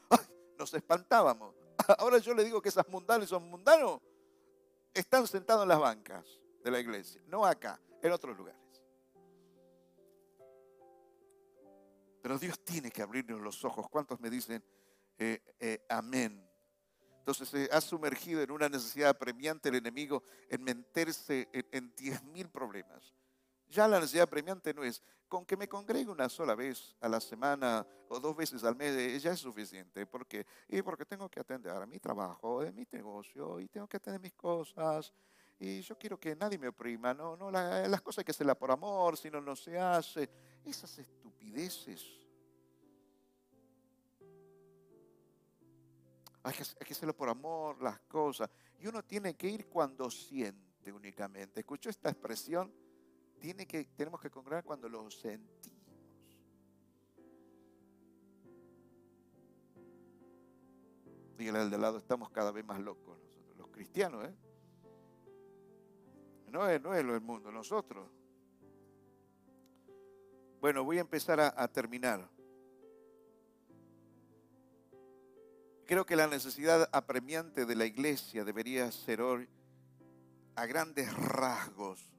nos 0.59 0.72
espantábamos. 0.74 1.55
Ahora 1.99 2.18
yo 2.18 2.35
le 2.35 2.45
digo 2.45 2.61
que 2.61 2.68
esas 2.68 2.89
mundanas 2.89 3.26
esos 3.26 3.43
mundanos 3.43 4.01
están 4.95 5.26
sentados 5.26 5.62
en 5.62 5.68
las 5.68 5.80
bancas 5.80 6.24
de 6.62 6.70
la 6.70 6.80
iglesia, 6.80 7.22
no 7.26 7.45
acá, 7.45 7.80
en 8.03 8.12
otros 8.12 8.37
lugares. 8.37 8.61
Pero 12.22 12.39
Dios 12.39 12.61
tiene 12.64 12.91
que 12.91 13.03
abrirnos 13.03 13.41
los 13.41 13.64
ojos. 13.64 13.89
¿Cuántos 13.91 14.20
me 14.20 14.30
dicen 14.30 14.62
eh, 15.18 15.41
eh, 15.59 15.85
amén? 15.89 16.49
Entonces 17.18 17.49
se 17.49 17.68
ha 17.72 17.80
sumergido 17.80 18.43
en 18.43 18.51
una 18.53 18.68
necesidad 18.68 19.11
apremiante 19.11 19.68
el 19.68 19.76
enemigo 19.76 20.22
en 20.49 20.62
meterse 20.62 21.49
en 21.53 21.93
diez 21.97 22.22
mil 22.24 22.49
problemas. 22.49 23.12
Ya 23.73 23.89
la 23.89 23.99
necesidad 23.99 24.25
apremiante 24.25 24.75
no 24.75 24.85
es 24.85 25.03
con 25.27 25.47
que 25.47 25.57
me 25.57 25.66
congregue 25.66 26.11
una 26.11 26.29
sola 26.29 26.55
vez 26.55 26.95
a 27.01 27.09
la 27.09 27.18
semana 27.18 27.87
o 28.09 28.20
dos 28.20 28.37
veces 28.37 28.62
al 28.64 28.77
mes, 28.77 28.95
eh, 28.95 29.18
ya 29.18 29.33
es 29.33 29.41
suficiente. 29.41 30.05
¿Por 30.05 30.27
qué? 30.27 30.45
Y 30.68 30.83
porque 30.83 31.07
tengo 31.07 31.27
que 31.31 31.41
atender 31.41 31.73
a 31.73 31.87
mi 31.87 31.99
trabajo, 31.99 32.61
a 32.61 32.70
mi 32.70 32.87
negocio, 32.93 33.59
y 33.59 33.68
tengo 33.68 33.89
que 33.89 33.97
atender 33.97 34.20
mis 34.20 34.35
cosas, 34.35 35.11
y 35.59 35.81
yo 35.81 35.97
quiero 35.97 36.20
que 36.20 36.37
nadie 36.37 36.59
me 36.59 36.68
oprima, 36.68 37.14
no, 37.14 37.35
no, 37.35 37.51
las 37.51 38.03
cosas 38.03 38.18
hay 38.18 38.25
que 38.25 38.33
hacerlas 38.33 38.57
por 38.57 38.70
amor, 38.70 39.16
si 39.16 39.31
no, 39.31 39.41
no 39.41 39.57
se 39.57 39.79
hace. 39.79 40.29
Esas 40.66 40.99
estupideces. 40.99 42.05
Hay 46.43 46.53
que, 46.53 46.62
hay 46.62 46.91
hacerlo 46.91 47.16
por 47.16 47.31
amor, 47.31 47.81
las 47.81 48.01
cosas. 48.01 48.51
Y 48.81 48.87
uno 48.87 49.03
tiene 49.03 49.35
que 49.35 49.49
ir 49.49 49.68
cuando 49.68 50.11
siente 50.11 50.93
únicamente. 50.93 51.61
¿Escuchó 51.61 51.89
esta 51.89 52.11
expresión? 52.11 52.82
Tiene 53.43 53.66
que, 53.66 53.84
tenemos 53.97 54.20
que 54.20 54.30
congregar 54.30 54.62
cuando 54.62 54.88
lo 54.88 55.11
sentimos. 55.11 55.74
Dígale 61.36 61.59
al 61.59 61.70
de 61.70 61.76
lado, 61.76 61.99
estamos 61.99 62.30
cada 62.30 62.53
vez 62.53 62.64
más 62.64 62.78
locos 62.78 63.18
nosotros, 63.18 63.57
los 63.59 63.66
cristianos, 63.70 64.28
¿eh? 64.28 64.34
No 66.53 66.68
es, 66.68 66.80
no 66.80 66.95
es 66.95 67.05
lo 67.05 67.14
del 67.14 67.20
mundo, 67.20 67.51
nosotros. 67.51 68.09
Bueno, 70.61 70.84
voy 70.84 70.99
a 70.99 71.01
empezar 71.01 71.40
a, 71.40 71.66
terminar. 71.66 72.30
Creo 75.84 76.07
que 76.07 76.14
la 76.14 76.28
necesidad 76.28 76.88
apremiante 76.93 77.66
de 77.66 77.74
la 77.74 77.86
iglesia 77.86 78.45
debería 78.45 78.93
ser 78.93 79.20
hoy 79.20 79.49
a 80.55 80.64
grandes 80.66 81.12
rasgos. 81.12 82.12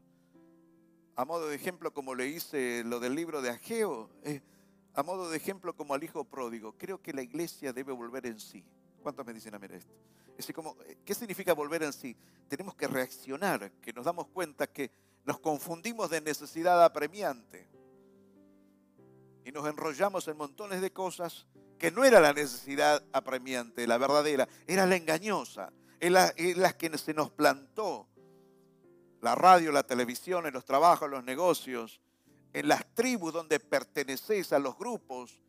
A 1.15 1.25
modo 1.25 1.47
de 1.47 1.55
ejemplo, 1.55 1.93
como 1.93 2.15
le 2.15 2.27
hice 2.27 2.83
lo 2.83 2.99
del 2.99 3.13
libro 3.13 3.41
de 3.41 3.51
Ageo, 3.51 4.09
eh, 4.23 4.41
a 4.95 5.03
modo 5.03 5.29
de 5.29 5.37
ejemplo 5.37 5.75
como 5.75 5.93
al 5.93 6.03
hijo 6.03 6.23
pródigo, 6.23 6.75
creo 6.77 7.01
que 7.01 7.13
la 7.13 7.21
iglesia 7.21 7.71
debe 7.71 7.93
volver 7.93 8.25
en 8.25 8.39
sí. 8.39 8.65
¿Cuántos 9.01 9.25
me 9.25 9.33
dicen 9.33 9.53
a 9.53 9.59
mí 9.59 9.67
esto? 9.69 9.93
como, 10.55 10.75
eh, 10.85 10.97
¿Qué 11.05 11.13
significa 11.13 11.53
volver 11.53 11.83
en 11.83 11.93
sí? 11.93 12.15
Tenemos 12.47 12.75
que 12.75 12.87
reaccionar, 12.87 13.71
que 13.73 13.93
nos 13.93 14.05
damos 14.05 14.27
cuenta 14.27 14.67
que 14.67 14.91
nos 15.25 15.39
confundimos 15.39 16.09
de 16.09 16.21
necesidad 16.21 16.83
apremiante 16.83 17.67
y 19.45 19.51
nos 19.51 19.67
enrollamos 19.67 20.27
en 20.27 20.37
montones 20.37 20.81
de 20.81 20.91
cosas 20.91 21.45
que 21.77 21.91
no 21.91 22.03
era 22.03 22.19
la 22.19 22.33
necesidad 22.33 23.03
apremiante, 23.11 23.85
la 23.87 23.97
verdadera, 23.97 24.47
era 24.67 24.85
la 24.85 24.95
engañosa, 24.95 25.71
es 25.99 26.11
la, 26.11 26.33
la 26.55 26.73
que 26.73 26.97
se 26.97 27.13
nos 27.13 27.29
plantó. 27.29 28.07
La 29.23 29.35
radio, 29.35 29.71
la 29.71 29.83
televisión, 29.83 30.45
en 30.45 30.53
los 30.53 30.65
trabajos, 30.65 31.09
los 31.09 31.23
negocios, 31.23 31.99
en 32.51 32.67
las 32.67 32.85
tribus 32.93 33.33
donde 33.33 33.59
perteneces 33.59 34.53
a 34.53 34.59
los 34.59 34.77
grupos, 34.77 35.43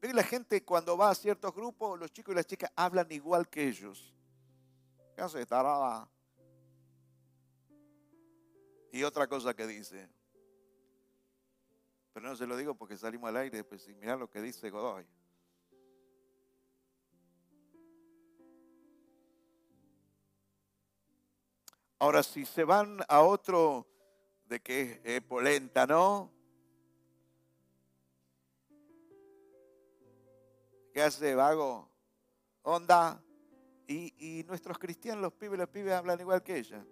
Ve 0.00 0.12
la 0.14 0.22
gente 0.22 0.64
cuando 0.64 0.96
va 0.96 1.10
a 1.10 1.14
ciertos 1.14 1.52
grupos, 1.52 1.98
los 1.98 2.12
chicos 2.12 2.32
y 2.32 2.36
las 2.36 2.46
chicas 2.46 2.70
hablan 2.76 3.10
igual 3.10 3.48
que 3.48 3.66
ellos. 3.66 4.14
¿Qué 5.16 5.22
hace? 5.22 5.44
Tarada. 5.44 6.08
Y 8.92 9.02
otra 9.02 9.26
cosa 9.26 9.54
que 9.54 9.66
dice. 9.66 10.08
Pero 12.12 12.28
no 12.28 12.36
se 12.36 12.46
lo 12.46 12.56
digo 12.56 12.74
porque 12.76 12.96
salimos 12.96 13.28
al 13.28 13.38
aire, 13.38 13.64
pues 13.64 13.88
mirá 13.96 14.16
lo 14.16 14.30
que 14.30 14.40
dice 14.40 14.70
Godoy. 14.70 15.04
Ahora, 22.00 22.22
si 22.22 22.44
se 22.44 22.62
van 22.62 23.00
a 23.08 23.22
otro 23.22 23.84
de 24.46 24.60
que 24.60 25.00
es 25.02 25.20
polenta, 25.20 25.84
¿no? 25.84 26.30
¿Qué 30.92 31.02
hace, 31.02 31.34
vago? 31.34 31.90
Onda. 32.62 33.20
Y, 33.88 34.44
nuestros 34.46 34.78
cristianos, 34.78 35.22
los 35.22 35.32
pibes, 35.32 35.58
los 35.58 35.68
pibes 35.70 35.94
hablan 35.94 36.20
igual 36.20 36.42
que 36.42 36.58
ella. 36.58 36.84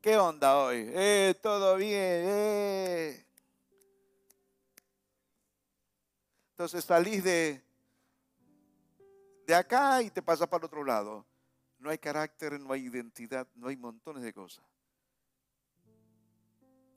¿Qué 0.00 0.16
onda 0.16 0.58
hoy? 0.58 0.88
Eh, 0.94 1.34
todo 1.42 1.76
bien, 1.76 1.94
eh. 1.98 3.26
Entonces 6.50 6.84
salís 6.84 7.24
de, 7.24 7.65
de 9.46 9.54
acá 9.54 10.02
y 10.02 10.10
te 10.10 10.22
pasas 10.22 10.48
para 10.48 10.62
el 10.62 10.66
otro 10.66 10.84
lado. 10.84 11.24
No 11.78 11.90
hay 11.90 11.98
carácter, 11.98 12.58
no 12.58 12.72
hay 12.72 12.86
identidad, 12.86 13.46
no 13.54 13.68
hay 13.68 13.76
montones 13.76 14.22
de 14.22 14.32
cosas. 14.32 14.64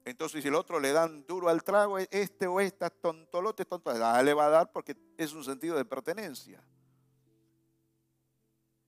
Entonces, 0.06 0.42
si 0.42 0.48
el 0.48 0.56
otro 0.56 0.80
le 0.80 0.92
dan 0.92 1.26
duro 1.28 1.50
al 1.50 1.64
trago, 1.64 2.00
este 2.00 2.48
o 2.48 2.60
esta 2.60 2.90
tontolote, 2.90 3.66
tonto, 3.66 3.92
ah, 3.92 4.24
le 4.24 4.34
va 4.34 4.48
a 4.48 4.50
dar 4.50 4.72
porque 4.72 4.98
es 5.18 5.34
un 5.34 5.44
sentido 5.44 5.78
de 5.78 5.86
pertenencia. 5.86 6.64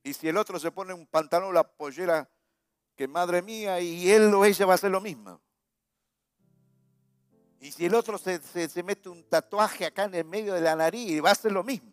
Y 0.02 0.14
si 0.14 0.28
el 0.28 0.36
otro 0.36 0.58
se 0.58 0.72
pone 0.72 0.92
un 0.92 1.06
pantalón 1.06 1.54
la 1.54 1.62
pollera, 1.62 2.28
que 2.96 3.06
madre 3.06 3.40
mía, 3.40 3.78
y 3.80 4.10
él 4.10 4.34
o 4.34 4.44
ella 4.44 4.66
va 4.66 4.72
a 4.72 4.74
hacer 4.74 4.90
lo 4.90 5.00
mismo. 5.00 5.40
Y 7.60 7.70
si 7.70 7.86
el 7.86 7.94
otro 7.94 8.18
se, 8.18 8.40
se 8.40 8.82
mete 8.82 9.08
un 9.08 9.22
tatuaje 9.28 9.86
acá 9.86 10.04
en 10.04 10.16
el 10.16 10.24
medio 10.24 10.54
de 10.54 10.60
la 10.60 10.74
nariz, 10.74 11.22
va 11.22 11.28
a 11.28 11.32
hacer 11.32 11.52
lo 11.52 11.62
mismo. 11.62 11.91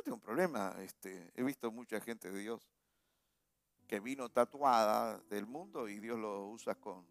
No 0.00 0.04
tengo 0.04 0.16
un 0.16 0.22
problema. 0.22 0.74
Este, 0.78 1.30
he 1.34 1.42
visto 1.42 1.70
mucha 1.70 2.00
gente 2.00 2.32
de 2.32 2.38
Dios 2.38 2.66
que 3.86 4.00
vino 4.00 4.30
tatuada 4.30 5.18
del 5.28 5.44
mundo 5.44 5.90
y 5.90 5.98
Dios 5.98 6.18
lo 6.18 6.48
usa 6.48 6.74
con, 6.74 7.04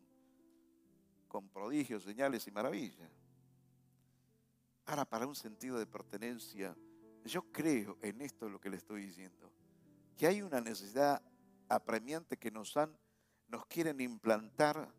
con 1.28 1.50
prodigios, 1.50 2.02
señales 2.02 2.48
y 2.48 2.52
maravillas. 2.52 3.12
Ahora, 4.88 5.06
para 5.06 5.28
un 5.28 5.36
sentido 5.36 5.78
de 5.78 5.86
pertenencia, 5.86 6.76
yo 7.26 7.44
creo 7.52 8.00
en 8.02 8.22
esto 8.22 8.50
lo 8.50 8.60
que 8.60 8.72
le 8.72 8.78
estoy 8.78 9.04
diciendo, 9.04 9.52
que 10.18 10.26
hay 10.26 10.42
una 10.42 10.60
necesidad 10.60 11.22
apremiante 11.68 12.38
que 12.38 12.50
nos 12.50 12.76
han, 12.76 12.98
nos 13.50 13.68
quieren 13.68 14.02
implantar 14.02 14.92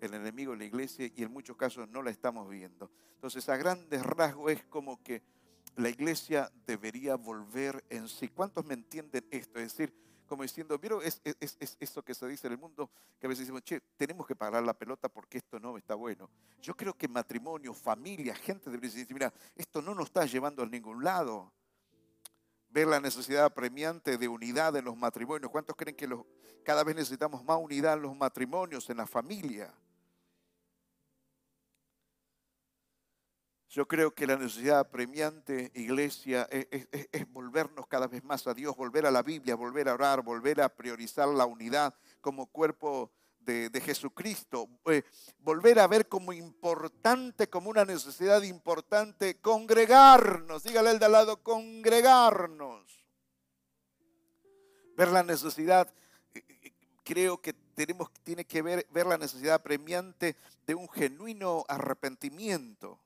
el 0.00 0.14
enemigo 0.14 0.52
en 0.54 0.58
la 0.58 0.64
iglesia 0.64 1.08
y 1.14 1.22
en 1.22 1.32
muchos 1.32 1.56
casos 1.56 1.88
no 1.90 2.02
la 2.02 2.10
estamos 2.10 2.50
viendo. 2.50 2.90
Entonces, 3.14 3.48
a 3.48 3.56
grandes 3.56 4.02
rasgos 4.02 4.50
es 4.50 4.64
como 4.64 5.00
que 5.00 5.35
la 5.76 5.90
iglesia 5.90 6.50
debería 6.66 7.16
volver 7.16 7.84
en 7.90 8.08
sí. 8.08 8.28
¿Cuántos 8.28 8.64
me 8.64 8.74
entienden 8.74 9.26
esto? 9.30 9.58
Es 9.58 9.76
decir, 9.76 9.94
como 10.26 10.42
diciendo, 10.42 10.78
¿vieron? 10.78 11.02
Es, 11.02 11.20
es, 11.22 11.56
es, 11.60 11.76
esto 11.78 12.02
que 12.02 12.14
se 12.14 12.26
dice 12.26 12.46
en 12.46 12.54
el 12.54 12.58
mundo, 12.58 12.90
que 13.18 13.26
a 13.26 13.28
veces 13.28 13.46
decimos, 13.46 13.62
che, 13.62 13.80
tenemos 13.96 14.26
que 14.26 14.34
parar 14.34 14.62
la 14.62 14.74
pelota 14.74 15.08
porque 15.08 15.38
esto 15.38 15.60
no 15.60 15.76
está 15.76 15.94
bueno. 15.94 16.30
Yo 16.60 16.76
creo 16.76 16.94
que 16.94 17.08
matrimonio, 17.08 17.72
familia, 17.74 18.34
gente 18.34 18.70
debería 18.70 18.90
decir, 18.90 19.12
mira, 19.14 19.32
esto 19.54 19.80
no 19.82 19.94
nos 19.94 20.06
está 20.06 20.24
llevando 20.24 20.62
a 20.62 20.66
ningún 20.66 21.04
lado. 21.04 21.52
Ver 22.70 22.88
la 22.88 23.00
necesidad 23.00 23.44
apremiante 23.44 24.18
de 24.18 24.28
unidad 24.28 24.74
en 24.76 24.84
los 24.84 24.96
matrimonios. 24.96 25.50
¿Cuántos 25.50 25.76
creen 25.76 25.96
que 25.96 26.08
cada 26.64 26.84
vez 26.84 26.96
necesitamos 26.96 27.44
más 27.44 27.58
unidad 27.58 27.94
en 27.94 28.02
los 28.02 28.16
matrimonios, 28.16 28.90
en 28.90 28.96
la 28.96 29.06
familia? 29.06 29.72
Yo 33.76 33.86
creo 33.86 34.14
que 34.14 34.26
la 34.26 34.38
necesidad 34.38 34.78
apremiante, 34.78 35.70
iglesia, 35.74 36.48
es, 36.50 36.88
volvernos 37.28 37.86
cada 37.86 38.06
vez 38.06 38.24
más 38.24 38.46
a 38.46 38.54
Dios, 38.54 38.74
volver 38.74 39.04
a 39.04 39.10
la 39.10 39.22
Biblia, 39.22 39.54
volver 39.54 39.90
a 39.90 39.92
orar, 39.92 40.22
volver 40.22 40.62
a 40.62 40.70
priorizar 40.70 41.28
la 41.28 41.44
unidad 41.44 41.94
como 42.22 42.46
cuerpo 42.46 43.12
de, 43.38 43.70
Jesucristo, 43.84 44.66
eh, 44.86 45.02
volver 45.40 45.78
a 45.78 45.86
ver 45.88 46.08
como 46.08 46.32
importante, 46.32 47.50
como 47.50 47.68
una 47.68 47.84
necesidad 47.84 48.40
importante, 48.44 49.42
congregarnos. 49.42 50.62
Dígale 50.62 50.88
al 50.88 50.98
de 50.98 51.04
al 51.04 51.12
lado, 51.12 51.42
congregarnos. 51.42 53.04
Ver 54.96 55.08
la 55.08 55.22
necesidad, 55.22 55.92
eh, 56.32 56.42
eh, 56.48 56.72
creo 57.04 57.42
que 57.42 57.52
tenemos, 57.52 58.10
tiene 58.22 58.46
que 58.46 58.62
ver, 58.62 58.86
ver 58.90 59.04
la 59.04 59.18
necesidad 59.18 59.56
apremiante 59.56 60.34
de 60.66 60.74
un 60.74 60.88
genuino 60.88 61.66
arrepentimiento 61.68 63.02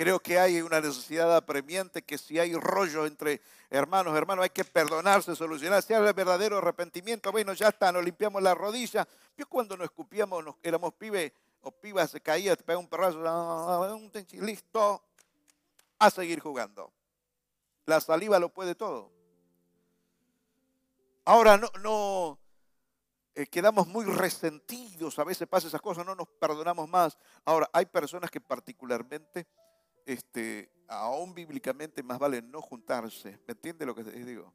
Creo 0.00 0.18
que 0.18 0.38
hay 0.38 0.62
una 0.62 0.80
necesidad 0.80 1.36
apremiante 1.36 2.00
que 2.00 2.16
si 2.16 2.38
hay 2.38 2.54
rollo 2.54 3.04
entre 3.04 3.42
hermanos, 3.68 4.16
hermanos, 4.16 4.44
hay 4.44 4.48
que 4.48 4.64
perdonarse, 4.64 5.36
solucionar. 5.36 5.82
Si 5.82 5.92
hay 5.92 6.00
verdadero 6.14 6.56
arrepentimiento, 6.56 7.30
bueno, 7.30 7.52
ya 7.52 7.68
está, 7.68 7.92
nos 7.92 8.02
limpiamos 8.02 8.42
la 8.42 8.54
rodilla. 8.54 9.06
Yo 9.36 9.46
cuando 9.46 9.76
nos 9.76 9.84
escupíamos, 9.84 10.42
nos, 10.42 10.54
éramos 10.62 10.94
pibes 10.94 11.32
o 11.60 11.70
pibas, 11.70 12.12
se 12.12 12.22
caía, 12.22 12.56
te 12.56 12.64
pega 12.64 12.78
un 12.78 12.88
perrazo, 12.88 13.20
listo, 14.40 15.04
a 15.98 16.08
seguir 16.08 16.40
jugando. 16.40 16.90
La 17.84 18.00
saliva 18.00 18.38
lo 18.38 18.48
puede 18.48 18.74
todo. 18.74 19.12
Ahora 21.26 21.58
no, 21.58 21.68
no 21.82 22.38
eh, 23.34 23.46
quedamos 23.46 23.86
muy 23.86 24.06
resentidos, 24.06 25.18
a 25.18 25.24
veces 25.24 25.46
pasa 25.46 25.68
esas 25.68 25.82
cosas, 25.82 26.06
no 26.06 26.14
nos 26.14 26.26
perdonamos 26.26 26.88
más. 26.88 27.18
Ahora, 27.44 27.68
hay 27.74 27.84
personas 27.84 28.30
que 28.30 28.40
particularmente 28.40 29.46
este, 30.06 30.70
aún 30.88 31.34
bíblicamente 31.34 32.02
más 32.02 32.18
vale 32.18 32.42
no 32.42 32.60
juntarse. 32.60 33.38
¿Me 33.46 33.52
entiende 33.52 33.86
lo 33.86 33.94
que 33.94 34.04
digo? 34.04 34.52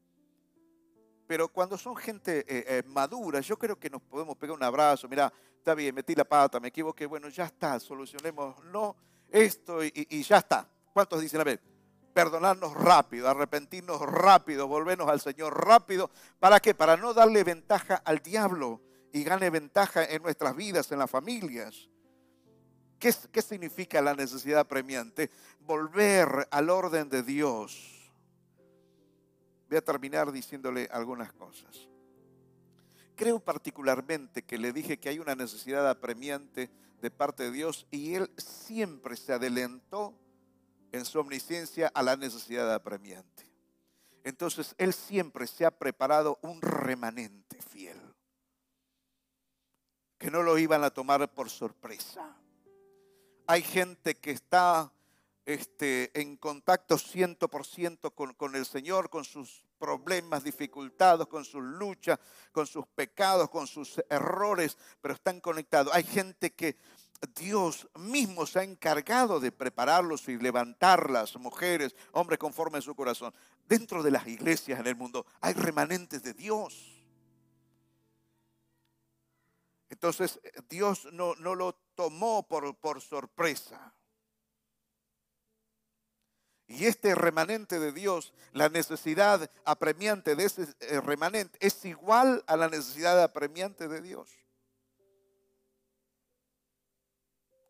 Pero 1.27 1.47
cuando 1.47 1.77
son 1.77 1.95
gente 1.95 2.39
eh, 2.39 2.65
eh, 2.67 2.83
madura, 2.85 3.39
yo 3.39 3.57
creo 3.57 3.79
que 3.79 3.89
nos 3.89 4.01
podemos 4.01 4.37
pegar 4.37 4.55
un 4.55 4.63
abrazo. 4.63 5.07
Mira, 5.07 5.31
está 5.57 5.73
bien, 5.73 5.95
metí 5.95 6.13
la 6.13 6.25
pata, 6.25 6.59
me 6.59 6.67
equivoqué. 6.67 7.05
Bueno, 7.05 7.29
ya 7.29 7.45
está, 7.45 7.79
solucionemos 7.79 8.63
no 8.65 8.95
esto 9.29 9.83
y, 9.83 10.23
ya 10.23 10.37
está. 10.37 10.69
¿Cuántos 10.93 11.21
dicen 11.21 11.41
a 11.41 11.43
ver? 11.43 11.59
Perdonarnos 12.13 12.73
rápido, 12.73 13.27
arrepentirnos 13.27 13.99
rápido, 14.01 14.67
volvernos 14.67 15.09
al 15.09 15.19
Señor 15.19 15.65
rápido. 15.65 16.09
¿Para 16.39 16.59
qué? 16.59 16.75
Para 16.75 16.95
no 16.95 17.13
darle 17.13 17.43
ventaja 17.43 17.95
al 17.95 18.19
diablo 18.19 18.81
y 19.11 19.23
gane 19.23 19.49
ventaja 19.49 20.05
en 20.05 20.21
nuestras 20.21 20.55
vidas, 20.55 20.91
en 20.91 20.99
las 20.99 21.09
familias. 21.09 21.89
¿Qué, 22.99 23.41
significa 23.41 24.01
la 24.01 24.13
necesidad 24.13 24.67
premiante? 24.67 25.29
Volver 25.61 26.47
al 26.49 26.69
orden 26.69 27.09
de 27.09 27.23
Dios. 27.23 28.11
Voy 29.69 29.77
a 29.77 29.83
terminar 29.83 30.31
diciéndole 30.31 30.87
algunas 30.91 31.33
cosas. 31.33 31.87
Creo 33.15 33.39
particularmente 33.39 34.43
que 34.43 34.57
le 34.57 34.73
dije 34.73 34.99
que 34.99 35.09
hay 35.09 35.19
una 35.19 35.35
necesidad 35.35 35.89
apremiante 35.89 36.69
de 37.01 37.11
parte 37.11 37.43
de 37.43 37.51
Dios 37.51 37.87
y 37.91 38.15
Él 38.15 38.31
siempre 38.37 39.15
se 39.15 39.33
adelantó 39.33 40.13
en 40.91 41.05
su 41.05 41.19
omnisciencia 41.19 41.91
a 41.93 42.03
la 42.03 42.15
necesidad 42.15 42.73
apremiante. 42.73 43.49
Entonces 44.23 44.73
Él 44.77 44.93
siempre 44.93 45.47
se 45.47 45.65
ha 45.65 45.71
preparado 45.71 46.39
un 46.41 46.61
remanente 46.61 47.61
fiel, 47.61 47.99
que 50.17 50.31
no 50.31 50.41
lo 50.41 50.57
iban 50.57 50.83
a 50.83 50.89
tomar 50.89 51.31
por 51.33 51.49
sorpresa 51.49 52.35
hay 53.47 53.61
gente 53.61 54.15
que 54.15 54.31
está 54.31 54.91
este, 55.45 56.11
en 56.19 56.37
contacto 56.37 56.97
100% 56.97 58.13
con, 58.13 58.33
con 58.33 58.55
el 58.55 58.65
Señor, 58.65 59.09
con 59.09 59.23
sus 59.23 59.63
problemas, 59.77 60.43
dificultades, 60.43 61.27
con 61.27 61.45
sus 61.45 61.61
luchas, 61.61 62.19
con 62.51 62.65
sus 62.65 62.87
pecados, 62.87 63.49
con 63.49 63.67
sus 63.67 64.01
errores, 64.09 64.77
pero 65.01 65.13
están 65.13 65.39
conectados. 65.39 65.93
Hay 65.93 66.03
gente 66.03 66.51
que 66.51 66.77
Dios 67.35 67.87
mismo 67.95 68.45
se 68.45 68.59
ha 68.59 68.63
encargado 68.63 69.39
de 69.39 69.51
prepararlos 69.51 70.27
y 70.27 70.37
levantarlas, 70.37 71.35
mujeres, 71.37 71.95
hombres 72.11 72.39
conforme 72.39 72.79
a 72.79 72.81
su 72.81 72.95
corazón. 72.95 73.33
Dentro 73.67 74.03
de 74.03 74.11
las 74.11 74.27
iglesias 74.27 74.79
en 74.79 74.87
el 74.87 74.95
mundo 74.95 75.25
hay 75.41 75.53
remanentes 75.53 76.23
de 76.23 76.33
Dios. 76.33 76.94
Entonces 79.95 80.41
Dios 80.67 81.07
no, 81.13 81.35
no 81.35 81.55
lo 81.55 81.73
tomó 81.95 82.45
por, 82.45 82.77
por 82.79 82.99
sorpresa. 82.99 83.95
Y 86.67 86.85
este 86.85 87.15
remanente 87.15 87.79
de 87.79 87.93
Dios, 87.93 88.33
la 88.51 88.67
necesidad 88.67 89.49
apremiante 89.63 90.35
de 90.35 90.43
ese 90.43 90.67
eh, 90.81 90.99
remanente 90.99 91.57
es 91.61 91.85
igual 91.85 92.43
a 92.45 92.57
la 92.57 92.67
necesidad 92.67 93.23
apremiante 93.23 93.87
de 93.87 94.01
Dios. 94.01 94.29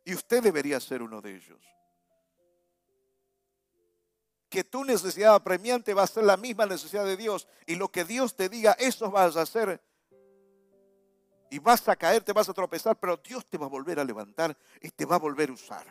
Y 0.03 0.15
usted 0.15 0.41
debería 0.41 0.79
ser 0.79 1.03
uno 1.03 1.21
de 1.21 1.35
ellos. 1.35 1.61
Que 4.49 4.63
tu 4.63 4.83
necesidad 4.83 5.35
apremiante 5.35 5.93
va 5.93 6.01
a 6.01 6.07
ser 6.07 6.23
la 6.23 6.37
misma 6.37 6.65
necesidad 6.65 7.05
de 7.05 7.17
Dios. 7.17 7.47
Y 7.67 7.75
lo 7.75 7.91
que 7.91 8.03
Dios 8.03 8.35
te 8.35 8.49
diga, 8.49 8.71
eso 8.79 9.11
vas 9.11 9.35
a 9.37 9.43
hacer. 9.43 9.79
Y 11.49 11.59
vas 11.59 11.87
a 11.87 11.95
caer, 11.95 12.23
te 12.23 12.33
vas 12.33 12.49
a 12.49 12.53
tropezar, 12.53 12.97
pero 12.99 13.17
Dios 13.17 13.45
te 13.45 13.57
va 13.57 13.65
a 13.65 13.69
volver 13.69 13.99
a 13.99 14.03
levantar 14.03 14.57
y 14.81 14.89
te 14.89 15.05
va 15.05 15.15
a 15.15 15.19
volver 15.19 15.49
a 15.49 15.53
usar. 15.53 15.85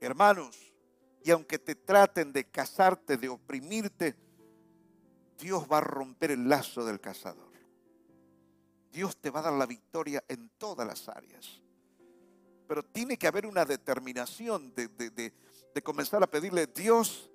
Hermanos, 0.00 0.72
y 1.24 1.30
aunque 1.30 1.58
te 1.58 1.74
traten 1.74 2.32
de 2.32 2.44
casarte, 2.50 3.16
de 3.16 3.28
oprimirte, 3.28 4.16
Dios 5.38 5.66
va 5.70 5.78
a 5.78 5.82
romper 5.82 6.32
el 6.32 6.48
lazo 6.48 6.84
del 6.84 7.00
cazador. 7.00 7.52
Dios 8.92 9.16
te 9.16 9.30
va 9.30 9.40
a 9.40 9.44
dar 9.44 9.52
la 9.54 9.66
victoria 9.66 10.22
en 10.28 10.50
todas 10.58 10.86
las 10.86 11.08
áreas. 11.08 11.60
Pero 12.68 12.82
tiene 12.82 13.16
que 13.16 13.26
haber 13.26 13.46
una 13.46 13.64
determinación 13.64 14.74
de, 14.74 15.32
comenzar 15.82 16.22
a 16.22 16.26
pedirle, 16.26 16.66
Dios, 16.66 17.30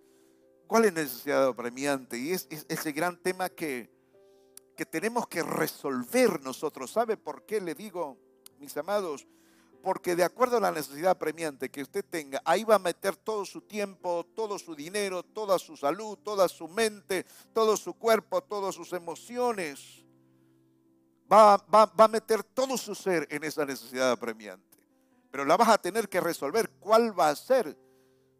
¿cuál 0.67 0.85
es 0.85 0.93
necesidad 0.93 1.47
apremiante? 1.47 2.17
Y 2.17 2.31
es, 2.31 2.47
ese 2.49 2.91
gran 2.91 3.17
tema 3.17 3.49
que, 3.49 3.89
que 4.77 4.85
tenemos 4.85 5.27
que 5.27 5.43
resolver 5.43 6.41
nosotros. 6.41 6.91
¿Sabe 6.91 7.17
por 7.17 7.43
qué 7.45 7.59
le 7.59 7.75
digo, 7.75 8.15
mis 8.59 8.77
amados? 8.77 9.27
Porque 9.81 10.15
de 10.15 10.23
acuerdo 10.23 10.57
a 10.57 10.61
la 10.61 10.71
necesidad 10.71 11.11
apremiante 11.11 11.69
que 11.69 11.81
usted 11.81 12.05
tenga, 12.05 12.41
ahí 12.45 12.63
va 12.63 12.75
a 12.75 12.79
meter 12.79 13.15
todo 13.15 13.43
su 13.43 13.61
tiempo, 13.61 14.25
todo 14.35 14.59
su 14.59 14.75
dinero, 14.75 15.23
toda 15.23 15.57
su 15.57 15.75
salud, 15.75 16.17
toda 16.19 16.47
su 16.47 16.67
mente, 16.67 17.25
todo 17.53 17.75
su 17.75 17.95
cuerpo, 17.95 18.41
todas 18.41 18.75
sus 18.75 18.93
emociones 18.93 20.05
va, 21.31 21.55
a 21.75 22.07
meter 22.07 22.43
todo 22.43 22.77
su 22.77 22.93
ser 22.93 23.27
en 23.31 23.43
esa 23.43 23.65
necesidad 23.65 24.11
apremiante. 24.11 24.77
Pero 25.31 25.43
la 25.43 25.57
vas 25.57 25.69
a 25.69 25.77
tener 25.77 26.07
que 26.07 26.21
resolver. 26.21 26.69
¿Cuál 26.79 27.17
va 27.19 27.29
a 27.29 27.35
ser? 27.35 27.75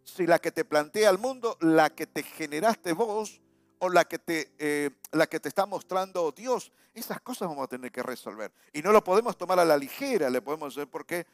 Si 0.04 0.26
la 0.26 0.40
que 0.40 0.52
te 0.52 0.64
plantea 0.64 1.10
el 1.10 1.18
mundo, 1.18 1.58
la 1.60 1.90
que 1.90 2.08
te 2.08 2.24
generaste 2.24 2.94
vos 2.94 3.42
o 3.80 3.90
la 3.90 4.06
que 4.06 4.20
te, 4.20 4.54
eh, 4.58 4.90
la 5.12 5.28
que 5.28 5.40
te 5.40 5.50
está 5.50 5.66
mostrando 5.66 6.32
Dios. 6.32 6.72
Esas 6.94 7.22
cosas 7.22 7.48
vamos 7.48 7.66
a 7.66 7.68
tener 7.68 7.92
que 7.92 8.04
resolver. 8.04 8.52
Y 8.74 8.82
no 8.82 8.92
lo 8.92 9.04
podemos 9.04 9.38
tomar 9.38 9.60
a 9.60 9.66
la 9.66 9.78
ligera, 9.78 10.30
le 10.30 10.42
podemos 10.42 10.76
decir, 10.76 10.90
porque 10.90 11.26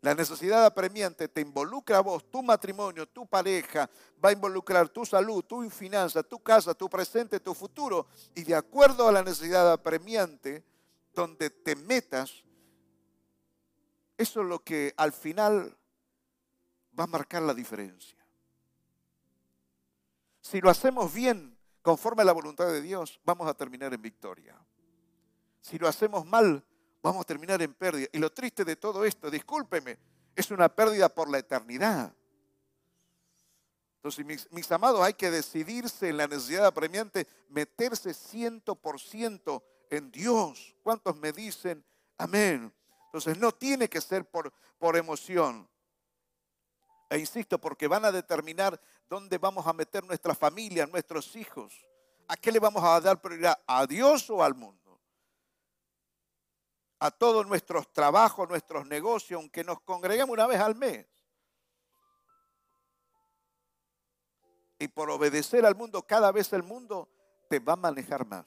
la 0.00 0.14
necesidad 0.14 0.64
apremiante 0.64 1.26
te 1.26 1.40
involucra 1.40 1.98
a 1.98 2.02
vos, 2.02 2.30
tu 2.30 2.42
matrimonio, 2.42 3.06
tu 3.08 3.26
pareja, 3.26 3.90
va 4.24 4.28
a 4.28 4.32
involucrar 4.32 4.88
tu 4.88 5.04
salud, 5.04 5.44
tu 5.44 5.68
finanza, 5.70 6.22
tu 6.22 6.40
casa, 6.40 6.72
tu 6.72 6.88
presente, 6.88 7.40
tu 7.40 7.52
futuro. 7.52 8.06
Y 8.36 8.44
de 8.44 8.54
acuerdo 8.54 9.08
a 9.08 9.12
la 9.12 9.22
necesidad 9.22 9.72
apremiante, 9.72 10.62
donde 11.12 11.50
te 11.50 11.74
metas, 11.74 12.44
eso 14.16 14.42
es 14.42 14.46
lo 14.46 14.60
que 14.60 14.94
al 14.96 15.12
final 15.12 15.76
va 16.98 17.04
a 17.04 17.08
marcar 17.08 17.42
la 17.42 17.54
diferencia. 17.54 18.16
Si 20.40 20.60
lo 20.60 20.70
hacemos 20.70 21.12
bien, 21.12 21.57
conforme 21.88 22.20
a 22.20 22.26
la 22.26 22.32
voluntad 22.32 22.66
de 22.66 22.82
Dios, 22.82 23.18
vamos 23.24 23.48
a 23.48 23.54
terminar 23.54 23.94
en 23.94 24.02
victoria. 24.02 24.54
Si 25.62 25.78
lo 25.78 25.88
hacemos 25.88 26.26
mal, 26.26 26.62
vamos 27.02 27.22
a 27.22 27.24
terminar 27.24 27.62
en 27.62 27.72
pérdida. 27.72 28.06
Y 28.12 28.18
lo 28.18 28.30
triste 28.30 28.62
de 28.62 28.76
todo 28.76 29.06
esto, 29.06 29.30
discúlpeme, 29.30 29.96
es 30.36 30.50
una 30.50 30.68
pérdida 30.68 31.08
por 31.08 31.30
la 31.30 31.38
eternidad. 31.38 32.12
Entonces, 33.96 34.26
mis, 34.26 34.52
mis 34.52 34.70
amados, 34.70 35.00
hay 35.00 35.14
que 35.14 35.30
decidirse 35.30 36.10
en 36.10 36.18
la 36.18 36.26
necesidad 36.26 36.66
apremiante, 36.66 37.26
meterse 37.48 38.12
ciento 38.12 38.74
por 38.74 39.00
ciento 39.00 39.64
en 39.88 40.10
Dios. 40.10 40.76
¿Cuántos 40.82 41.16
me 41.16 41.32
dicen 41.32 41.82
amén? 42.18 42.70
Entonces 43.06 43.38
no 43.38 43.50
tiene 43.50 43.88
que 43.88 44.02
ser 44.02 44.26
por, 44.26 44.52
por 44.78 44.94
emoción. 44.98 45.66
E 47.08 47.18
insisto, 47.18 47.58
porque 47.58 47.88
van 47.88 48.04
a 48.04 48.12
determinar 48.12 48.78
dónde 49.08 49.38
vamos 49.38 49.66
a 49.66 49.72
meter 49.72 50.04
nuestra 50.04 50.34
familia, 50.34 50.86
nuestros 50.86 51.34
hijos. 51.36 51.74
¿A 52.28 52.36
qué 52.36 52.52
le 52.52 52.58
vamos 52.58 52.82
a 52.84 53.00
dar 53.00 53.20
prioridad? 53.20 53.58
¿A 53.66 53.86
Dios 53.86 54.28
o 54.30 54.42
al 54.42 54.54
mundo? 54.54 55.00
A 57.00 57.10
todos 57.10 57.46
nuestros 57.46 57.92
trabajos, 57.92 58.48
nuestros 58.48 58.86
negocios, 58.86 59.40
aunque 59.40 59.64
nos 59.64 59.80
congreguemos 59.80 60.34
una 60.34 60.46
vez 60.46 60.60
al 60.60 60.74
mes. 60.74 61.06
Y 64.78 64.88
por 64.88 65.10
obedecer 65.10 65.64
al 65.64 65.74
mundo, 65.74 66.06
cada 66.06 66.30
vez 66.30 66.52
el 66.52 66.62
mundo 66.62 67.08
te 67.48 67.58
va 67.58 67.72
a 67.72 67.76
manejar 67.76 68.26
más. 68.26 68.46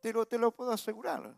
Te 0.00 0.12
lo, 0.12 0.50
puedo 0.52 0.70
asegurar. 0.70 1.34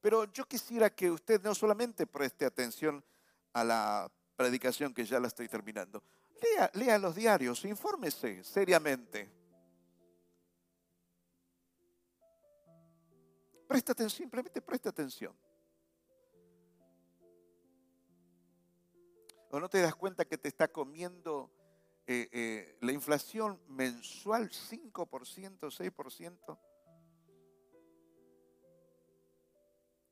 Pero 0.00 0.24
yo 0.26 0.46
quisiera 0.46 0.88
que 0.88 1.10
usted 1.10 1.42
no 1.42 1.54
solamente 1.54 2.06
preste 2.06 2.46
atención 2.46 3.04
a 3.52 3.64
la 3.64 4.12
predicación 4.36 4.92
que 4.92 5.04
ya 5.04 5.18
la 5.18 5.28
estoy 5.28 5.48
terminando. 5.48 6.02
Lea, 6.42 6.70
lea 6.74 6.98
los 6.98 7.14
diarios, 7.14 7.64
infórmese 7.64 8.44
seriamente. 8.44 9.30
Presta 13.66 13.92
atención, 13.92 14.18
simplemente 14.18 14.62
presta 14.62 14.90
atención. 14.90 15.36
¿O 19.50 19.58
no 19.58 19.68
te 19.68 19.80
das 19.80 19.94
cuenta 19.94 20.24
que 20.24 20.38
te 20.38 20.48
está 20.48 20.68
comiendo 20.68 21.50
eh, 22.06 22.28
eh, 22.30 22.78
la 22.80 22.92
inflación 22.92 23.60
mensual 23.68 24.50
5%, 24.50 24.92
6%? 24.92 26.58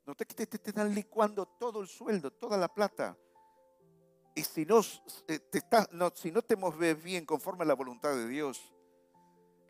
No 0.06 0.14
te, 0.14 0.24
te, 0.24 0.46
te 0.46 0.70
están 0.70 0.94
licuando 0.94 1.46
todo 1.46 1.80
el 1.80 1.88
sueldo, 1.88 2.30
toda 2.30 2.56
la 2.56 2.72
plata. 2.72 3.16
Y 4.34 4.42
si 4.42 4.66
no, 4.66 4.80
eh, 5.28 5.38
te 5.38 5.62
no, 5.92 6.10
si 6.14 6.32
no 6.32 6.42
te 6.42 6.56
mueves 6.56 7.02
bien 7.02 7.24
conforme 7.24 7.62
a 7.62 7.66
la 7.66 7.74
voluntad 7.74 8.14
de 8.14 8.26
Dios, 8.26 8.74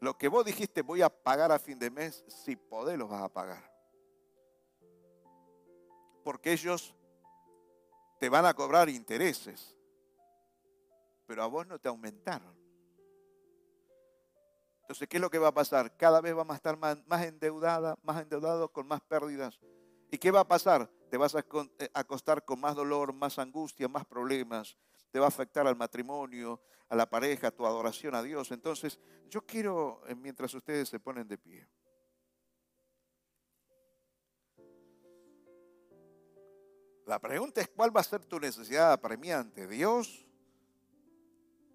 lo 0.00 0.16
que 0.16 0.28
vos 0.28 0.44
dijiste 0.44 0.82
voy 0.82 1.02
a 1.02 1.10
pagar 1.10 1.52
a 1.52 1.58
fin 1.58 1.78
de 1.78 1.90
mes, 1.90 2.24
si 2.28 2.56
podés 2.56 2.98
lo 2.98 3.06
vas 3.06 3.22
a 3.22 3.28
pagar. 3.28 3.72
Porque 6.22 6.52
ellos 6.52 6.94
te 8.18 8.30
van 8.30 8.46
a 8.46 8.54
cobrar 8.54 8.88
intereses, 8.88 9.76
pero 11.26 11.42
a 11.42 11.46
vos 11.46 11.66
no 11.66 11.78
te 11.78 11.88
aumentaron. 11.88 12.54
Entonces, 14.80 15.08
¿qué 15.08 15.16
es 15.16 15.20
lo 15.20 15.30
que 15.30 15.38
va 15.38 15.48
a 15.48 15.54
pasar? 15.54 15.94
Cada 15.96 16.20
vez 16.20 16.34
vamos 16.34 16.52
a 16.52 16.56
estar 16.56 16.76
más, 16.76 16.98
más 17.06 17.24
endeudada, 17.24 17.96
más 18.02 18.22
endeudado, 18.22 18.70
con 18.70 18.86
más 18.86 19.00
pérdidas. 19.02 19.58
¿Y 20.10 20.18
qué 20.18 20.30
va 20.30 20.40
a 20.40 20.48
pasar? 20.48 20.90
Te 21.14 21.18
vas 21.18 21.36
a 21.36 21.44
eh, 21.78 21.88
acostar 21.94 22.44
con 22.44 22.58
más 22.58 22.74
dolor, 22.74 23.12
más 23.12 23.38
angustia, 23.38 23.86
más 23.86 24.04
problemas. 24.04 24.76
Te 25.12 25.20
va 25.20 25.26
a 25.26 25.28
afectar 25.28 25.64
al 25.64 25.76
matrimonio, 25.76 26.60
a 26.88 26.96
la 26.96 27.08
pareja, 27.08 27.46
a 27.46 27.50
tu 27.52 27.64
adoración 27.64 28.16
a 28.16 28.22
Dios. 28.24 28.50
Entonces, 28.50 28.98
yo 29.30 29.46
quiero, 29.46 30.02
eh, 30.08 30.16
mientras 30.16 30.52
ustedes 30.54 30.88
se 30.88 30.98
ponen 30.98 31.28
de 31.28 31.38
pie, 31.38 31.68
La 37.06 37.20
pregunta 37.20 37.60
es 37.60 37.68
cuál 37.68 37.96
va 37.96 38.00
a 38.00 38.02
ser 38.02 38.24
tu 38.24 38.40
necesidad 38.40 38.90
apremiante, 38.90 39.68
Dios, 39.68 40.26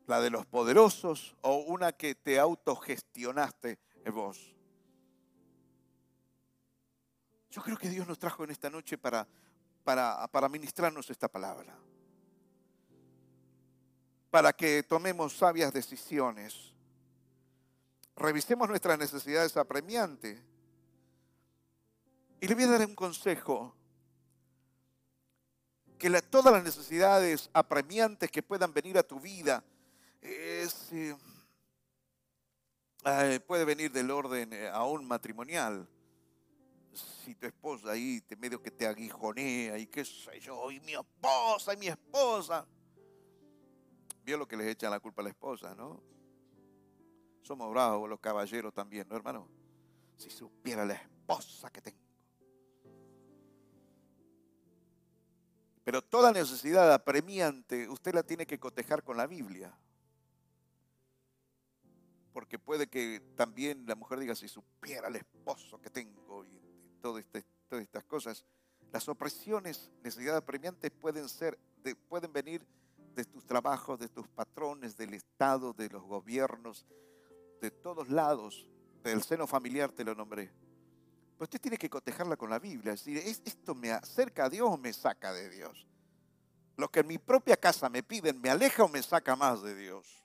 la 0.05 0.19
de 0.19 0.31
los 0.31 0.45
poderosos 0.47 1.37
o 1.43 1.59
una 1.59 1.93
que 1.93 2.13
te 2.13 2.39
autogestionaste 2.39 3.79
vos. 4.11 4.58
Yo 7.49 7.63
creo 7.63 7.77
que 7.77 7.89
Dios 7.89 8.07
nos 8.07 8.19
trajo 8.19 8.43
en 8.43 8.51
esta 8.51 8.69
noche 8.69 8.97
para, 8.97 9.27
para, 9.83 10.27
para 10.27 10.47
ministrarnos 10.47 11.09
esta 11.09 11.27
palabra. 11.27 11.75
Para 14.29 14.53
que 14.53 14.83
tomemos 14.83 15.35
sabias 15.35 15.73
decisiones. 15.73 16.75
Revisemos 18.15 18.69
nuestras 18.69 18.99
necesidades 18.99 19.57
apremiantes. 19.57 20.39
Y 22.39 22.47
le 22.47 22.53
voy 22.53 22.65
a 22.65 22.67
dar 22.67 22.85
un 22.85 22.93
consejo. 22.93 23.75
Que 25.97 26.21
todas 26.21 26.53
las 26.53 26.63
necesidades 26.63 27.49
apremiantes 27.51 28.29
que 28.29 28.43
puedan 28.43 28.71
venir 28.71 28.97
a 28.97 29.03
tu 29.03 29.19
vida 29.19 29.63
es, 30.21 30.91
eh, 30.93 31.17
puede 33.47 33.65
venir 33.65 33.91
del 33.91 34.11
orden 34.11 34.53
eh, 34.53 34.69
aún 34.69 35.05
matrimonial 35.05 35.89
si 36.99 37.35
tu 37.35 37.45
esposa 37.45 37.91
ahí 37.91 38.21
te 38.21 38.35
medio 38.35 38.61
que 38.61 38.71
te 38.71 38.85
aguijonea 38.87 39.77
y 39.77 39.87
qué 39.87 40.05
sé 40.05 40.39
yo, 40.39 40.71
y 40.71 40.79
mi 40.81 40.93
esposa, 40.93 41.73
y 41.73 41.77
mi 41.77 41.87
esposa. 41.87 42.65
Vio 44.23 44.37
lo 44.37 44.47
que 44.47 44.57
les 44.57 44.67
echan 44.67 44.91
la 44.91 44.99
culpa 44.99 45.21
a 45.21 45.23
la 45.23 45.29
esposa, 45.29 45.73
¿no? 45.75 46.01
Somos 47.41 47.69
bravos 47.71 48.09
los 48.09 48.19
caballeros 48.19 48.73
también, 48.73 49.07
¿no, 49.07 49.15
hermano? 49.15 49.47
Si 50.17 50.29
supiera 50.29 50.85
la 50.85 50.93
esposa 50.93 51.69
que 51.71 51.81
tengo. 51.81 52.09
Pero 55.83 56.03
toda 56.03 56.31
necesidad 56.31 56.93
apremiante 56.93 57.89
usted 57.89 58.13
la 58.13 58.21
tiene 58.21 58.45
que 58.45 58.59
cotejar 58.59 59.03
con 59.03 59.17
la 59.17 59.25
Biblia. 59.25 59.75
Porque 62.31 62.59
puede 62.59 62.87
que 62.87 63.21
también 63.35 63.85
la 63.87 63.95
mujer 63.95 64.19
diga, 64.19 64.35
si 64.35 64.47
supiera 64.47 65.07
el 65.07 65.15
esposo 65.15 65.81
que 65.81 65.89
tengo, 65.89 66.45
este, 67.17 67.43
todas 67.67 67.83
estas 67.83 68.03
cosas, 68.03 68.45
Las 68.91 69.07
opresiones, 69.07 69.91
necesidades 70.03 70.41
apremiantes 70.41 70.91
pueden 70.91 71.29
ser, 71.29 71.59
pueden 72.07 72.33
venir 72.33 72.65
de 73.15 73.23
tus 73.25 73.45
trabajos, 73.45 73.99
de 73.99 74.09
tus 74.09 74.27
patrones, 74.27 74.97
del 74.97 75.13
Estado, 75.13 75.73
de 75.73 75.89
los 75.89 76.03
gobiernos, 76.03 76.87
de 77.61 77.69
todos 77.69 78.09
lados, 78.09 78.67
del 79.03 79.21
seno 79.21 79.45
familiar 79.45 79.91
te 79.91 80.03
lo 80.03 80.15
nombré. 80.15 80.51
Pero 81.33 81.43
usted 81.43 81.61
tiene 81.61 81.77
que 81.77 81.89
cotejarla 81.89 82.35
con 82.35 82.49
la 82.49 82.59
Biblia, 82.59 82.93
es 82.93 83.05
decir, 83.05 83.17
¿esto 83.45 83.75
me 83.75 83.91
acerca 83.91 84.45
a 84.45 84.49
Dios 84.49 84.69
o 84.69 84.77
me 84.77 84.91
saca 84.91 85.31
de 85.33 85.49
Dios? 85.49 85.87
Lo 86.75 86.89
que 86.89 87.01
en 87.01 87.07
mi 87.07 87.17
propia 87.17 87.57
casa 87.57 87.89
me 87.89 88.03
piden, 88.03 88.41
¿me 88.41 88.49
aleja 88.49 88.83
o 88.83 88.89
me 88.89 89.03
saca 89.03 89.35
más 89.35 89.61
de 89.61 89.75
Dios? 89.75 90.23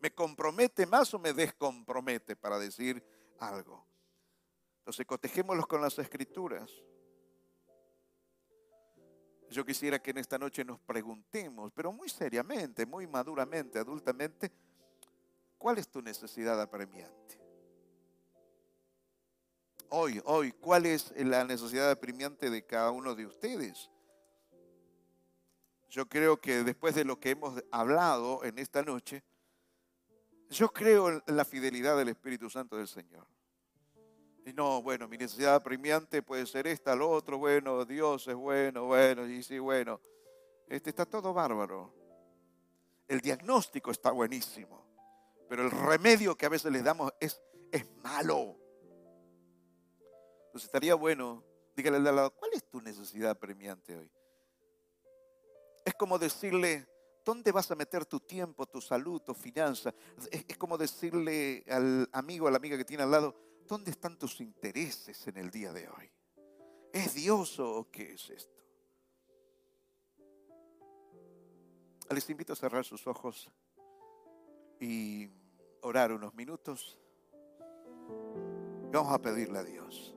¿Me 0.00 0.12
compromete 0.12 0.84
más 0.84 1.14
o 1.14 1.18
me 1.18 1.32
descompromete 1.32 2.36
para 2.36 2.58
decir 2.58 3.02
algo? 3.38 3.86
Entonces 4.82 5.06
cotejémoslos 5.06 5.68
con 5.68 5.80
las 5.80 5.96
escrituras. 6.00 6.68
Yo 9.48 9.64
quisiera 9.64 10.02
que 10.02 10.10
en 10.10 10.18
esta 10.18 10.38
noche 10.38 10.64
nos 10.64 10.80
preguntemos, 10.80 11.70
pero 11.72 11.92
muy 11.92 12.08
seriamente, 12.08 12.84
muy 12.84 13.06
maduramente, 13.06 13.78
adultamente, 13.78 14.50
¿cuál 15.56 15.78
es 15.78 15.88
tu 15.88 16.02
necesidad 16.02 16.60
apremiante? 16.60 17.38
Hoy, 19.90 20.20
hoy, 20.24 20.50
¿cuál 20.50 20.86
es 20.86 21.12
la 21.16 21.44
necesidad 21.44 21.88
apremiante 21.88 22.50
de 22.50 22.66
cada 22.66 22.90
uno 22.90 23.14
de 23.14 23.26
ustedes? 23.26 23.88
Yo 25.90 26.08
creo 26.08 26.40
que 26.40 26.64
después 26.64 26.96
de 26.96 27.04
lo 27.04 27.20
que 27.20 27.30
hemos 27.30 27.62
hablado 27.70 28.42
en 28.42 28.58
esta 28.58 28.82
noche, 28.82 29.22
yo 30.50 30.72
creo 30.72 31.08
en 31.08 31.36
la 31.36 31.44
fidelidad 31.44 31.96
del 31.96 32.08
Espíritu 32.08 32.50
Santo 32.50 32.76
del 32.76 32.88
Señor. 32.88 33.31
Y 34.44 34.52
no, 34.52 34.82
bueno, 34.82 35.06
mi 35.06 35.16
necesidad 35.16 35.54
apremiante 35.54 36.22
puede 36.22 36.46
ser 36.46 36.66
esta, 36.66 36.96
lo 36.96 37.08
otro, 37.10 37.38
bueno, 37.38 37.84
Dios 37.84 38.26
es 38.26 38.34
bueno, 38.34 38.86
bueno, 38.86 39.26
y 39.26 39.42
sí, 39.42 39.58
bueno. 39.58 40.00
Este 40.66 40.90
está 40.90 41.06
todo 41.06 41.32
bárbaro. 41.32 41.94
El 43.06 43.20
diagnóstico 43.20 43.90
está 43.90 44.10
buenísimo, 44.10 44.84
pero 45.48 45.62
el 45.64 45.70
remedio 45.70 46.34
que 46.36 46.46
a 46.46 46.48
veces 46.48 46.72
les 46.72 46.82
damos 46.82 47.12
es, 47.20 47.40
es 47.70 47.86
malo. 48.02 48.56
Entonces 50.46 50.64
estaría 50.64 50.96
bueno, 50.96 51.44
dígale 51.76 51.98
al 51.98 52.04
lado, 52.04 52.34
¿cuál 52.34 52.50
es 52.54 52.68
tu 52.68 52.80
necesidad 52.80 53.30
apremiante 53.30 53.96
hoy? 53.96 54.10
Es 55.84 55.94
como 55.94 56.18
decirle, 56.18 56.86
¿dónde 57.24 57.52
vas 57.52 57.70
a 57.70 57.76
meter 57.76 58.06
tu 58.06 58.18
tiempo, 58.18 58.66
tu 58.66 58.80
salud, 58.80 59.20
tu 59.20 59.34
finanza? 59.34 59.94
Es 60.30 60.56
como 60.58 60.76
decirle 60.76 61.64
al 61.68 62.08
amigo, 62.12 62.48
a 62.48 62.50
la 62.50 62.56
amiga 62.56 62.76
que 62.76 62.84
tiene 62.84 63.04
al 63.04 63.10
lado, 63.10 63.36
¿Dónde 63.72 63.90
están 63.90 64.18
tus 64.18 64.38
intereses 64.42 65.26
en 65.28 65.38
el 65.38 65.50
día 65.50 65.72
de 65.72 65.88
hoy? 65.88 66.10
¿Es 66.92 67.14
Dios 67.14 67.58
o 67.58 67.88
qué 67.90 68.12
es 68.12 68.28
esto? 68.28 68.62
Les 72.10 72.28
invito 72.28 72.52
a 72.52 72.56
cerrar 72.56 72.84
sus 72.84 73.06
ojos 73.06 73.50
y 74.78 75.26
orar 75.80 76.12
unos 76.12 76.34
minutos. 76.34 76.98
Vamos 78.92 79.10
a 79.10 79.22
pedirle 79.22 79.60
a 79.60 79.64
Dios. 79.64 80.14